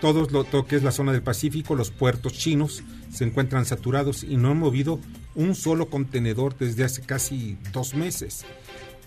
Todos 0.00 0.32
lo, 0.32 0.44
todo 0.44 0.66
que 0.66 0.76
es 0.76 0.82
la 0.82 0.92
zona 0.92 1.12
del 1.12 1.22
Pacífico, 1.22 1.74
los 1.74 1.90
puertos 1.90 2.32
chinos 2.32 2.82
se 3.12 3.24
encuentran 3.24 3.64
saturados 3.64 4.24
y 4.24 4.36
no 4.36 4.50
han 4.50 4.58
movido 4.58 5.00
un 5.34 5.54
solo 5.54 5.88
contenedor 5.88 6.56
desde 6.58 6.84
hace 6.84 7.02
casi 7.02 7.56
dos 7.72 7.94
meses. 7.94 8.44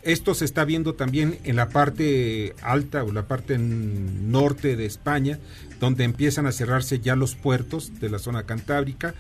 Esto 0.04 0.34
se 0.34 0.46
está 0.46 0.64
viendo 0.64 0.94
también 0.94 1.38
en 1.44 1.58
la 1.58 1.70
parte 1.70 2.56
alta 2.62 3.04
o 3.04 3.12
la 3.12 3.28
parte 3.28 3.58
norte 3.58 4.78
de 4.78 4.86
España, 4.86 5.40
donde 5.80 6.06
empiezan 6.06 6.46
a 6.46 6.52
cerrarse 6.52 7.00
ya 7.00 7.16
los 7.16 7.36
puertos 7.36 8.00
de 8.00 8.10
la 8.10 8.18
zona 8.18 8.44
cantábrica 8.44 9.16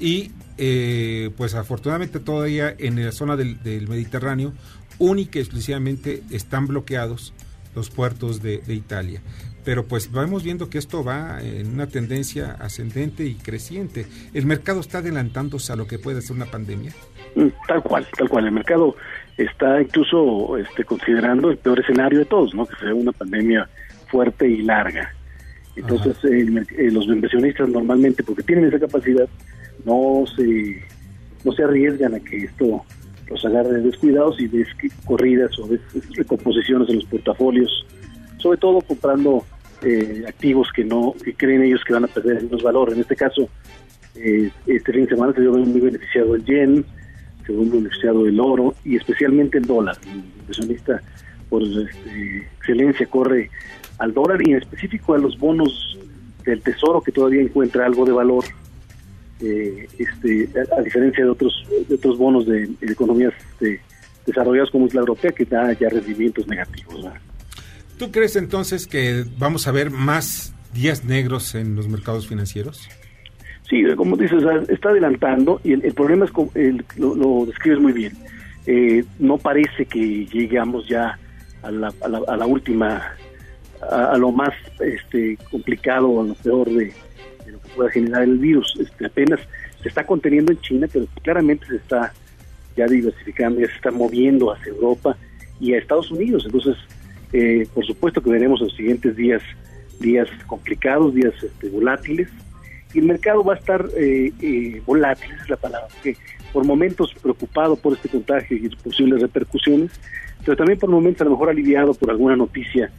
y 0.00 0.30
eh, 0.56 1.30
pues 1.36 1.54
afortunadamente 1.54 2.20
todavía 2.20 2.74
en 2.78 3.04
la 3.04 3.12
zona 3.12 3.36
del, 3.36 3.86
Mediterráneo 3.86 4.54
única 4.98 5.38
y 5.38 5.42
exclusivamente 5.42 6.22
están 6.30 6.66
bloqueados 6.66 7.34
los 7.74 7.90
puertos 7.90 8.42
de, 8.42 8.62
Italia. 8.68 9.20
Pero 9.64 9.86
pues 9.86 10.10
vamos 10.10 10.42
viendo 10.42 10.70
que 10.70 10.78
esto 10.78 11.04
va 11.04 11.40
en 11.42 11.72
una 11.72 11.86
tendencia 11.86 12.52
ascendente 12.52 13.24
y 13.24 13.34
creciente. 13.34 14.06
¿El 14.32 14.46
mercado 14.46 14.80
está 14.80 14.98
adelantándose 14.98 15.72
a 15.72 15.76
lo 15.76 15.86
que 15.86 15.98
puede 15.98 16.22
ser 16.22 16.36
una 16.36 16.46
pandemia? 16.46 16.92
Mm, 17.34 17.48
tal 17.68 17.82
cual, 17.82 18.06
tal 18.16 18.28
cual. 18.28 18.46
El 18.46 18.52
mercado 18.52 18.96
está 19.36 19.80
incluso 19.80 20.56
este, 20.56 20.84
considerando 20.84 21.50
el 21.50 21.58
peor 21.58 21.80
escenario 21.80 22.20
de 22.20 22.24
todos, 22.24 22.54
¿no? 22.54 22.66
Que 22.66 22.76
sea 22.76 22.94
una 22.94 23.12
pandemia 23.12 23.68
fuerte 24.08 24.48
y 24.48 24.62
larga. 24.62 25.14
Entonces, 25.76 26.16
eh, 26.24 26.90
los 26.90 27.06
inversionistas 27.06 27.68
normalmente, 27.68 28.22
porque 28.22 28.42
tienen 28.42 28.66
esa 28.66 28.80
capacidad, 28.80 29.28
no 29.84 30.24
se, 30.36 30.82
no 31.44 31.52
se 31.52 31.62
arriesgan 31.62 32.14
a 32.14 32.20
que 32.20 32.44
esto 32.44 32.84
los 33.28 33.44
agarre 33.44 33.80
descuidados 33.80 34.40
y 34.40 34.48
ves 34.48 34.68
corridas 35.04 35.56
o 35.58 35.68
ves 35.68 35.80
recomposiciones 36.16 36.88
en 36.88 36.96
los 36.96 37.04
portafolios, 37.04 37.86
sobre 38.38 38.58
todo 38.58 38.80
comprando 38.80 39.44
eh, 39.82 40.24
activos 40.28 40.68
que 40.74 40.84
no 40.84 41.14
que 41.24 41.34
creen 41.34 41.62
ellos 41.62 41.82
que 41.84 41.92
van 41.92 42.04
a 42.04 42.08
perder 42.08 42.42
menos 42.42 42.62
valor. 42.62 42.92
En 42.92 43.00
este 43.00 43.16
caso, 43.16 43.48
eh, 44.14 44.50
este 44.66 44.92
fin 44.92 45.04
de 45.04 45.10
semana 45.10 45.32
se 45.32 45.40
vio 45.40 45.52
muy 45.52 45.80
beneficiado 45.80 46.34
el 46.34 46.44
yen, 46.44 46.84
se 47.46 47.52
vio 47.52 47.70
beneficiado 47.70 48.26
el 48.26 48.38
oro 48.38 48.74
y 48.84 48.96
especialmente 48.96 49.58
el 49.58 49.64
dólar. 49.64 49.96
El 50.04 50.22
inversionista 50.40 51.00
por 51.48 51.62
este, 51.62 52.48
excelencia 52.58 53.06
corre 53.06 53.50
al 53.98 54.14
dólar 54.14 54.40
y 54.46 54.52
en 54.52 54.58
específico 54.58 55.14
a 55.14 55.18
los 55.18 55.38
bonos 55.38 55.98
del 56.44 56.62
tesoro 56.62 57.00
que 57.02 57.12
todavía 57.12 57.42
encuentra 57.42 57.84
algo 57.84 58.06
de 58.06 58.12
valor 58.12 58.44
eh, 59.40 59.88
este 59.98 60.48
a, 60.76 60.82
diferencia 60.82 61.24
de 61.24 61.30
otros 61.30 61.66
de 61.88 61.94
otros 61.94 62.18
bonos 62.18 62.46
de, 62.46 62.68
economías 62.82 63.32
este, 63.52 63.80
desarrolladas 64.26 64.70
como 64.70 64.86
es 64.86 64.94
la 64.94 65.00
europea 65.00 65.32
que 65.32 65.44
da 65.44 65.72
ya 65.72 65.88
rendimientos 65.88 66.46
negativos 66.46 67.04
¿Tú 68.00 68.10
crees 68.10 68.34
entonces 68.34 68.86
que 68.86 69.26
vamos 69.36 69.68
a 69.68 69.72
ver 69.72 69.90
más 69.90 70.54
días 70.72 71.04
negros 71.04 71.54
en 71.54 71.76
los 71.76 71.86
mercados 71.86 72.26
financieros? 72.26 72.88
Sí, 73.68 73.84
como 73.94 74.16
dices, 74.16 74.42
está 74.70 74.88
adelantando 74.88 75.60
y 75.62 75.74
el, 75.74 75.92
problema 75.92 76.24
es, 76.24 76.30
el, 76.54 76.82
lo, 76.96 77.44
describes 77.44 77.78
muy 77.78 77.92
bien, 77.92 78.14
eh, 78.64 79.04
no 79.18 79.36
parece 79.36 79.84
que 79.84 80.24
lleguemos 80.24 80.88
ya 80.88 81.18
a 81.62 81.70
la, 81.70 81.92
a 82.00 82.36
la 82.38 82.46
última 82.46 83.02
a, 83.82 84.16
lo 84.16 84.32
más 84.32 84.54
este, 84.80 85.36
complicado, 85.50 86.22
a 86.22 86.24
lo 86.24 86.34
peor 86.36 86.70
de, 86.70 86.94
lo 87.48 87.60
que 87.60 87.68
pueda 87.76 87.90
generar 87.90 88.22
el 88.22 88.38
virus. 88.38 88.78
Este, 88.80 89.04
apenas 89.04 89.40
se 89.82 89.90
está 89.90 90.06
conteniendo 90.06 90.52
en 90.52 90.60
China, 90.62 90.88
pero 90.90 91.04
claramente 91.22 91.66
se 91.66 91.76
está 91.76 92.14
ya 92.78 92.86
diversificando, 92.86 93.60
ya 93.60 93.66
se 93.66 93.74
está 93.74 93.90
moviendo 93.90 94.50
hacia 94.50 94.72
Europa 94.72 95.18
y 95.60 95.74
a 95.74 95.78
Estados 95.78 96.10
Unidos. 96.10 96.44
Entonces, 96.46 96.78
eh, 97.32 97.66
por 97.74 97.86
supuesto 97.86 98.22
que 98.22 98.30
veremos 98.30 98.60
los 98.60 98.74
siguientes 98.74 99.16
días 99.16 99.42
días 100.00 100.28
complicados, 100.46 101.14
días 101.14 101.34
este, 101.42 101.68
volátiles, 101.68 102.28
y 102.92 102.98
el 102.98 103.04
mercado 103.04 103.44
va 103.44 103.54
a 103.54 103.58
estar 103.58 103.86
eh, 103.96 104.32
eh, 104.40 104.82
volátil, 104.84 105.30
es 105.40 105.48
la 105.48 105.56
palabra, 105.56 105.88
que 106.02 106.16
por 106.52 106.64
momentos 106.64 107.14
preocupado 107.22 107.76
por 107.76 107.92
este 107.92 108.08
contagio 108.08 108.56
y 108.56 108.68
posibles 108.76 109.20
repercusiones, 109.20 109.92
pero 110.44 110.56
también 110.56 110.78
por 110.78 110.90
momentos 110.90 111.20
a 111.20 111.24
lo 111.26 111.32
mejor 111.32 111.50
aliviado 111.50 111.94
por 111.94 112.10
alguna 112.10 112.34
noticia 112.34 112.90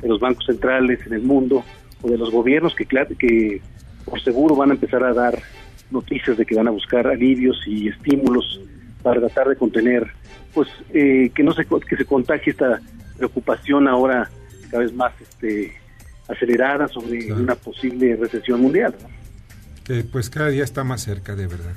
de 0.00 0.08
los 0.08 0.20
bancos 0.20 0.46
centrales 0.46 1.04
en 1.06 1.14
el 1.14 1.22
mundo 1.22 1.64
o 2.02 2.08
de 2.08 2.16
los 2.16 2.30
gobiernos 2.30 2.74
que, 2.74 2.86
que 2.86 3.60
por 4.04 4.20
seguro 4.22 4.54
van 4.54 4.70
a 4.70 4.74
empezar 4.74 5.02
a 5.02 5.12
dar 5.12 5.38
noticias 5.90 6.36
de 6.36 6.46
que 6.46 6.54
van 6.54 6.68
a 6.68 6.70
buscar 6.70 7.08
alivios 7.08 7.60
y 7.66 7.88
estímulos 7.88 8.60
para 9.02 9.18
tratar 9.20 9.48
de 9.48 9.56
contener, 9.56 10.06
pues 10.54 10.68
eh, 10.94 11.30
que 11.34 11.42
no 11.42 11.52
se 11.52 11.64
que 11.64 11.96
se 11.96 12.04
contagie 12.04 12.52
esta 12.52 12.80
preocupación 13.20 13.86
ahora 13.86 14.30
cada 14.70 14.82
vez 14.82 14.94
más 14.94 15.12
este 15.20 15.76
acelerada 16.26 16.88
sobre 16.88 17.32
una 17.32 17.54
posible 17.54 18.16
recesión 18.16 18.60
mundial. 18.62 18.94
Que 19.84 20.04
pues 20.04 20.30
cada 20.30 20.48
día 20.48 20.64
está 20.64 20.84
más 20.84 21.02
cerca, 21.02 21.36
de 21.36 21.46
verdad. 21.46 21.74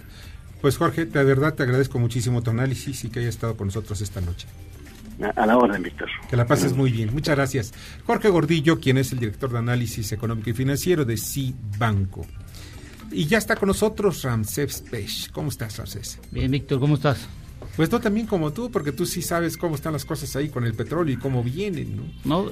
Pues 0.62 0.78
Jorge, 0.78 1.06
de 1.06 1.24
verdad 1.24 1.56
te 1.56 1.64
agradezco 1.64 2.00
muchísimo 2.00 2.42
tu 2.42 2.52
análisis 2.52 3.04
y 3.04 3.10
que 3.10 3.20
haya 3.20 3.30
estado 3.30 3.58
con 3.58 3.68
nosotros 3.68 4.00
esta 4.02 4.22
noche. 4.22 4.48
A 5.36 5.46
la 5.46 5.58
orden, 5.58 5.84
Víctor. 5.84 6.10
Que 6.30 6.38
la 6.38 6.46
pases 6.48 6.74
muy 6.74 6.92
bien. 6.92 7.14
Muchas 7.14 7.36
gracias. 7.36 7.74
Jorge 8.06 8.30
Gordillo, 8.30 8.80
quien 8.80 8.98
es 8.98 9.12
el 9.12 9.20
director 9.20 9.52
de 9.52 9.60
análisis 9.60 10.12
económico 10.12 10.50
y 10.50 10.54
financiero 10.54 11.04
de 11.04 11.20
Banco. 11.78 12.26
Y 13.12 13.26
ya 13.26 13.38
está 13.38 13.56
con 13.56 13.68
nosotros 13.68 14.24
Ramsés 14.24 14.82
Pech. 14.90 15.32
¿Cómo 15.32 15.50
estás, 15.50 15.78
Ramsés? 15.78 16.20
Bien, 16.32 16.50
Víctor, 16.50 16.80
¿cómo 16.80 16.96
estás? 16.96 17.28
Pues 17.76 17.92
no 17.92 18.00
también 18.00 18.28
como 18.28 18.54
tú, 18.54 18.70
porque 18.70 18.92
tú 18.92 19.06
sí 19.06 19.22
sabes 19.22 19.58
cómo 19.58 19.76
están 19.76 19.94
las 19.94 20.06
cosas 20.06 20.36
ahí 20.36 20.50
con 20.50 20.66
el 20.66 20.74
petróleo 20.74 21.16
y 21.16 21.18
cómo 21.18 21.44
vienen, 21.44 21.98
¿no? 22.24 22.44
No, 22.44 22.52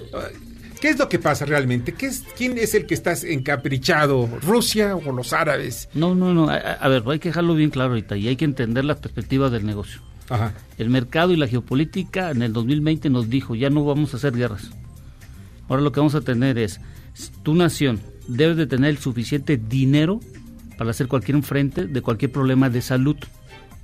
¿Qué 0.81 0.89
es 0.89 0.97
lo 0.97 1.07
que 1.07 1.19
pasa 1.19 1.45
realmente? 1.45 1.93
¿Qué 1.93 2.07
es, 2.07 2.23
¿Quién 2.35 2.57
es 2.57 2.73
el 2.73 2.87
que 2.87 2.95
está 2.95 3.13
encaprichado? 3.13 4.27
¿Rusia 4.41 4.95
o 4.95 5.11
los 5.11 5.31
árabes? 5.31 5.89
No, 5.93 6.15
no, 6.15 6.33
no. 6.33 6.49
A, 6.49 6.55
a 6.55 6.87
ver, 6.87 7.03
hay 7.05 7.19
que 7.19 7.29
dejarlo 7.29 7.53
bien 7.53 7.69
claro 7.69 7.91
ahorita 7.91 8.17
y 8.17 8.27
hay 8.27 8.35
que 8.35 8.45
entender 8.45 8.83
la 8.83 8.95
perspectiva 8.95 9.51
del 9.51 9.63
negocio. 9.63 10.01
Ajá. 10.29 10.53
El 10.79 10.89
mercado 10.89 11.33
y 11.33 11.35
la 11.35 11.47
geopolítica 11.47 12.31
en 12.31 12.41
el 12.41 12.51
2020 12.51 13.11
nos 13.11 13.29
dijo, 13.29 13.53
ya 13.53 13.69
no 13.69 13.85
vamos 13.85 14.15
a 14.15 14.17
hacer 14.17 14.33
guerras. 14.33 14.71
Ahora 15.69 15.83
lo 15.83 15.91
que 15.91 15.99
vamos 15.99 16.15
a 16.15 16.21
tener 16.21 16.57
es, 16.57 16.81
tu 17.43 17.53
nación 17.53 18.01
debe 18.27 18.55
de 18.55 18.65
tener 18.65 18.89
el 18.89 18.97
suficiente 18.97 19.57
dinero 19.57 20.19
para 20.79 20.89
hacer 20.89 21.07
cualquier 21.07 21.43
frente 21.43 21.85
de 21.85 22.01
cualquier 22.01 22.31
problema 22.31 22.71
de 22.71 22.81
salud, 22.81 23.17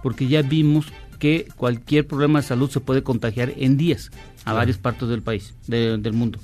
porque 0.02 0.28
ya 0.28 0.42
vimos 0.42 0.88
que 1.20 1.47
cualquier 1.55 2.07
problema 2.07 2.39
de 2.41 2.47
salud 2.47 2.70
se 2.70 2.80
puede 2.80 3.03
contagiar 3.03 3.53
en 3.57 3.78
días 3.78 4.11
a 4.45 4.53
varias 4.53 4.78
partes 4.78 5.09
del 5.09 5.22
país, 5.22 5.53
de- 5.68 5.97
del 5.97 6.13
mundo. 6.13 6.39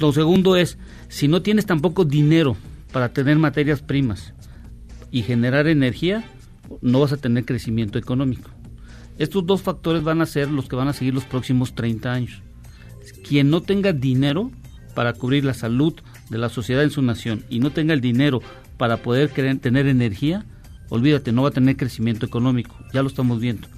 Lo 0.00 0.12
segundo 0.12 0.56
es, 0.56 0.76
si 1.08 1.28
no 1.28 1.42
tienes 1.42 1.66
tampoco 1.66 2.04
dinero 2.04 2.56
para 2.92 3.10
tener 3.12 3.38
materias 3.38 3.80
primas 3.82 4.32
y 5.10 5.22
generar 5.22 5.66
energía, 5.68 6.24
no 6.82 7.00
vas 7.00 7.12
a 7.12 7.16
tener 7.16 7.44
crecimiento 7.44 7.98
económico. 7.98 8.50
Estos 9.18 9.46
dos 9.46 9.62
factores 9.62 10.02
van 10.02 10.20
a 10.20 10.26
ser 10.26 10.50
los 10.50 10.68
que 10.68 10.74
van 10.76 10.88
a 10.88 10.92
seguir 10.92 11.14
los 11.14 11.24
próximos 11.24 11.74
30 11.74 12.12
años. 12.12 12.42
Quien 13.26 13.50
no 13.50 13.60
tenga 13.60 13.92
dinero 13.92 14.50
para 14.94 15.12
cubrir 15.12 15.44
la 15.44 15.54
salud 15.54 15.94
de 16.30 16.38
la 16.38 16.48
sociedad 16.48 16.82
en 16.82 16.90
su 16.90 17.02
nación 17.02 17.44
y 17.48 17.60
no 17.60 17.70
tenga 17.70 17.94
el 17.94 18.00
dinero 18.00 18.40
para 18.76 18.96
poder 18.98 19.28
tener 19.30 19.86
energía, 19.86 20.44
olvídate, 20.88 21.30
no 21.32 21.42
va 21.42 21.48
a 21.50 21.52
tener 21.52 21.76
crecimiento 21.76 22.26
económico. 22.26 22.74
Ya 22.92 23.02
lo 23.02 23.08
estamos 23.08 23.40
viendo. 23.40 23.68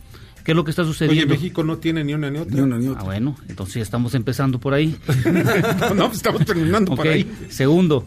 ¿Qué 0.47 0.53
es 0.53 0.57
lo 0.57 0.63
que 0.65 0.71
está 0.71 0.85
sucediendo? 0.85 1.25
Oye, 1.25 1.27
México 1.35 1.63
no 1.65 1.77
tiene 1.79 2.05
ni 2.05 2.15
una 2.15 2.31
ni 2.31 2.39
otra. 2.39 2.57
Ah, 3.01 3.05
bueno, 3.05 3.37
entonces 3.49 3.75
ya 3.75 3.83
estamos 3.83 4.15
empezando 4.15 4.61
por 4.61 4.73
ahí. 4.75 4.97
no, 5.97 6.07
pues 6.07 6.19
estamos 6.19 6.45
terminando 6.47 6.95
por 6.95 7.07
ahí. 7.09 7.29
Segundo, 7.51 8.05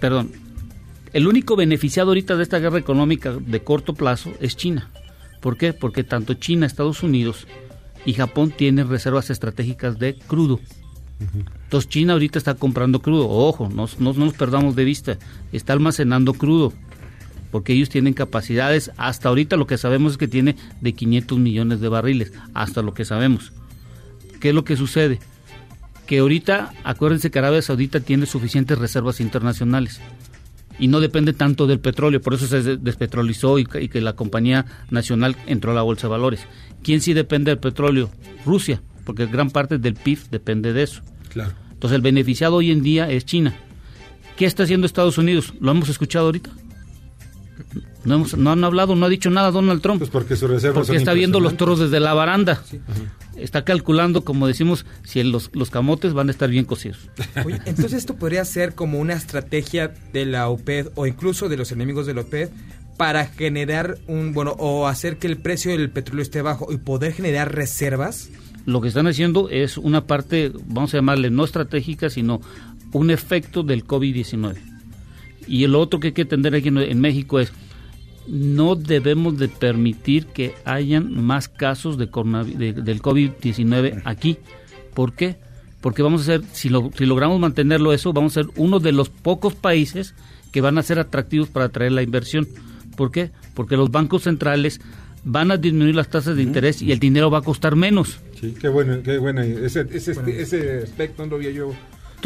perdón, 0.00 0.32
el 1.12 1.28
único 1.28 1.54
beneficiado 1.54 2.10
ahorita 2.10 2.36
de 2.36 2.42
esta 2.42 2.58
guerra 2.58 2.78
económica 2.78 3.32
de 3.32 3.62
corto 3.62 3.94
plazo 3.94 4.32
es 4.40 4.56
China. 4.56 4.90
¿Por 5.40 5.56
qué? 5.56 5.72
Porque 5.72 6.02
tanto 6.04 6.34
China, 6.34 6.66
Estados 6.66 7.02
Unidos 7.04 7.46
y 8.04 8.12
Japón 8.14 8.50
tienen 8.56 8.88
reservas 8.88 9.30
estratégicas 9.30 9.98
de 10.00 10.14
crudo. 10.14 10.58
Entonces 11.64 11.88
China 11.88 12.14
ahorita 12.14 12.38
está 12.38 12.54
comprando 12.54 13.00
crudo. 13.02 13.28
Ojo, 13.28 13.68
no, 13.72 13.88
no- 14.00 14.12
no 14.14 14.24
nos 14.24 14.34
perdamos 14.34 14.74
de 14.74 14.84
vista. 14.84 15.16
Está 15.52 15.74
almacenando 15.74 16.32
crudo. 16.34 16.72
Porque 17.50 17.72
ellos 17.72 17.88
tienen 17.88 18.14
capacidades, 18.14 18.90
hasta 18.96 19.28
ahorita 19.28 19.56
lo 19.56 19.66
que 19.66 19.76
sabemos 19.78 20.12
es 20.12 20.18
que 20.18 20.28
tiene 20.28 20.56
de 20.80 20.92
500 20.92 21.38
millones 21.38 21.80
de 21.80 21.88
barriles. 21.88 22.32
Hasta 22.54 22.82
lo 22.82 22.94
que 22.94 23.04
sabemos. 23.04 23.52
¿Qué 24.40 24.50
es 24.50 24.54
lo 24.54 24.64
que 24.64 24.76
sucede? 24.76 25.18
Que 26.06 26.18
ahorita, 26.20 26.72
acuérdense 26.84 27.30
que 27.30 27.38
Arabia 27.38 27.62
Saudita 27.62 28.00
tiene 28.00 28.26
suficientes 28.26 28.78
reservas 28.78 29.20
internacionales 29.20 30.00
y 30.78 30.88
no 30.88 31.00
depende 31.00 31.32
tanto 31.32 31.66
del 31.66 31.78
petróleo, 31.78 32.20
por 32.22 32.34
eso 32.34 32.46
se 32.46 32.62
des- 32.62 32.82
despetrolizó 32.82 33.58
y, 33.58 33.64
que- 33.66 33.82
y 33.82 33.88
que 33.88 34.00
la 34.00 34.14
compañía 34.14 34.64
nacional 34.90 35.36
entró 35.46 35.72
a 35.72 35.74
la 35.74 35.82
bolsa 35.82 36.06
de 36.06 36.10
valores. 36.12 36.40
¿Quién 36.82 37.00
sí 37.00 37.12
depende 37.12 37.50
del 37.50 37.58
petróleo? 37.58 38.10
Rusia, 38.46 38.80
porque 39.04 39.26
gran 39.26 39.50
parte 39.50 39.76
del 39.78 39.94
PIB 39.94 40.18
depende 40.30 40.72
de 40.72 40.84
eso. 40.84 41.02
Claro. 41.28 41.52
Entonces 41.72 41.96
el 41.96 42.02
beneficiado 42.02 42.56
hoy 42.56 42.70
en 42.70 42.82
día 42.82 43.10
es 43.10 43.24
China. 43.24 43.54
¿Qué 44.36 44.46
está 44.46 44.62
haciendo 44.62 44.86
Estados 44.86 45.18
Unidos? 45.18 45.52
¿Lo 45.60 45.70
hemos 45.70 45.88
escuchado 45.90 46.26
ahorita? 46.26 46.50
No, 48.04 48.14
hemos- 48.16 48.36
no 48.36 48.50
han 48.52 48.64
hablado, 48.64 48.96
no 48.96 49.06
ha 49.06 49.08
dicho 49.08 49.30
nada 49.30 49.50
Donald 49.50 49.80
Trump. 49.82 49.98
Pues 49.98 50.10
porque 50.10 50.36
sus 50.36 50.48
reservas 50.50 50.86
Porque 50.86 50.96
está 50.98 51.12
viendo 51.12 51.40
los 51.40 51.56
toros 51.56 51.78
desde 51.78 52.00
la 52.00 52.14
baranda. 52.14 52.62
Está 53.36 53.64
calculando, 53.64 54.22
como 54.24 54.46
decimos, 54.46 54.84
si 55.04 55.22
los, 55.22 55.50
los 55.54 55.70
camotes 55.70 56.12
van 56.12 56.28
a 56.28 56.30
estar 56.30 56.50
bien 56.50 56.64
cocidos. 56.64 57.08
Oye, 57.44 57.58
entonces 57.64 57.94
esto 57.94 58.16
podría 58.16 58.44
ser 58.44 58.74
como 58.74 58.98
una 58.98 59.14
estrategia 59.14 59.94
de 60.12 60.26
la 60.26 60.48
OPED 60.48 60.88
o 60.94 61.06
incluso 61.06 61.48
de 61.48 61.56
los 61.56 61.72
enemigos 61.72 62.06
de 62.06 62.14
la 62.14 62.20
OPED 62.22 62.50
para 62.96 63.24
generar 63.26 63.96
un, 64.08 64.34
bueno, 64.34 64.54
o 64.58 64.86
hacer 64.86 65.16
que 65.16 65.26
el 65.26 65.38
precio 65.38 65.70
del 65.72 65.88
petróleo 65.90 66.22
esté 66.22 66.42
bajo 66.42 66.70
y 66.70 66.76
poder 66.76 67.12
generar 67.14 67.54
reservas. 67.54 68.28
Lo 68.66 68.82
que 68.82 68.88
están 68.88 69.06
haciendo 69.06 69.48
es 69.48 69.78
una 69.78 70.06
parte, 70.06 70.52
vamos 70.66 70.92
a 70.92 70.98
llamarle 70.98 71.30
no 71.30 71.44
estratégica, 71.44 72.10
sino 72.10 72.42
un 72.92 73.10
efecto 73.10 73.62
del 73.62 73.86
COVID-19. 73.86 74.56
Y 75.50 75.66
lo 75.66 75.80
otro 75.80 75.98
que 76.00 76.08
hay 76.08 76.12
que 76.12 76.22
entender 76.22 76.54
aquí 76.54 76.68
en, 76.68 76.78
en 76.78 77.00
México 77.00 77.40
es, 77.40 77.52
no 78.28 78.76
debemos 78.76 79.36
de 79.38 79.48
permitir 79.48 80.26
que 80.26 80.54
hayan 80.64 81.12
más 81.24 81.48
casos 81.48 81.98
de 81.98 82.06
de- 82.06 82.72
del 82.72 83.02
COVID-19 83.02 84.02
aquí. 84.04 84.38
¿Por 84.94 85.14
qué? 85.14 85.36
Porque 85.80 86.02
vamos 86.02 86.22
a 86.22 86.24
ser, 86.24 86.42
si, 86.52 86.68
lo- 86.68 86.90
si 86.96 87.04
logramos 87.06 87.40
mantenerlo 87.40 87.92
eso, 87.92 88.12
vamos 88.12 88.36
a 88.36 88.42
ser 88.42 88.52
uno 88.56 88.78
de 88.78 88.92
los 88.92 89.08
pocos 89.08 89.54
países 89.54 90.14
que 90.52 90.60
van 90.60 90.78
a 90.78 90.82
ser 90.82 90.98
atractivos 90.98 91.48
para 91.48 91.66
atraer 91.66 91.92
la 91.92 92.02
inversión. 92.02 92.46
¿Por 92.96 93.10
qué? 93.10 93.30
Porque 93.54 93.76
los 93.76 93.90
bancos 93.90 94.22
centrales 94.24 94.80
van 95.24 95.50
a 95.50 95.56
disminuir 95.56 95.94
las 95.96 96.08
tasas 96.08 96.36
de 96.36 96.42
interés 96.42 96.80
y 96.82 96.92
el 96.92 96.98
dinero 96.98 97.30
va 97.30 97.38
a 97.38 97.42
costar 97.42 97.76
menos. 97.76 98.18
Sí, 98.40 98.54
qué 98.60 98.68
bueno, 98.68 99.02
qué 99.02 99.18
buena. 99.18 99.44
Ese, 99.44 99.86
ese, 99.92 100.12
ese 100.40 100.78
aspecto 100.84 101.24
no 101.24 101.30
lo 101.30 101.36
había 101.36 101.50
yo 101.50 101.72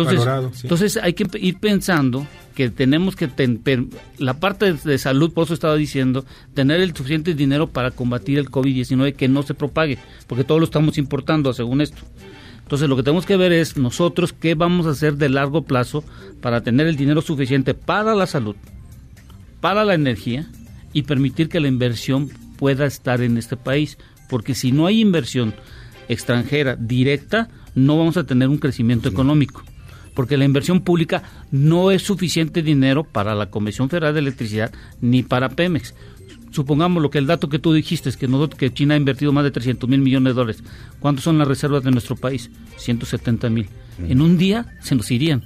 Entonces, 0.02 0.18
valorado. 0.18 0.50
sí. 0.54 0.60
entonces 0.64 0.96
hay 0.96 1.12
que 1.14 1.26
ir 1.38 1.58
pensando 1.58 2.26
que 2.54 2.68
tenemos 2.70 3.16
que 3.16 3.28
ten- 3.28 3.58
per- 3.58 3.84
la 4.18 4.34
parte 4.34 4.72
de, 4.72 4.98
salud, 4.98 5.32
por 5.32 5.44
eso 5.44 5.54
estaba 5.54 5.76
diciendo, 5.76 6.24
tener 6.54 6.80
el 6.80 6.94
suficiente 6.94 7.34
dinero 7.34 7.68
para 7.68 7.90
combatir 7.90 8.38
el 8.38 8.50
COVID-19 8.50 9.14
que 9.14 9.28
no 9.28 9.42
se 9.42 9.54
propague, 9.54 9.98
porque 10.26 10.44
todo 10.44 10.58
lo 10.58 10.64
estamos 10.64 10.98
importando 10.98 11.52
según 11.52 11.80
esto. 11.80 12.02
Entonces 12.62 12.88
lo 12.88 12.96
que 12.96 13.02
tenemos 13.02 13.26
que 13.26 13.36
ver 13.36 13.52
es 13.52 13.76
nosotros 13.76 14.32
qué 14.32 14.54
vamos 14.54 14.86
a 14.86 14.90
hacer 14.90 15.16
de 15.16 15.28
largo 15.28 15.62
plazo 15.62 16.02
para 16.40 16.62
tener 16.62 16.86
el 16.86 16.96
dinero 16.96 17.20
suficiente 17.22 17.74
para 17.74 18.14
la 18.14 18.26
salud, 18.26 18.56
para 19.60 19.84
la 19.84 19.94
energía 19.94 20.46
y 20.92 21.02
permitir 21.02 21.48
que 21.48 21.60
la 21.60 21.68
inversión 21.68 22.30
pueda 22.56 22.86
estar 22.86 23.20
en 23.20 23.36
este 23.36 23.56
país, 23.56 23.98
porque 24.28 24.54
si 24.54 24.72
no 24.72 24.86
hay 24.86 25.00
inversión 25.00 25.54
extranjera 26.08 26.76
directa, 26.76 27.48
no 27.74 27.98
vamos 27.98 28.16
a 28.16 28.24
tener 28.24 28.48
un 28.48 28.58
crecimiento 28.58 29.08
económico, 29.08 29.62
porque 30.14 30.36
la 30.36 30.44
inversión 30.44 30.80
pública 30.80 31.22
no 31.50 31.90
es 31.90 32.02
suficiente 32.02 32.62
dinero 32.62 33.04
para 33.04 33.34
la 33.34 33.50
Comisión 33.50 33.90
Federal 33.90 34.14
de 34.14 34.20
Electricidad 34.20 34.72
ni 35.00 35.22
para 35.22 35.50
Pemex. 35.50 35.94
Supongamos 36.50 37.02
lo 37.02 37.10
que 37.10 37.18
el 37.18 37.26
dato 37.26 37.48
que 37.48 37.58
tú 37.58 37.72
dijiste 37.72 38.08
es 38.08 38.16
que, 38.16 38.28
nosotros, 38.28 38.58
que 38.58 38.72
China 38.72 38.94
ha 38.94 38.96
invertido 38.96 39.32
más 39.32 39.42
de 39.42 39.50
300 39.50 39.90
mil 39.90 40.00
millones 40.00 40.34
de 40.34 40.34
dólares. 40.34 40.62
¿Cuántos 41.00 41.24
son 41.24 41.36
las 41.36 41.48
reservas 41.48 41.82
de 41.82 41.90
nuestro 41.90 42.14
país? 42.14 42.48
170 42.76 43.50
mil. 43.50 43.68
En 44.08 44.20
un 44.20 44.38
día 44.38 44.76
se 44.80 44.94
nos 44.94 45.10
irían. 45.10 45.42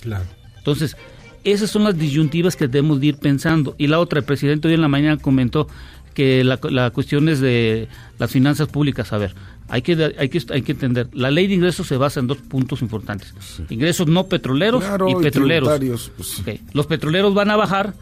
Claro. 0.00 0.24
Entonces, 0.56 0.96
esas 1.44 1.70
son 1.70 1.84
las 1.84 1.98
disyuntivas 1.98 2.56
que 2.56 2.68
debemos 2.68 3.00
de 3.00 3.08
ir 3.08 3.18
pensando. 3.18 3.74
Y 3.76 3.86
la 3.86 4.00
otra, 4.00 4.20
el 4.20 4.24
presidente 4.24 4.68
hoy 4.68 4.74
en 4.74 4.80
la 4.80 4.88
mañana 4.88 5.18
comentó 5.18 5.68
que 6.14 6.42
la, 6.42 6.58
la 6.70 6.90
cuestión 6.90 7.28
es 7.28 7.40
de 7.40 7.88
las 8.18 8.30
finanzas 8.30 8.68
públicas. 8.68 9.12
A 9.12 9.18
ver, 9.18 9.34
hay 9.68 9.82
que, 9.82 10.14
hay, 10.18 10.28
que, 10.28 10.40
hay 10.50 10.62
que 10.62 10.72
entender, 10.72 11.08
la 11.12 11.30
ley 11.30 11.46
de 11.46 11.54
ingresos 11.54 11.86
se 11.86 11.96
basa 11.96 12.20
en 12.20 12.26
dos 12.26 12.38
puntos 12.38 12.82
importantes. 12.82 13.34
Ingresos 13.68 14.06
no 14.06 14.26
petroleros 14.26 14.84
Claro, 14.84 15.08
y 15.08 15.14
petroleros. 15.16 16.10
pues. 16.16 16.42
Los 16.72 16.86
petroleros 16.86 17.34
van 17.34 17.50
a 17.50 17.56
bajar. 17.56 17.94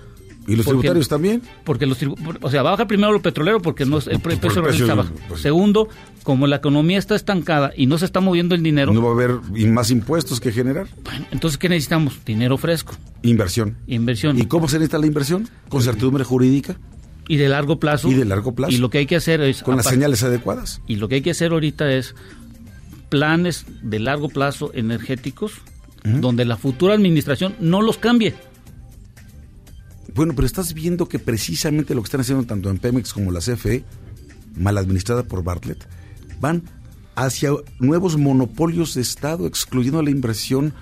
¿Y 0.47 0.57
los 0.57 0.67
porque- 0.67 0.81
tributarios 0.81 1.09
también? 1.09 1.41
Porque 1.65 1.87
los 1.87 1.97
o 2.43 2.51
sea, 2.51 2.63
baja 2.63 2.87
primero 2.87 3.11
lo 3.13 3.23
petrolero 3.23 3.63
porque 3.63 3.87
no 3.87 3.97
es- 3.97 4.07
el 4.09 4.21
precio 4.21 4.51
el 4.51 4.63
precio, 4.63 4.85
está 4.85 4.95
bajo. 4.95 5.15
pues. 5.27 5.41
Segundo, 5.41 5.89
como 6.23 6.47
la 6.47 6.57
economía 6.57 6.99
está 6.99 7.15
estancada 7.15 7.73
y 7.75 7.87
no 7.87 7.97
se 7.97 8.05
está 8.05 8.21
moviendo 8.21 8.55
el 8.55 8.63
dinero, 8.63 8.93
No 8.93 9.01
va 9.01 9.09
a 9.09 9.13
haber 9.15 9.41
más 9.69 9.91
impuestos 9.91 10.41
que 10.41 10.53
generar. 10.53 10.87
entonces 11.31 11.57
¿qué 11.57 11.71
necesitamos? 11.71 12.23
Dinero 12.27 12.59
fresco, 12.59 12.95
Inversión. 13.23 13.79
inversión. 13.87 14.39
¿Y 14.39 14.45
cómo 14.45 14.69
se 14.69 14.77
necesita 14.79 14.99
la 14.99 15.07
inversión? 15.07 15.49
Con 15.71 15.81
certidumbre 15.81 16.25
jurídica 16.25 16.77
y 17.29 17.37
de 17.37 17.49
largo 17.49 17.79
plazo. 17.79 18.09
y 18.09 18.15
de 18.15 18.25
largo 18.25 18.55
plazo. 18.55 18.73
Y 18.73 18.79
lo 18.79 18.91
que 18.91 18.99
hay 18.99 19.07
que 19.07 19.17
hacer 19.17 19.41
es 19.41 19.63
con 19.63 19.77
las 19.77 19.87
señales 19.87 20.23
adecuadas. 20.23 20.81
Y 20.87 20.97
lo 20.97 21.09
que 21.09 21.17
hay 21.17 21.23
que 21.23 21.31
hacer 21.31 21.53
ahorita 21.53 21.93
es 21.93 22.15
planes 23.09 23.65
de 23.83 24.01
largo 24.01 24.29
plazo 24.29 24.71
energéticos 24.75 25.53
donde 26.05 26.45
la 26.45 26.59
futura 26.59 26.95
administración 26.95 27.55
no 27.61 27.81
los 27.81 27.97
cambie. 27.97 28.35
Bueno, 30.15 30.35
pero 30.35 30.47
estás 30.47 30.75
viendo 30.75 31.09
que 31.09 31.19
precisamente 31.19 31.95
lo 31.95 32.03
que 32.03 32.07
están 32.07 32.21
haciendo 32.21 32.45
tanto 32.45 32.71
en 32.71 32.79
Pemex 32.79 33.13
como 33.13 33.33
la 33.33 33.41
CFE, 33.41 33.85
mal 34.57 34.77
administrada 34.79 35.25
por 35.25 35.43
Bartlett, 35.43 35.89
van 36.41 36.63
hacia 37.17 37.51
nuevos 37.79 38.17
monopolios 38.17 38.95
de 38.95 39.01
Estado, 39.01 39.47
excluyendo 39.47 40.03
la 40.03 40.11
inversión 40.11 40.75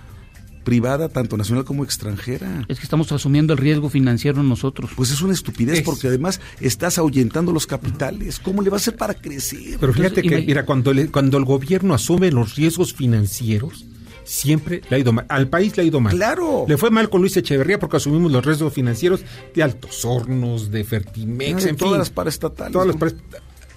privada, 0.65 1.09
tanto 1.09 1.37
nacional 1.37 1.65
como 1.65 1.85
extranjera. 1.85 2.65
Es 2.69 2.79
que 2.79 2.85
estamos 2.85 3.11
asumiendo 3.13 3.53
el 3.53 3.59
riesgo 3.59 3.89
financiero 3.91 4.43
nosotros. 4.43 4.91
Pues 4.97 5.11
es 5.11 5.21
una 5.23 5.33
estupidez 5.35 5.79
Es- 5.81 5.85
porque 5.85 6.09
además 6.09 6.41
estás 6.61 6.99
ahuyentando 6.99 7.53
los 7.53 7.67
capitales. 7.67 8.39
¿Cómo 8.39 8.63
le 8.63 8.71
va 8.71 8.77
a 8.77 8.81
hacer 8.81 8.97
para 8.97 9.15
crecer? 9.15 9.77
Pero 9.81 9.93
fíjate 9.93 10.21
Entonces, 10.21 10.41
que, 10.41 10.47
mira, 10.47 10.65
cuando, 10.65 10.93
le- 10.93 11.09
cuando 11.09 11.39
el 11.39 11.45
gobierno 11.45 11.95
asume 11.95 12.31
los 12.31 12.57
riesgos 12.57 12.95
financieros, 12.95 13.85
siempre 14.25 14.83
le 14.89 14.97
ha 14.97 14.99
ido 15.01 15.13
mal. 15.13 15.27
Al 15.29 15.49
país 15.49 15.77
le 15.77 15.83
ha 15.83 15.87
ido 15.87 16.01
mal. 16.01 16.15
Claro. 16.15 16.65
Le 16.69 16.77
fue 16.77 16.91
mal 16.91 17.11
con 17.11 17.21
Luis 17.21 17.37
Echeverría 17.37 17.79
porque 17.79 17.97
asumimos 17.97 18.31
los 18.31 18.45
riesgos 18.45 18.73
financieros 18.73 19.21
de 19.55 19.63
Altos 19.63 20.05
Hornos, 20.05 20.71
de 20.71 20.85
Fertimex, 20.85 21.65
de 21.65 21.71
en 21.71 21.77
todas 21.77 21.93
fin. 21.95 21.99
las 21.99 22.11
paraestatales. 22.11 22.73
Todas 22.73 22.87
las 22.87 22.97
Y 22.97 22.99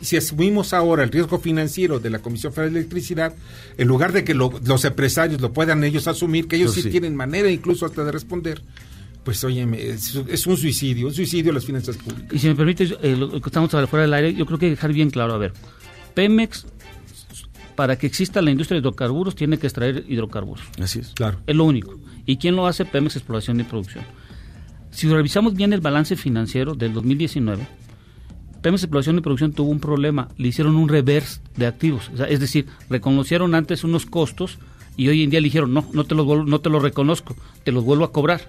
si 0.02 0.18
asumimos 0.18 0.74
ahora 0.74 1.04
el 1.04 1.10
riesgo 1.12 1.40
financiero 1.40 2.00
de 2.00 2.10
la 2.10 2.20
Comisión 2.20 2.54
Federal 2.54 2.74
de 2.74 2.80
Electricidad, 2.82 3.34
en 3.78 3.88
lugar 3.88 4.12
de 4.14 4.24
que 4.24 4.34
lo- 4.34 4.60
los 4.66 4.86
empresarios 4.86 5.42
lo 5.42 5.54
puedan 5.54 5.84
ellos 5.84 6.08
asumir, 6.08 6.48
que 6.48 6.56
ellos 6.58 6.68
Pues 6.74 6.76
sí, 6.76 6.82
sí. 6.84 6.90
tienen 6.92 7.16
manera 7.16 7.50
incluso 7.50 7.86
hasta 7.86 8.04
de 8.04 8.12
responder, 8.12 8.62
pues 9.24 9.44
oye, 9.44 9.66
es, 9.92 10.16
es 10.30 10.46
un 10.48 10.58
suicidio, 10.58 11.08
un 11.08 11.14
suicidio 11.14 11.52
a 11.52 11.56
las 11.56 11.66
finanzas 11.66 11.98
públicas. 11.98 12.32
Y 12.34 12.40
si 12.40 12.48
me 12.48 12.56
permite, 12.56 12.84
eh, 13.02 13.16
lo 13.16 13.30
que 13.42 13.50
estamos 13.50 13.72
fuera 13.72 14.02
del 14.04 14.14
aire, 14.14 14.34
yo 14.36 14.46
creo 14.46 14.60
que 14.60 14.66
hay 14.68 14.72
que 14.72 14.76
dejar 14.76 14.94
bien 14.94 15.10
claro, 15.10 15.34
a 15.34 15.38
ver, 15.38 15.54
Pemex, 16.14 16.66
para 17.76 17.98
que 17.98 18.08
exista 18.08 18.42
la 18.42 18.52
industria 18.52 18.76
de 18.76 18.80
hidrocarburos, 18.88 19.36
tiene 19.36 19.58
que 19.58 19.68
extraer 19.68 20.06
hidrocarburos. 20.08 20.64
Así 20.80 21.00
es. 21.00 21.10
Claro. 21.10 21.40
Es 21.46 21.56
lo 21.56 21.66
único. 21.66 22.00
¿Y 22.26 22.38
quién 22.38 22.56
lo 22.56 22.68
hace? 22.68 22.86
Pemex 22.86 23.16
Exploración 23.18 23.60
y 23.60 23.64
Producción. 23.64 24.06
Si 24.92 25.10
revisamos 25.10 25.56
bien 25.56 25.74
el 25.74 25.82
balance 25.82 26.16
financiero 26.16 26.74
del 26.74 26.94
2019, 26.94 27.68
Pemex 28.66 28.82
Exploración 28.82 29.20
y 29.20 29.22
Producción 29.22 29.54
tuvo 29.54 29.70
un 29.70 29.80
problema. 29.80 30.28
Le 30.40 30.48
hicieron 30.48 30.76
un 30.76 30.90
reverse 30.90 31.40
de 31.56 31.68
activos. 31.68 32.10
O 32.12 32.18
sea, 32.18 32.26
es 32.26 32.40
decir, 32.40 32.66
reconocieron 32.90 33.54
antes 33.54 33.84
unos 33.84 34.08
costos 34.08 34.58
y 34.98 35.08
hoy 35.08 35.22
en 35.22 35.30
día 35.30 35.40
le 35.40 35.46
dijeron, 35.46 35.72
no, 35.72 35.88
no 35.94 36.04
te 36.06 36.16
los, 36.16 36.26
vuelvo- 36.26 36.48
no 36.48 36.62
te 36.62 36.72
los 36.72 36.82
reconozco, 36.82 37.36
te 37.64 37.72
los 37.72 37.84
vuelvo 37.84 38.06
a 38.06 38.12
cobrar. 38.12 38.42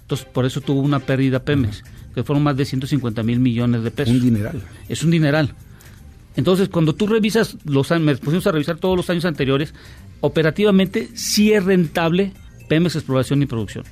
Entonces, 0.00 0.26
por 0.26 0.44
eso 0.44 0.60
tuvo 0.60 0.80
una 0.80 0.98
pérdida 0.98 1.44
Pemex, 1.44 1.84
que 2.16 2.24
fueron 2.24 2.42
más 2.42 2.56
de 2.56 2.64
150 2.64 3.22
mil 3.22 3.38
millones 3.38 3.84
de 3.84 3.92
pesos. 3.92 4.12
Un 4.12 4.20
dineral. 4.22 4.60
Es 4.88 5.04
un 5.04 5.12
dineral. 5.12 5.54
Entonces, 6.34 6.68
cuando 6.68 6.96
tú 6.96 7.06
revisas 7.06 7.56
los 7.64 7.92
años, 7.92 8.04
me 8.06 8.16
pusimos 8.16 8.48
a 8.48 8.50
revisar 8.50 8.78
todos 8.78 8.96
los 8.96 9.08
años 9.08 9.24
anteriores, 9.24 9.72
operativamente 10.20 11.10
sí 11.14 11.52
es 11.52 11.64
rentable 11.64 12.32
Pemex 12.68 12.96
Exploración 12.96 13.40
y 13.42 13.46
Producción 13.46 13.84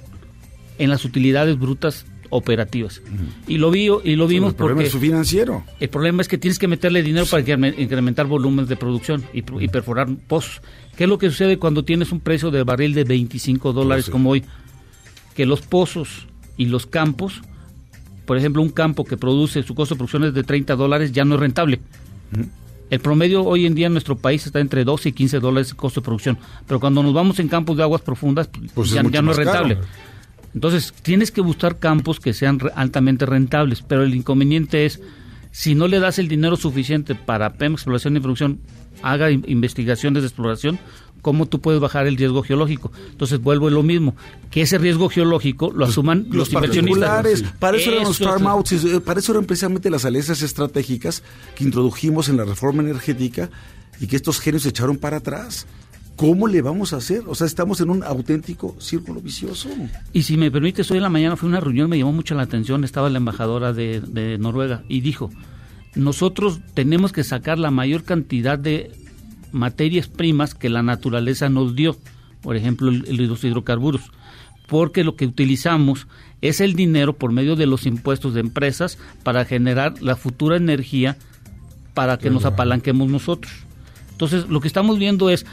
en 0.79 0.91
las 0.91 1.05
utilidades 1.05 1.57
brutas 1.57 2.05
operativas. 2.31 3.01
Y 3.47 3.59
lo 3.59 3.71
vi, 3.71 3.89
y 4.05 4.17
lo 4.17 4.27
vimos 4.27 4.51
el 4.51 4.57
problema 4.57 4.77
porque 4.79 4.87
es 4.87 4.93
su 4.93 5.01
financiero. 5.01 5.65
el 5.81 5.89
problema 5.89 6.23
es 6.23 6.29
que 6.29 6.39
tienes 6.39 6.59
que 6.59 6.69
meterle 6.69 7.03
dinero 7.03 7.27
para 7.27 7.43
incremen- 7.43 7.75
incrementar 7.79 8.27
volúmenes 8.27 8.69
de 8.69 8.77
producción 8.77 9.25
y, 9.33 9.43
perforar 9.69 10.09
pozos. 10.27 10.61
¿Qué 10.97 11.05
es 11.05 11.11
lo 11.11 11.19
que 11.19 11.31
sucede 11.31 11.59
cuando 11.59 11.85
tienes 11.85 12.13
un 12.13 12.21
precio 12.21 12.51
de 12.51 12.63
barril 12.65 12.95
de 12.95 13.05
25 13.05 13.73
dólares 13.73 14.07
sí. 14.07 14.11
como 14.11 14.31
hoy? 14.31 14.45
Que 15.35 15.47
los 15.47 15.61
pozos 15.63 16.27
y 16.57 16.67
los 16.67 16.87
campos, 16.87 17.41
por 18.27 18.37
ejemplo, 18.37 18.61
un 18.63 18.71
campo 18.71 19.05
que 19.05 19.17
produce 19.17 19.63
su 19.63 19.75
costo 19.75 19.95
de 19.95 19.99
producción 19.99 20.25
es 20.25 20.35
de 20.35 20.43
30 20.43 20.75
dólares, 20.77 21.13
ya 21.13 21.25
no 21.25 21.35
es 21.37 21.41
rentable. 21.41 21.81
El 22.91 23.01
promedio 23.01 23.43
hoy 23.45 23.67
en 23.67 23.75
día 23.75 23.87
en 23.87 23.93
nuestro 23.93 24.17
país 24.17 24.47
está 24.47 24.61
entre 24.61 24.83
12 24.83 25.11
y 25.11 25.13
15 25.13 25.41
dólares 25.41 25.69
de 25.69 25.75
costo 25.77 26.01
de 26.01 26.05
producción. 26.07 26.39
Pero 26.67 26.81
cuando 26.81 27.03
nos 27.03 27.13
vamos 27.13 27.39
en 27.39 27.49
campos 27.49 27.77
de 27.77 27.83
aguas 27.83 28.01
profundas, 28.01 28.49
Pues 28.75 28.89
es 28.89 28.95
ya, 28.95 29.03
no 29.23 29.33
es 29.33 29.39
caro. 29.39 29.77
Entonces, 30.55 30.93
tienes 31.03 31.31
que 31.31 31.41
buscar 31.41 31.79
campos 31.79 32.21
que 32.21 32.33
sean 32.33 32.59
re- 32.59 32.71
altamente 32.75 33.27
rentables, 33.27 33.83
pero 33.83 34.03
el 34.03 34.15
inconveniente 34.15 34.87
es, 34.87 35.01
si 35.51 35.75
no 35.75 35.89
le 35.89 36.01
das 36.01 36.19
el 36.19 36.29
dinero 36.29 36.57
suficiente 36.57 37.15
para 37.15 37.55
Pemex 37.55 37.81
Exploración 37.83 38.17
y 38.17 38.21
Producción, 38.21 38.61
haga 39.03 39.31
in- 39.31 39.45
investigaciones 39.47 40.23
de 40.23 40.29
exploración, 40.29 40.79
¿cómo 41.23 41.47
tú 41.47 41.61
puedes 41.61 41.81
bajar 41.81 42.07
el 42.07 42.17
riesgo 42.17 42.43
geológico? 42.43 42.91
Entonces, 43.11 43.41
vuelvo 43.41 43.69
a 43.69 43.71
lo 43.71 43.83
mismo, 43.83 44.17
que 44.51 44.63
ese 44.63 44.79
riesgo 44.79 45.09
geológico 45.09 45.71
lo 45.73 45.85
asuman 45.85 46.27
los, 46.31 46.53
inversionistas. 46.53 47.09
particulares. 47.09 47.45
Para 47.59 47.77
eso 47.77 47.91
eran 47.93 48.05
los 48.05 48.19
farm 48.19 48.47
outs, 48.47 48.73
eh, 48.73 49.01
para 49.01 49.21
eso 49.21 49.33
eran 49.33 49.45
precisamente 49.45 49.91
las 49.91 50.05
alianzas 50.05 50.43
estratégicas 50.43 51.23
que 51.55 51.65
introdujimos 51.65 52.29
en 52.29 52.37
la 52.39 52.45
reforma 52.45 52.83
energética 52.83 53.51
y 54.01 54.07
que 54.07 54.17
estos 54.17 54.41
genios 54.41 54.63
se 54.63 54.71
echaron 54.71 54.97
para 54.97 55.19
atrás. 55.19 55.67
¿Cómo 56.19 56.49
le 56.49 56.63
vamos 56.63 56.93
a 56.93 56.97
hacer? 56.97 57.23
O 57.29 57.37
sea, 57.37 57.47
estamos 57.47 57.81
en 57.81 57.91
un 57.91 58.03
auténtico 58.03 58.75
círculo 58.81 59.21
vicioso. 59.21 59.69
Y 60.13 60.25
si 60.25 60.37
me 60.37 60.51
permites, 60.51 60.91
hoy 60.91 60.97
en 60.97 61.05
la 61.05 61.11
mañana 61.11 61.37
fue 61.37 61.49
una 61.49 61.61
reunión, 61.61 61.89
me 61.89 61.97
llamó 61.97 62.13
mucho 62.13 62.35
la 62.35 62.43
atención, 62.43 62.83
estaba 62.83 63.09
la 63.09 63.19
embajadora 63.19 63.73
de, 63.73 64.01
de 64.01 64.37
Noruega 64.37 64.83
y 64.89 65.01
dijo, 65.01 65.31
nosotros 65.95 66.59
tenemos 66.75 67.13
que 67.13 67.23
sacar 67.23 67.61
la 67.61 67.71
mayor 67.71 68.03
cantidad 68.03 68.59
de 68.59 68.91
materias 69.53 70.09
primas 70.09 70.57
que 70.57 70.69
la 70.69 70.83
naturaleza 70.83 71.49
nos 71.51 71.77
dio, 71.77 71.97
por 72.43 72.57
ejemplo, 72.57 72.91
los 72.91 73.45
hidrocarburos, 73.45 74.11
porque 74.67 75.05
lo 75.05 75.15
que 75.15 75.25
utilizamos 75.25 76.09
es 76.41 76.61
el 76.61 76.75
dinero 76.75 77.13
por 77.13 77.31
medio 77.31 77.55
de 77.55 77.67
los 77.67 77.87
impuestos 77.87 78.35
de 78.35 78.41
empresas 78.41 78.99
para 79.23 79.45
generar 79.45 80.03
la 80.03 80.17
futura 80.17 80.57
energía 80.57 81.17
para 81.95 82.19
que 82.19 82.31
nos 82.31 82.45
apalanquemos 82.45 83.09
nosotros. 83.09 83.53
Entonces, 84.11 84.49
lo 84.49 84.61
que 84.61 84.67
estamos 84.67 84.99
viendo 84.99 85.31
es, 85.31 85.47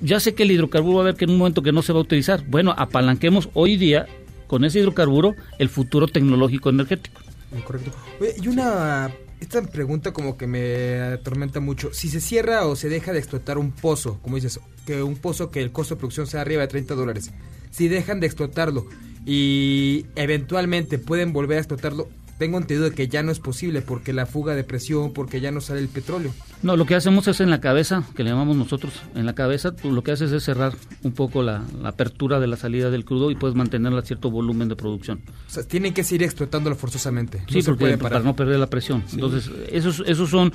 ya 0.00 0.20
sé 0.20 0.34
que 0.34 0.44
el 0.44 0.50
hidrocarburo 0.50 0.96
va 0.96 1.02
a 1.02 1.04
haber 1.04 1.16
que 1.16 1.24
en 1.24 1.30
un 1.30 1.38
momento 1.38 1.62
que 1.62 1.72
no 1.72 1.82
se 1.82 1.92
va 1.92 1.98
a 1.98 2.02
utilizar. 2.02 2.44
Bueno, 2.46 2.74
apalanquemos 2.76 3.48
hoy 3.54 3.76
día 3.76 4.06
con 4.46 4.64
ese 4.64 4.80
hidrocarburo 4.80 5.34
el 5.58 5.68
futuro 5.68 6.08
tecnológico 6.08 6.70
energético. 6.70 7.20
Correcto. 7.64 7.92
Y 8.40 8.48
una 8.48 9.10
esta 9.40 9.62
pregunta 9.62 10.12
como 10.12 10.36
que 10.36 10.46
me 10.46 11.00
atormenta 11.00 11.60
mucho. 11.60 11.92
Si 11.92 12.08
se 12.08 12.20
cierra 12.20 12.66
o 12.66 12.76
se 12.76 12.88
deja 12.88 13.12
de 13.12 13.18
explotar 13.18 13.58
un 13.58 13.72
pozo, 13.72 14.18
como 14.22 14.36
dices, 14.36 14.60
que 14.86 15.02
un 15.02 15.16
pozo 15.16 15.50
que 15.50 15.62
el 15.62 15.72
costo 15.72 15.94
de 15.94 15.98
producción 15.98 16.26
sea 16.26 16.42
arriba 16.42 16.62
de 16.62 16.68
30 16.68 16.94
dólares, 16.94 17.30
si 17.70 17.88
dejan 17.88 18.20
de 18.20 18.26
explotarlo 18.26 18.86
y 19.24 20.06
eventualmente 20.14 20.98
pueden 20.98 21.32
volver 21.32 21.56
a 21.58 21.60
explotarlo, 21.60 22.08
tengo 22.40 22.58
entendido 22.58 22.88
de 22.90 22.96
que 22.96 23.06
ya 23.06 23.22
no 23.22 23.30
es 23.30 23.38
posible 23.38 23.82
porque 23.82 24.12
la 24.12 24.26
fuga 24.26 24.56
de 24.56 24.64
presión, 24.64 25.12
porque 25.12 25.40
ya 25.40 25.52
no 25.52 25.60
sale 25.60 25.78
el 25.80 25.86
petróleo. 25.88 26.32
No, 26.64 26.74
lo 26.76 26.86
que 26.86 26.96
hacemos 26.96 27.28
es 27.28 27.38
en 27.40 27.50
la 27.50 27.60
cabeza, 27.60 28.02
que 28.16 28.24
le 28.24 28.30
llamamos 28.30 28.56
nosotros, 28.56 28.92
en 29.14 29.26
la 29.26 29.34
cabeza 29.34 29.76
tú 29.76 29.92
lo 29.92 30.02
que 30.02 30.10
haces 30.12 30.32
es 30.32 30.42
cerrar 30.42 30.72
un 31.04 31.12
poco 31.12 31.42
la, 31.42 31.62
la 31.80 31.90
apertura 31.90 32.40
de 32.40 32.48
la 32.48 32.56
salida 32.56 32.90
del 32.90 33.04
crudo 33.04 33.30
y 33.30 33.36
puedes 33.36 33.54
mantener 33.54 33.92
a 33.94 34.02
cierto 34.02 34.30
volumen 34.30 34.68
de 34.68 34.74
producción. 34.74 35.20
O 35.46 35.50
sea, 35.52 35.62
tienen 35.62 35.94
que 35.94 36.02
seguir 36.02 36.22
explotándolo 36.24 36.74
forzosamente. 36.74 37.44
Sí, 37.48 37.56
no 37.56 37.60
se 37.62 37.66
porque 37.70 37.84
puede 37.84 37.98
para 37.98 38.18
no 38.20 38.34
perder 38.34 38.58
la 38.58 38.68
presión. 38.68 39.04
Entonces, 39.12 39.50
esos, 39.70 40.02
esos 40.06 40.30
son 40.30 40.52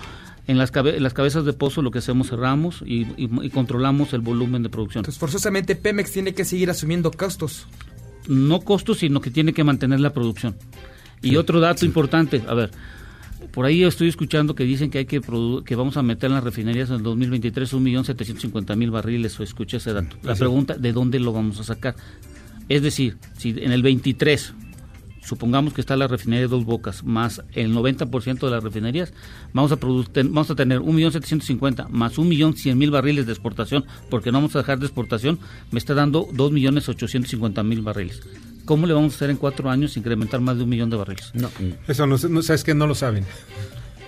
en 0.47 0.57
las, 0.57 0.71
cabe- 0.71 0.97
en 0.97 1.03
las 1.03 1.13
cabezas 1.13 1.45
de 1.45 1.53
pozo 1.53 1.81
lo 1.81 1.91
que 1.91 1.99
hacemos, 1.99 2.29
cerramos 2.29 2.81
y, 2.85 3.03
y- 3.17 3.29
y 3.43 3.49
controlamos 3.51 4.11
el 4.13 4.21
volumen 4.21 4.63
de 4.63 4.69
producción. 4.69 5.01
Entonces, 5.01 5.19
forzosamente 5.19 5.75
Pemex 5.75 6.11
tiene 6.11 6.33
que 6.33 6.45
seguir 6.45 6.69
asumiendo 6.71 7.11
costos. 7.11 7.67
no 8.27 8.61
costos, 8.61 8.97
sino 8.99 9.21
que 9.21 9.29
tiene 9.29 9.53
que 9.53 9.63
mantener 9.63 9.99
la 9.99 10.11
producción. 10.13 10.55
Y 11.29 11.35
otro 11.37 11.59
dato 11.59 11.85
importante, 11.85 12.41
a 12.47 12.53
ver, 12.53 12.71
por 13.51 13.65
ahí 13.65 13.83
estoy 13.83 14.07
escuchando 14.07 14.55
que 14.55 14.63
dicen 14.63 14.89
que 14.89 14.99
hay 14.99 15.05
que 15.05 15.21
produ- 15.21 15.63
que 15.63 15.75
vamos 15.75 15.97
a 15.97 16.03
meter 16.03 16.27
en 16.27 16.33
las 16.35 16.43
refinerías 16.43 16.89
en 16.89 16.95
el 16.97 17.03
2023 17.03 17.73
un 17.73 17.83
millón 17.83 18.05
setecientos 18.05 18.41
cincuenta 18.41 18.75
mil 18.75 18.91
barriles, 18.91 19.39
o 19.39 19.43
escuché 19.43 19.77
ese 19.77 19.93
dato. 19.93 20.17
La 20.23 20.33
pregunta, 20.35 20.75
¿de 20.75 20.93
dónde 20.93 21.19
lo 21.19 21.33
vamos 21.33 21.59
a 21.59 21.63
sacar? 21.63 21.95
Es 22.69 22.81
decir, 22.81 23.17
si 23.37 23.49
en 23.49 23.71
el 23.71 23.83
23 23.83 24.53
supongamos 25.23 25.73
que 25.73 25.81
está 25.81 25.95
la 25.95 26.07
refinería 26.07 26.41
de 26.41 26.47
Dos 26.47 26.65
Bocas, 26.65 27.03
más 27.03 27.41
el 27.53 27.73
90% 27.73 28.39
de 28.45 28.51
las 28.51 28.63
refinerías, 28.63 29.11
vamos 29.53 29.71
a, 29.71 29.77
ten- 30.11 30.33
vamos 30.33 30.49
a 30.51 30.55
tener 30.55 30.79
1.750.000 30.81 31.89
más 31.89 32.17
1.100.000 32.17 32.91
barriles 32.91 33.25
de 33.25 33.31
exportación, 33.31 33.85
porque 34.09 34.31
no 34.31 34.37
vamos 34.39 34.55
a 34.55 34.59
dejar 34.59 34.79
de 34.79 34.85
exportación, 34.85 35.39
me 35.71 35.79
está 35.79 35.93
dando 35.95 36.27
2.850.000 36.27 37.83
barriles. 37.83 38.21
¿Cómo 38.65 38.87
le 38.87 38.93
vamos 38.93 39.13
a 39.13 39.15
hacer 39.17 39.29
en 39.29 39.37
cuatro 39.37 39.69
años 39.69 39.95
incrementar 39.95 40.41
más 40.41 40.57
de 40.57 40.63
un 40.63 40.69
millón 40.69 40.89
de 40.89 40.97
barriles? 40.97 41.31
No, 41.33 41.49
eso 41.87 42.05
no, 42.07 42.17
sé- 42.17 42.29
no 42.29 42.41
sabes 42.41 42.63
que 42.63 42.73
no 42.73 42.87
lo 42.87 42.95
saben. 42.95 43.23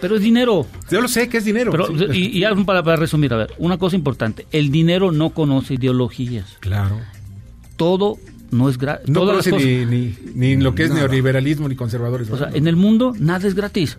Pero 0.02 0.16
es 0.16 0.22
dinero. 0.22 0.68
Yo 0.92 1.02
lo 1.02 1.08
sé 1.08 1.30
que 1.30 1.38
es 1.38 1.46
dinero. 1.46 1.72
Pero, 1.72 1.88
sí. 1.88 2.06
y, 2.14 2.38
y 2.40 2.44
algo 2.44 2.66
para, 2.66 2.84
para 2.84 2.98
resumir, 2.98 3.34
a 3.34 3.38
ver, 3.38 3.54
una 3.58 3.78
cosa 3.78 3.96
importante, 3.96 4.46
el 4.52 4.72
dinero 4.72 5.12
no 5.12 5.30
conoce 5.32 5.76
ideologías. 5.76 6.58
Claro. 6.60 7.00
Todo 7.78 8.18
no 8.52 8.70
es 8.70 8.78
gratis. 8.78 9.10
No 9.10 9.22
conoce 9.26 9.52
ni, 9.52 9.86
ni, 9.86 10.16
ni 10.34 10.56
lo 10.56 10.74
que 10.76 10.84
es 10.84 10.90
Nada. 10.90 11.02
neoliberalismo 11.02 11.68
ni 11.68 11.76
conservadores. 11.76 12.30
O 12.30 12.38
sea, 12.38 12.50
en 12.54 12.68
el 12.68 12.76
mundo 12.76 13.14
nada 13.20 13.48
es 13.48 13.54
gratis. 13.56 13.98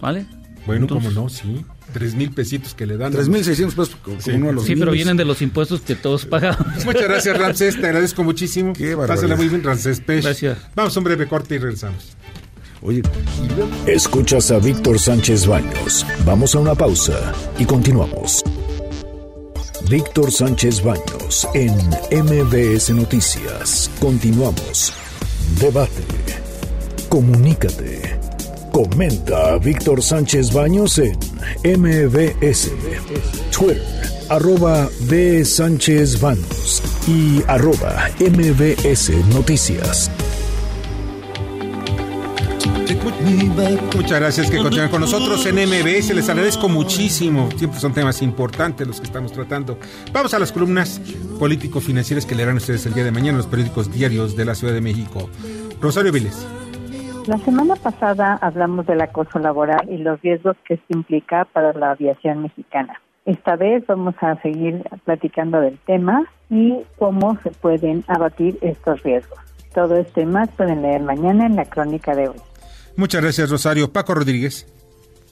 ¿Vale? 0.00 0.26
Bueno, 0.66 0.82
Entonces- 0.84 1.12
como 1.14 1.22
no, 1.24 1.28
sí. 1.28 1.64
Tres 1.92 2.14
mil 2.14 2.30
pesitos 2.30 2.74
que 2.74 2.86
le 2.86 2.96
dan. 2.96 3.12
3.600 3.12 3.66
pesos 3.70 3.96
como 4.02 4.20
Sí. 4.20 4.30
uno 4.32 4.50
a 4.50 4.52
los 4.52 4.64
Sí, 4.64 4.76
pero 4.76 4.92
vienen 4.92 5.16
de 5.16 5.24
los 5.24 5.42
impuestos 5.42 5.80
que 5.80 5.94
todos 5.96 6.24
pagamos. 6.26 6.58
Muchas 6.84 7.02
gracias, 7.02 7.36
Ramsés. 7.38 7.80
Te 7.80 7.86
agradezco 7.86 8.22
muchísimo. 8.22 8.72
barbaridad. 8.72 9.06
Pásala 9.06 9.36
muy 9.36 9.48
bien, 9.48 9.62
Ramsés 9.62 10.00
Pech. 10.00 10.22
Gracias. 10.22 10.58
Vamos 10.74 10.96
a 10.96 11.00
un 11.00 11.04
breve 11.04 11.26
corte 11.26 11.56
y 11.56 11.58
regresamos. 11.58 12.16
Oye, 12.82 13.02
Escuchas 13.86 14.50
a 14.50 14.58
Víctor 14.58 14.98
Sánchez 14.98 15.46
Baños. 15.46 16.06
Vamos 16.24 16.54
a 16.54 16.60
una 16.60 16.74
pausa 16.74 17.32
y 17.58 17.64
continuamos. 17.66 18.42
Víctor 19.90 20.30
Sánchez 20.30 20.82
Baños 20.82 21.48
en 21.54 21.74
MBS 22.24 22.90
Noticias. 22.94 23.90
Continuamos. 24.00 24.92
Debate. 25.60 25.90
Comunícate. 27.08 28.19
Comenta 28.72 29.58
Víctor 29.58 30.02
Sánchez 30.02 30.52
Baños 30.52 30.98
en 30.98 31.16
MBS. 31.80 32.70
Twitter, 33.50 33.82
arroba 34.28 34.88
B. 35.02 35.44
Sánchez 35.44 36.20
Baños 36.20 36.82
y 37.06 37.42
arroba 37.48 38.08
MBS 38.20 39.10
Noticias. 39.34 40.10
Muchas 43.96 44.20
gracias 44.20 44.50
que 44.50 44.58
continúan 44.58 44.88
con 44.88 45.00
nosotros 45.00 45.44
en 45.46 45.56
MBS. 45.56 46.14
Les 46.14 46.28
agradezco 46.28 46.68
muchísimo. 46.68 47.48
Siempre 47.56 47.80
son 47.80 47.92
temas 47.92 48.22
importantes 48.22 48.86
los 48.86 49.00
que 49.00 49.06
estamos 49.06 49.32
tratando. 49.32 49.78
Vamos 50.12 50.32
a 50.34 50.38
las 50.38 50.52
columnas 50.52 51.00
político-financieras 51.38 52.26
que 52.26 52.34
leerán 52.34 52.56
ustedes 52.56 52.86
el 52.86 52.94
día 52.94 53.04
de 53.04 53.10
mañana 53.10 53.30
en 53.30 53.36
los 53.38 53.46
periódicos 53.46 53.92
diarios 53.92 54.36
de 54.36 54.44
la 54.44 54.54
Ciudad 54.54 54.74
de 54.74 54.80
México. 54.80 55.28
Rosario 55.80 56.12
Viles. 56.12 56.36
La 57.26 57.36
semana 57.38 57.76
pasada 57.76 58.38
hablamos 58.40 58.86
del 58.86 59.00
acoso 59.02 59.38
laboral 59.38 59.88
y 59.90 59.98
los 59.98 60.20
riesgos 60.22 60.56
que 60.64 60.74
esto 60.74 60.86
implica 60.88 61.44
para 61.44 61.72
la 61.74 61.90
aviación 61.90 62.42
mexicana. 62.42 63.00
Esta 63.26 63.56
vez 63.56 63.86
vamos 63.86 64.14
a 64.20 64.40
seguir 64.40 64.82
platicando 65.04 65.60
del 65.60 65.78
tema 65.86 66.24
y 66.48 66.78
cómo 66.98 67.38
se 67.42 67.50
pueden 67.50 68.04
abatir 68.08 68.58
estos 68.62 69.02
riesgos. 69.02 69.38
Todo 69.74 69.96
esto 69.96 70.22
y 70.22 70.26
más 70.26 70.48
pueden 70.52 70.82
leer 70.82 71.02
mañana 71.02 71.46
en 71.46 71.56
la 71.56 71.66
crónica 71.66 72.14
de 72.14 72.28
hoy. 72.28 72.36
Muchas 72.96 73.20
gracias, 73.20 73.50
Rosario. 73.50 73.92
Paco 73.92 74.14
Rodríguez. 74.14 74.66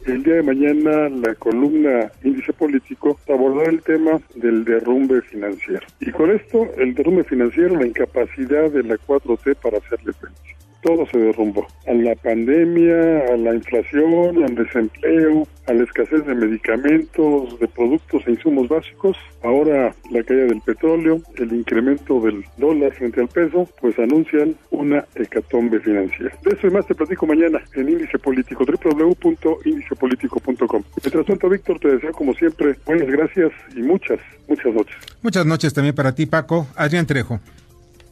El 0.06 0.22
día 0.22 0.34
de 0.34 0.42
mañana 0.42 1.08
la 1.08 1.34
columna 1.34 2.10
Índice 2.22 2.52
Político 2.52 3.18
abordó 3.28 3.62
el 3.64 3.82
tema 3.82 4.20
del 4.36 4.64
derrumbe 4.64 5.22
financiero. 5.22 5.86
Y 6.00 6.12
con 6.12 6.30
esto, 6.30 6.66
el 6.76 6.94
derrumbe 6.94 7.24
financiero, 7.24 7.76
la 7.76 7.86
incapacidad 7.86 8.70
de 8.70 8.84
la 8.84 8.94
4T 8.94 9.56
para 9.56 9.78
hacerle 9.78 10.12
frente 10.12 10.47
todo 10.82 11.06
se 11.06 11.18
derrumbó. 11.18 11.66
A 11.86 11.92
la 11.92 12.14
pandemia, 12.16 13.26
a 13.32 13.36
la 13.36 13.54
inflación, 13.54 14.42
al 14.44 14.54
desempleo, 14.54 15.46
a 15.66 15.74
la 15.74 15.84
escasez 15.84 16.26
de 16.26 16.34
medicamentos, 16.34 17.60
de 17.60 17.68
productos 17.68 18.22
e 18.26 18.32
insumos 18.32 18.68
básicos, 18.68 19.16
ahora 19.42 19.94
la 20.10 20.22
caída 20.22 20.44
del 20.44 20.62
petróleo, 20.62 21.20
el 21.36 21.52
incremento 21.52 22.20
del 22.20 22.44
dólar 22.56 22.92
frente 22.92 23.20
al 23.20 23.28
peso, 23.28 23.68
pues 23.80 23.98
anuncian 23.98 24.54
una 24.70 25.04
hecatombe 25.14 25.80
financiera. 25.80 26.32
De 26.44 26.56
eso 26.56 26.66
y 26.66 26.70
más 26.70 26.86
te 26.86 26.94
platico 26.94 27.26
mañana 27.26 27.60
en 27.74 27.88
Índice 27.88 28.18
Político, 28.18 28.64
www.índicepolitico.com. 28.64 30.82
Mientras 31.02 31.26
tanto, 31.26 31.48
Víctor, 31.48 31.80
te 31.80 31.88
deseo 31.88 32.12
como 32.12 32.34
siempre 32.34 32.76
buenas 32.86 33.08
gracias 33.08 33.50
y 33.76 33.82
muchas, 33.82 34.20
muchas 34.48 34.72
noches. 34.72 34.96
Muchas 35.22 35.46
noches 35.46 35.74
también 35.74 35.94
para 35.94 36.14
ti, 36.14 36.26
Paco. 36.26 36.66
Adrián 36.76 37.06
Trejo. 37.06 37.40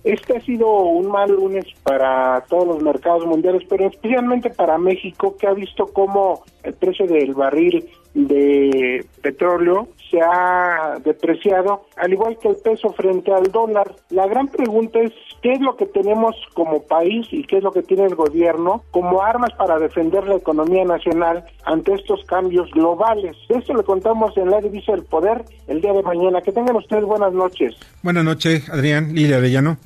Este 0.06 0.36
ha 0.36 0.40
sido 0.40 0.68
un 0.68 1.08
mal 1.08 1.32
lunes 1.32 1.64
para 1.82 2.40
todos 2.48 2.64
los 2.64 2.80
mercados 2.80 3.26
mundiales, 3.26 3.62
pero 3.68 3.88
especialmente 3.88 4.50
para 4.50 4.78
México, 4.78 5.36
que 5.36 5.48
ha 5.48 5.52
visto 5.52 5.88
cómo 5.92 6.44
el 6.62 6.74
precio 6.74 7.08
del 7.08 7.34
barril 7.34 7.84
de 8.14 9.04
petróleo 9.20 9.88
se 10.08 10.20
ha 10.20 10.98
depreciado, 11.04 11.86
al 11.96 12.12
igual 12.12 12.38
que 12.38 12.50
el 12.50 12.56
peso 12.56 12.92
frente 12.92 13.32
al 13.32 13.50
dólar. 13.50 13.96
La 14.10 14.28
gran 14.28 14.46
pregunta 14.46 15.00
es 15.00 15.12
qué 15.42 15.54
es 15.54 15.60
lo 15.60 15.76
que 15.76 15.86
tenemos 15.86 16.36
como 16.54 16.84
país 16.84 17.26
y 17.32 17.42
qué 17.42 17.56
es 17.56 17.64
lo 17.64 17.72
que 17.72 17.82
tiene 17.82 18.04
el 18.04 18.14
gobierno 18.14 18.84
como 18.92 19.22
armas 19.22 19.50
para 19.58 19.76
defender 19.80 20.24
la 20.28 20.36
economía 20.36 20.84
nacional 20.84 21.44
ante 21.64 21.94
estos 21.94 22.22
cambios 22.26 22.70
globales. 22.70 23.36
Esto 23.48 23.74
lo 23.74 23.84
contamos 23.84 24.36
en 24.36 24.50
la 24.50 24.60
divisa 24.60 24.92
del 24.92 25.02
poder 25.02 25.44
el 25.66 25.80
día 25.80 25.92
de 25.92 26.02
mañana. 26.04 26.42
Que 26.42 26.52
tengan 26.52 26.76
ustedes 26.76 27.02
buenas 27.02 27.32
noches. 27.32 27.74
Buenas 28.04 28.22
noches, 28.22 28.70
Adrián. 28.70 29.12
Lilia 29.12 29.38
Arellano. 29.38 29.78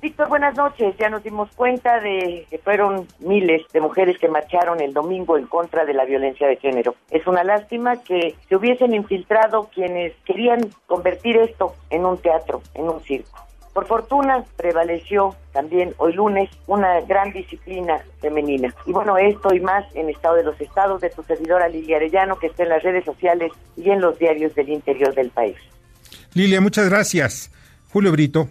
Víctor, 0.00 0.28
buenas 0.28 0.56
noches. 0.56 0.94
Ya 0.98 1.08
nos 1.08 1.24
dimos 1.24 1.50
cuenta 1.56 1.98
de 1.98 2.46
que 2.48 2.58
fueron 2.58 3.08
miles 3.18 3.62
de 3.72 3.80
mujeres 3.80 4.16
que 4.18 4.28
marcharon 4.28 4.80
el 4.80 4.94
domingo 4.94 5.36
en 5.36 5.46
contra 5.46 5.84
de 5.84 5.92
la 5.92 6.04
violencia 6.04 6.46
de 6.46 6.56
género. 6.56 6.94
Es 7.10 7.26
una 7.26 7.42
lástima 7.42 8.00
que 8.04 8.36
se 8.48 8.54
hubiesen 8.54 8.94
infiltrado 8.94 9.68
quienes 9.74 10.12
querían 10.24 10.60
convertir 10.86 11.36
esto 11.36 11.74
en 11.90 12.04
un 12.04 12.16
teatro, 12.18 12.62
en 12.74 12.88
un 12.88 13.00
circo. 13.02 13.44
Por 13.72 13.86
fortuna 13.86 14.44
prevaleció 14.56 15.34
también 15.52 15.94
hoy 15.98 16.12
lunes 16.12 16.48
una 16.68 17.00
gran 17.00 17.32
disciplina 17.32 18.00
femenina. 18.20 18.72
Y 18.86 18.92
bueno, 18.92 19.18
esto 19.18 19.52
y 19.52 19.60
más 19.60 19.84
en 19.94 20.08
Estado 20.10 20.36
de 20.36 20.44
los 20.44 20.60
Estados 20.60 21.00
de 21.00 21.10
tu 21.10 21.24
servidora 21.24 21.68
Lilia 21.68 21.96
Arellano, 21.96 22.38
que 22.38 22.46
está 22.46 22.62
en 22.62 22.70
las 22.70 22.82
redes 22.84 23.04
sociales 23.04 23.52
y 23.76 23.90
en 23.90 24.00
los 24.00 24.16
diarios 24.18 24.54
del 24.54 24.68
interior 24.68 25.12
del 25.14 25.30
país. 25.30 25.56
Lilia, 26.34 26.60
muchas 26.60 26.88
gracias. 26.88 27.50
Julio 27.92 28.12
Brito. 28.12 28.48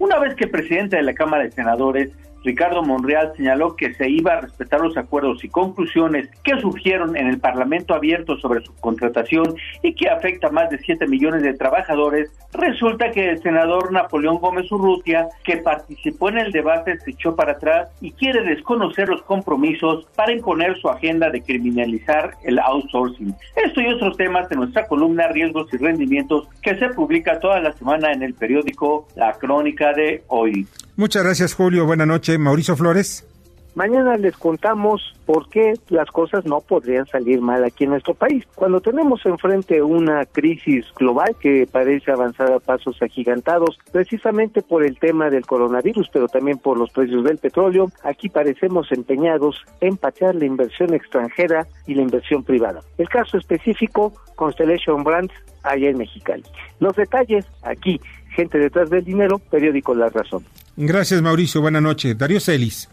Una 0.00 0.18
vez 0.18 0.34
que 0.34 0.44
el 0.44 0.50
presidente 0.50 0.96
de 0.96 1.02
la 1.02 1.12
Cámara 1.12 1.44
de 1.44 1.50
Senadores 1.52 2.10
Ricardo 2.42 2.82
Monreal 2.82 3.34
señaló 3.36 3.76
que 3.76 3.92
se 3.94 4.08
iba 4.08 4.32
a 4.32 4.40
respetar 4.40 4.80
los 4.80 4.96
acuerdos 4.96 5.44
y 5.44 5.48
conclusiones 5.48 6.30
que 6.42 6.58
surgieron 6.58 7.16
en 7.16 7.26
el 7.26 7.38
Parlamento 7.38 7.94
abierto 7.94 8.38
sobre 8.38 8.64
su 8.64 8.74
contratación 8.76 9.54
y 9.82 9.94
que 9.94 10.08
afecta 10.08 10.48
a 10.48 10.50
más 10.50 10.70
de 10.70 10.78
7 10.78 11.06
millones 11.06 11.42
de 11.42 11.52
trabajadores, 11.52 12.30
resulta 12.52 13.10
que 13.10 13.30
el 13.30 13.42
senador 13.42 13.92
Napoleón 13.92 14.38
Gómez 14.38 14.70
Urrutia, 14.72 15.28
que 15.44 15.58
participó 15.58 16.28
en 16.28 16.38
el 16.38 16.52
debate, 16.52 16.98
se 17.00 17.12
echó 17.12 17.34
para 17.36 17.52
atrás 17.52 17.88
y 18.00 18.12
quiere 18.12 18.42
desconocer 18.42 19.08
los 19.08 19.22
compromisos 19.22 20.06
para 20.16 20.32
imponer 20.32 20.78
su 20.80 20.88
agenda 20.88 21.30
de 21.30 21.42
criminalizar 21.42 22.34
el 22.44 22.58
outsourcing. 22.58 23.34
Esto 23.56 23.80
y 23.80 23.86
otros 23.86 24.16
temas 24.16 24.50
en 24.50 24.58
nuestra 24.58 24.86
columna 24.86 25.28
Riesgos 25.28 25.72
y 25.72 25.76
Rendimientos 25.76 26.48
que 26.62 26.78
se 26.78 26.88
publica 26.90 27.38
toda 27.40 27.60
la 27.60 27.72
semana 27.72 28.12
en 28.12 28.22
el 28.22 28.34
periódico 28.34 29.06
La 29.16 29.32
Crónica 29.34 29.92
de 29.92 30.22
Hoy. 30.28 30.66
Muchas 30.96 31.24
gracias, 31.24 31.54
Julio. 31.54 31.86
Buenas 31.86 32.06
noches. 32.06 32.38
Mauricio 32.38 32.76
Flores. 32.76 33.29
Mañana 33.74 34.16
les 34.16 34.36
contamos 34.36 35.14
por 35.26 35.48
qué 35.48 35.74
las 35.88 36.08
cosas 36.10 36.44
no 36.44 36.60
podrían 36.60 37.06
salir 37.06 37.40
mal 37.40 37.64
aquí 37.64 37.84
en 37.84 37.90
nuestro 37.90 38.14
país. 38.14 38.44
Cuando 38.54 38.80
tenemos 38.80 39.24
enfrente 39.24 39.82
una 39.82 40.26
crisis 40.26 40.86
global 40.96 41.36
que 41.40 41.68
parece 41.70 42.10
avanzar 42.10 42.52
a 42.52 42.58
pasos 42.58 43.00
agigantados, 43.00 43.78
precisamente 43.92 44.62
por 44.62 44.84
el 44.84 44.98
tema 44.98 45.30
del 45.30 45.46
coronavirus, 45.46 46.08
pero 46.12 46.26
también 46.28 46.58
por 46.58 46.78
los 46.78 46.90
precios 46.90 47.24
del 47.24 47.38
petróleo, 47.38 47.90
aquí 48.02 48.28
parecemos 48.28 48.90
empeñados 48.90 49.56
en 49.80 49.96
patear 49.96 50.34
la 50.34 50.46
inversión 50.46 50.92
extranjera 50.94 51.66
y 51.86 51.94
la 51.94 52.02
inversión 52.02 52.42
privada. 52.42 52.80
El 52.98 53.08
caso 53.08 53.38
específico, 53.38 54.12
Constellation 54.34 55.04
Brands, 55.04 55.32
allá 55.62 55.90
en 55.90 55.98
Mexicali. 55.98 56.42
Los 56.80 56.96
detalles 56.96 57.46
aquí, 57.62 58.00
gente 58.34 58.58
detrás 58.58 58.90
del 58.90 59.04
dinero, 59.04 59.38
periódico 59.38 59.94
La 59.94 60.08
Razón. 60.08 60.44
Gracias, 60.76 61.20
Mauricio. 61.22 61.60
Buenas 61.60 61.82
noches. 61.82 62.16
Darío 62.16 62.40
Celis. 62.40 62.88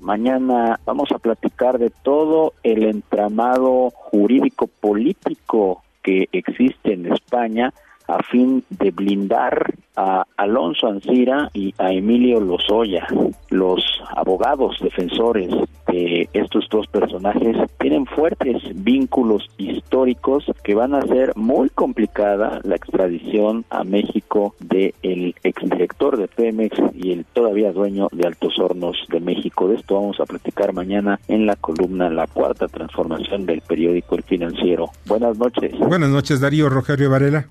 Mañana 0.00 0.78
vamos 0.84 1.10
a 1.12 1.18
platicar 1.18 1.78
de 1.78 1.90
todo 1.90 2.52
el 2.62 2.84
entramado 2.84 3.90
jurídico 3.90 4.66
político 4.66 5.82
que 6.02 6.28
existe 6.32 6.92
en 6.92 7.12
España 7.12 7.72
a 8.08 8.22
fin 8.22 8.64
de 8.70 8.90
blindar 8.90 9.74
a 9.96 10.26
Alonso 10.36 10.88
Ancira 10.88 11.50
y 11.54 11.74
a 11.78 11.90
Emilio 11.92 12.40
Lozoya. 12.40 13.06
Los 13.50 13.82
abogados 14.14 14.76
defensores 14.80 15.48
de 15.88 16.28
estos 16.32 16.68
dos 16.70 16.86
personajes 16.88 17.56
tienen 17.78 18.06
fuertes 18.06 18.62
vínculos 18.74 19.48
históricos 19.56 20.44
que 20.62 20.74
van 20.74 20.94
a 20.94 20.98
hacer 20.98 21.32
muy 21.36 21.70
complicada 21.70 22.60
la 22.64 22.76
extradición 22.76 23.64
a 23.70 23.84
México 23.84 24.54
del 24.60 24.94
el 25.02 25.34
exdirector 25.42 26.18
de 26.18 26.28
Pemex 26.28 26.76
y 26.94 27.12
el 27.12 27.24
todavía 27.24 27.72
dueño 27.72 28.08
de 28.12 28.26
Altos 28.26 28.58
Hornos 28.58 28.96
de 29.08 29.20
México. 29.20 29.68
De 29.68 29.76
esto 29.76 29.94
vamos 29.94 30.20
a 30.20 30.26
platicar 30.26 30.72
mañana 30.72 31.18
en 31.28 31.46
la 31.46 31.56
columna 31.56 32.10
La 32.10 32.26
Cuarta 32.26 32.68
Transformación 32.68 33.46
del 33.46 33.62
periódico 33.62 34.16
El 34.16 34.24
Financiero. 34.24 34.90
Buenas 35.06 35.38
noches. 35.38 35.72
Buenas 35.78 36.10
noches, 36.10 36.40
Darío 36.40 36.68
Rogerio 36.68 37.10
Varela. 37.10 37.46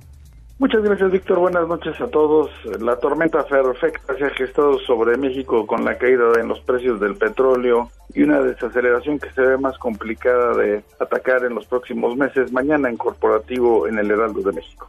Muchas 0.57 0.83
gracias, 0.83 1.11
Víctor. 1.11 1.39
Buenas 1.39 1.67
noches 1.67 1.99
a 1.99 2.07
todos. 2.07 2.49
La 2.79 2.95
tormenta 2.97 3.45
perfecta 3.45 4.17
se 4.17 4.25
ha 4.25 4.29
gestado 4.29 4.79
sobre 4.79 5.17
México 5.17 5.67
con 5.67 5.83
la 5.83 5.97
caída 5.97 6.31
en 6.39 6.47
los 6.47 6.61
precios 6.61 6.99
del 7.01 7.15
petróleo 7.15 7.89
y 8.13 8.23
una 8.23 8.39
desaceleración 8.39 9.19
que 9.19 9.29
se 9.31 9.41
ve 9.41 9.57
más 9.57 9.77
complicada 9.77 10.55
de 10.55 10.81
atacar 10.99 11.43
en 11.43 11.55
los 11.55 11.65
próximos 11.65 12.15
meses. 12.15 12.53
Mañana 12.53 12.89
en 12.89 12.95
corporativo 12.95 13.85
en 13.87 13.99
el 13.99 14.09
Heraldo 14.09 14.41
de 14.41 14.53
México. 14.53 14.87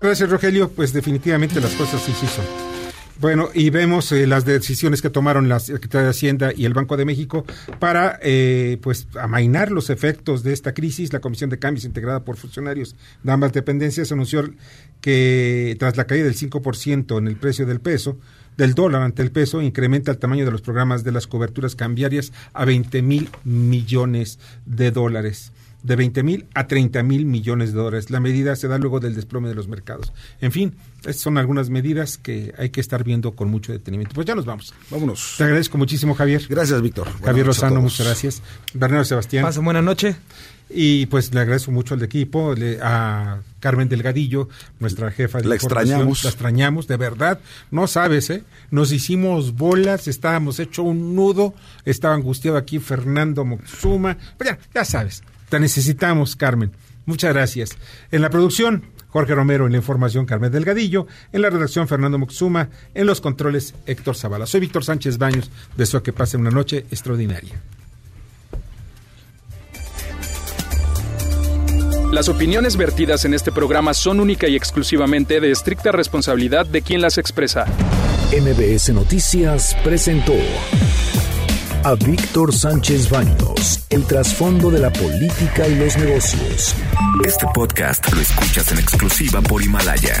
Gracias, 0.00 0.30
Rogelio. 0.30 0.70
Pues 0.70 0.94
definitivamente 0.94 1.60
las 1.60 1.74
cosas 1.74 2.00
sí, 2.00 2.12
sí 2.12 2.26
son. 2.26 2.81
Bueno, 3.22 3.50
y 3.54 3.70
vemos 3.70 4.10
eh, 4.10 4.26
las 4.26 4.44
decisiones 4.44 5.00
que 5.00 5.08
tomaron 5.08 5.48
la 5.48 5.60
Secretaría 5.60 6.06
de 6.06 6.10
Hacienda 6.10 6.52
y 6.56 6.64
el 6.64 6.74
Banco 6.74 6.96
de 6.96 7.04
México 7.04 7.44
para 7.78 8.18
eh, 8.20 8.78
pues 8.82 9.06
amainar 9.14 9.70
los 9.70 9.90
efectos 9.90 10.42
de 10.42 10.52
esta 10.52 10.74
crisis. 10.74 11.12
La 11.12 11.20
Comisión 11.20 11.48
de 11.48 11.60
Cambios 11.60 11.84
integrada 11.84 12.24
por 12.24 12.36
funcionarios 12.36 12.96
de 13.22 13.30
ambas 13.30 13.52
dependencias 13.52 14.10
anunció 14.10 14.52
que 15.00 15.76
tras 15.78 15.96
la 15.96 16.08
caída 16.08 16.24
del 16.24 16.34
5% 16.34 17.16
en 17.16 17.28
el 17.28 17.36
precio 17.36 17.64
del 17.64 17.80
peso, 17.80 18.18
del 18.56 18.74
dólar 18.74 19.02
ante 19.02 19.22
el 19.22 19.30
peso, 19.30 19.62
incrementa 19.62 20.10
el 20.10 20.18
tamaño 20.18 20.44
de 20.44 20.50
los 20.50 20.62
programas 20.62 21.04
de 21.04 21.12
las 21.12 21.28
coberturas 21.28 21.76
cambiarias 21.76 22.32
a 22.54 22.64
20 22.64 23.02
mil 23.02 23.30
millones 23.44 24.40
de 24.66 24.90
dólares 24.90 25.52
de 25.82 25.96
20 25.96 26.22
mil 26.22 26.46
a 26.54 26.66
30 26.66 27.02
mil 27.02 27.26
millones 27.26 27.72
de 27.72 27.78
dólares. 27.78 28.10
La 28.10 28.20
medida 28.20 28.56
se 28.56 28.68
da 28.68 28.78
luego 28.78 29.00
del 29.00 29.14
desplome 29.14 29.48
de 29.48 29.54
los 29.54 29.68
mercados. 29.68 30.12
En 30.40 30.52
fin, 30.52 30.74
estas 30.98 31.16
son 31.16 31.38
algunas 31.38 31.70
medidas 31.70 32.18
que 32.18 32.54
hay 32.58 32.70
que 32.70 32.80
estar 32.80 33.04
viendo 33.04 33.32
con 33.32 33.50
mucho 33.50 33.72
detenimiento. 33.72 34.14
Pues 34.14 34.26
ya 34.26 34.34
nos 34.34 34.44
vamos. 34.44 34.74
Vámonos. 34.90 35.34
Te 35.38 35.44
agradezco 35.44 35.78
muchísimo, 35.78 36.14
Javier. 36.14 36.46
Gracias, 36.48 36.80
Víctor. 36.80 37.08
Javier 37.24 37.46
Lozano, 37.46 37.80
muchas 37.80 38.06
gracias. 38.06 38.42
Bernardo 38.74 39.04
Sebastián. 39.04 39.44
Pasen 39.44 39.64
buena 39.64 39.82
noche. 39.82 40.16
Y 40.74 41.06
pues 41.06 41.34
le 41.34 41.40
agradezco 41.40 41.70
mucho 41.70 41.94
al 41.94 42.02
equipo, 42.02 42.54
a 42.80 43.40
Carmen 43.60 43.90
Delgadillo, 43.90 44.48
nuestra 44.80 45.10
jefa 45.10 45.38
de 45.38 45.48
La 45.48 45.54
extrañamos. 45.54 46.24
La 46.24 46.30
extrañamos, 46.30 46.86
de 46.86 46.96
verdad. 46.96 47.40
No 47.70 47.86
sabes, 47.86 48.30
¿eh? 48.30 48.42
Nos 48.70 48.90
hicimos 48.90 49.54
bolas, 49.54 50.08
estábamos 50.08 50.60
hecho 50.60 50.82
un 50.82 51.14
nudo, 51.14 51.54
estaba 51.84 52.14
angustiado 52.14 52.56
aquí 52.56 52.78
Fernando 52.78 53.44
Moxuma. 53.44 54.16
Pues 54.38 54.50
ya, 54.50 54.58
ya 54.74 54.84
sabes, 54.86 55.22
te 55.52 55.60
necesitamos, 55.60 56.34
Carmen. 56.34 56.72
Muchas 57.04 57.34
gracias. 57.34 57.76
En 58.10 58.22
la 58.22 58.30
producción, 58.30 58.84
Jorge 59.08 59.34
Romero 59.34 59.66
en 59.66 59.72
la 59.72 59.76
información, 59.76 60.24
Carmen 60.24 60.50
Delgadillo, 60.50 61.06
en 61.30 61.42
la 61.42 61.50
redacción 61.50 61.86
Fernando 61.86 62.18
Moxuma, 62.18 62.70
en 62.94 63.04
los 63.04 63.20
controles 63.20 63.74
Héctor 63.84 64.16
Zavala. 64.16 64.46
Soy 64.46 64.60
Víctor 64.60 64.82
Sánchez 64.82 65.18
Baños, 65.18 65.50
deseo 65.76 66.02
que 66.02 66.14
pasen 66.14 66.40
una 66.40 66.50
noche 66.50 66.86
extraordinaria. 66.90 67.60
Las 72.12 72.30
opiniones 72.30 72.78
vertidas 72.78 73.26
en 73.26 73.34
este 73.34 73.52
programa 73.52 73.92
son 73.92 74.20
única 74.20 74.48
y 74.48 74.56
exclusivamente 74.56 75.38
de 75.38 75.50
estricta 75.50 75.92
responsabilidad 75.92 76.64
de 76.64 76.80
quien 76.80 77.02
las 77.02 77.18
expresa. 77.18 77.66
MBS 78.32 78.88
Noticias 78.94 79.76
presentó 79.84 80.32
a 81.84 81.94
Víctor 81.94 82.54
Sánchez 82.54 83.10
Baños, 83.10 83.84
el 83.90 84.04
trasfondo 84.04 84.70
de 84.70 84.78
la 84.78 84.92
política 84.92 85.66
y 85.66 85.74
los 85.74 85.96
negocios. 85.96 86.74
Este 87.24 87.46
podcast 87.52 88.12
lo 88.12 88.20
escuchas 88.20 88.70
en 88.72 88.78
exclusiva 88.78 89.40
por 89.40 89.62
Himalaya. 89.62 90.16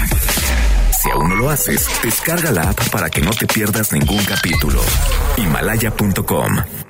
Si 1.02 1.10
aún 1.10 1.28
no 1.30 1.36
lo 1.36 1.50
haces, 1.50 1.86
descarga 2.02 2.50
la 2.50 2.70
app 2.70 2.88
para 2.90 3.10
que 3.10 3.20
no 3.20 3.30
te 3.30 3.46
pierdas 3.46 3.92
ningún 3.92 4.24
capítulo. 4.24 4.80
Himalaya.com 5.36 6.81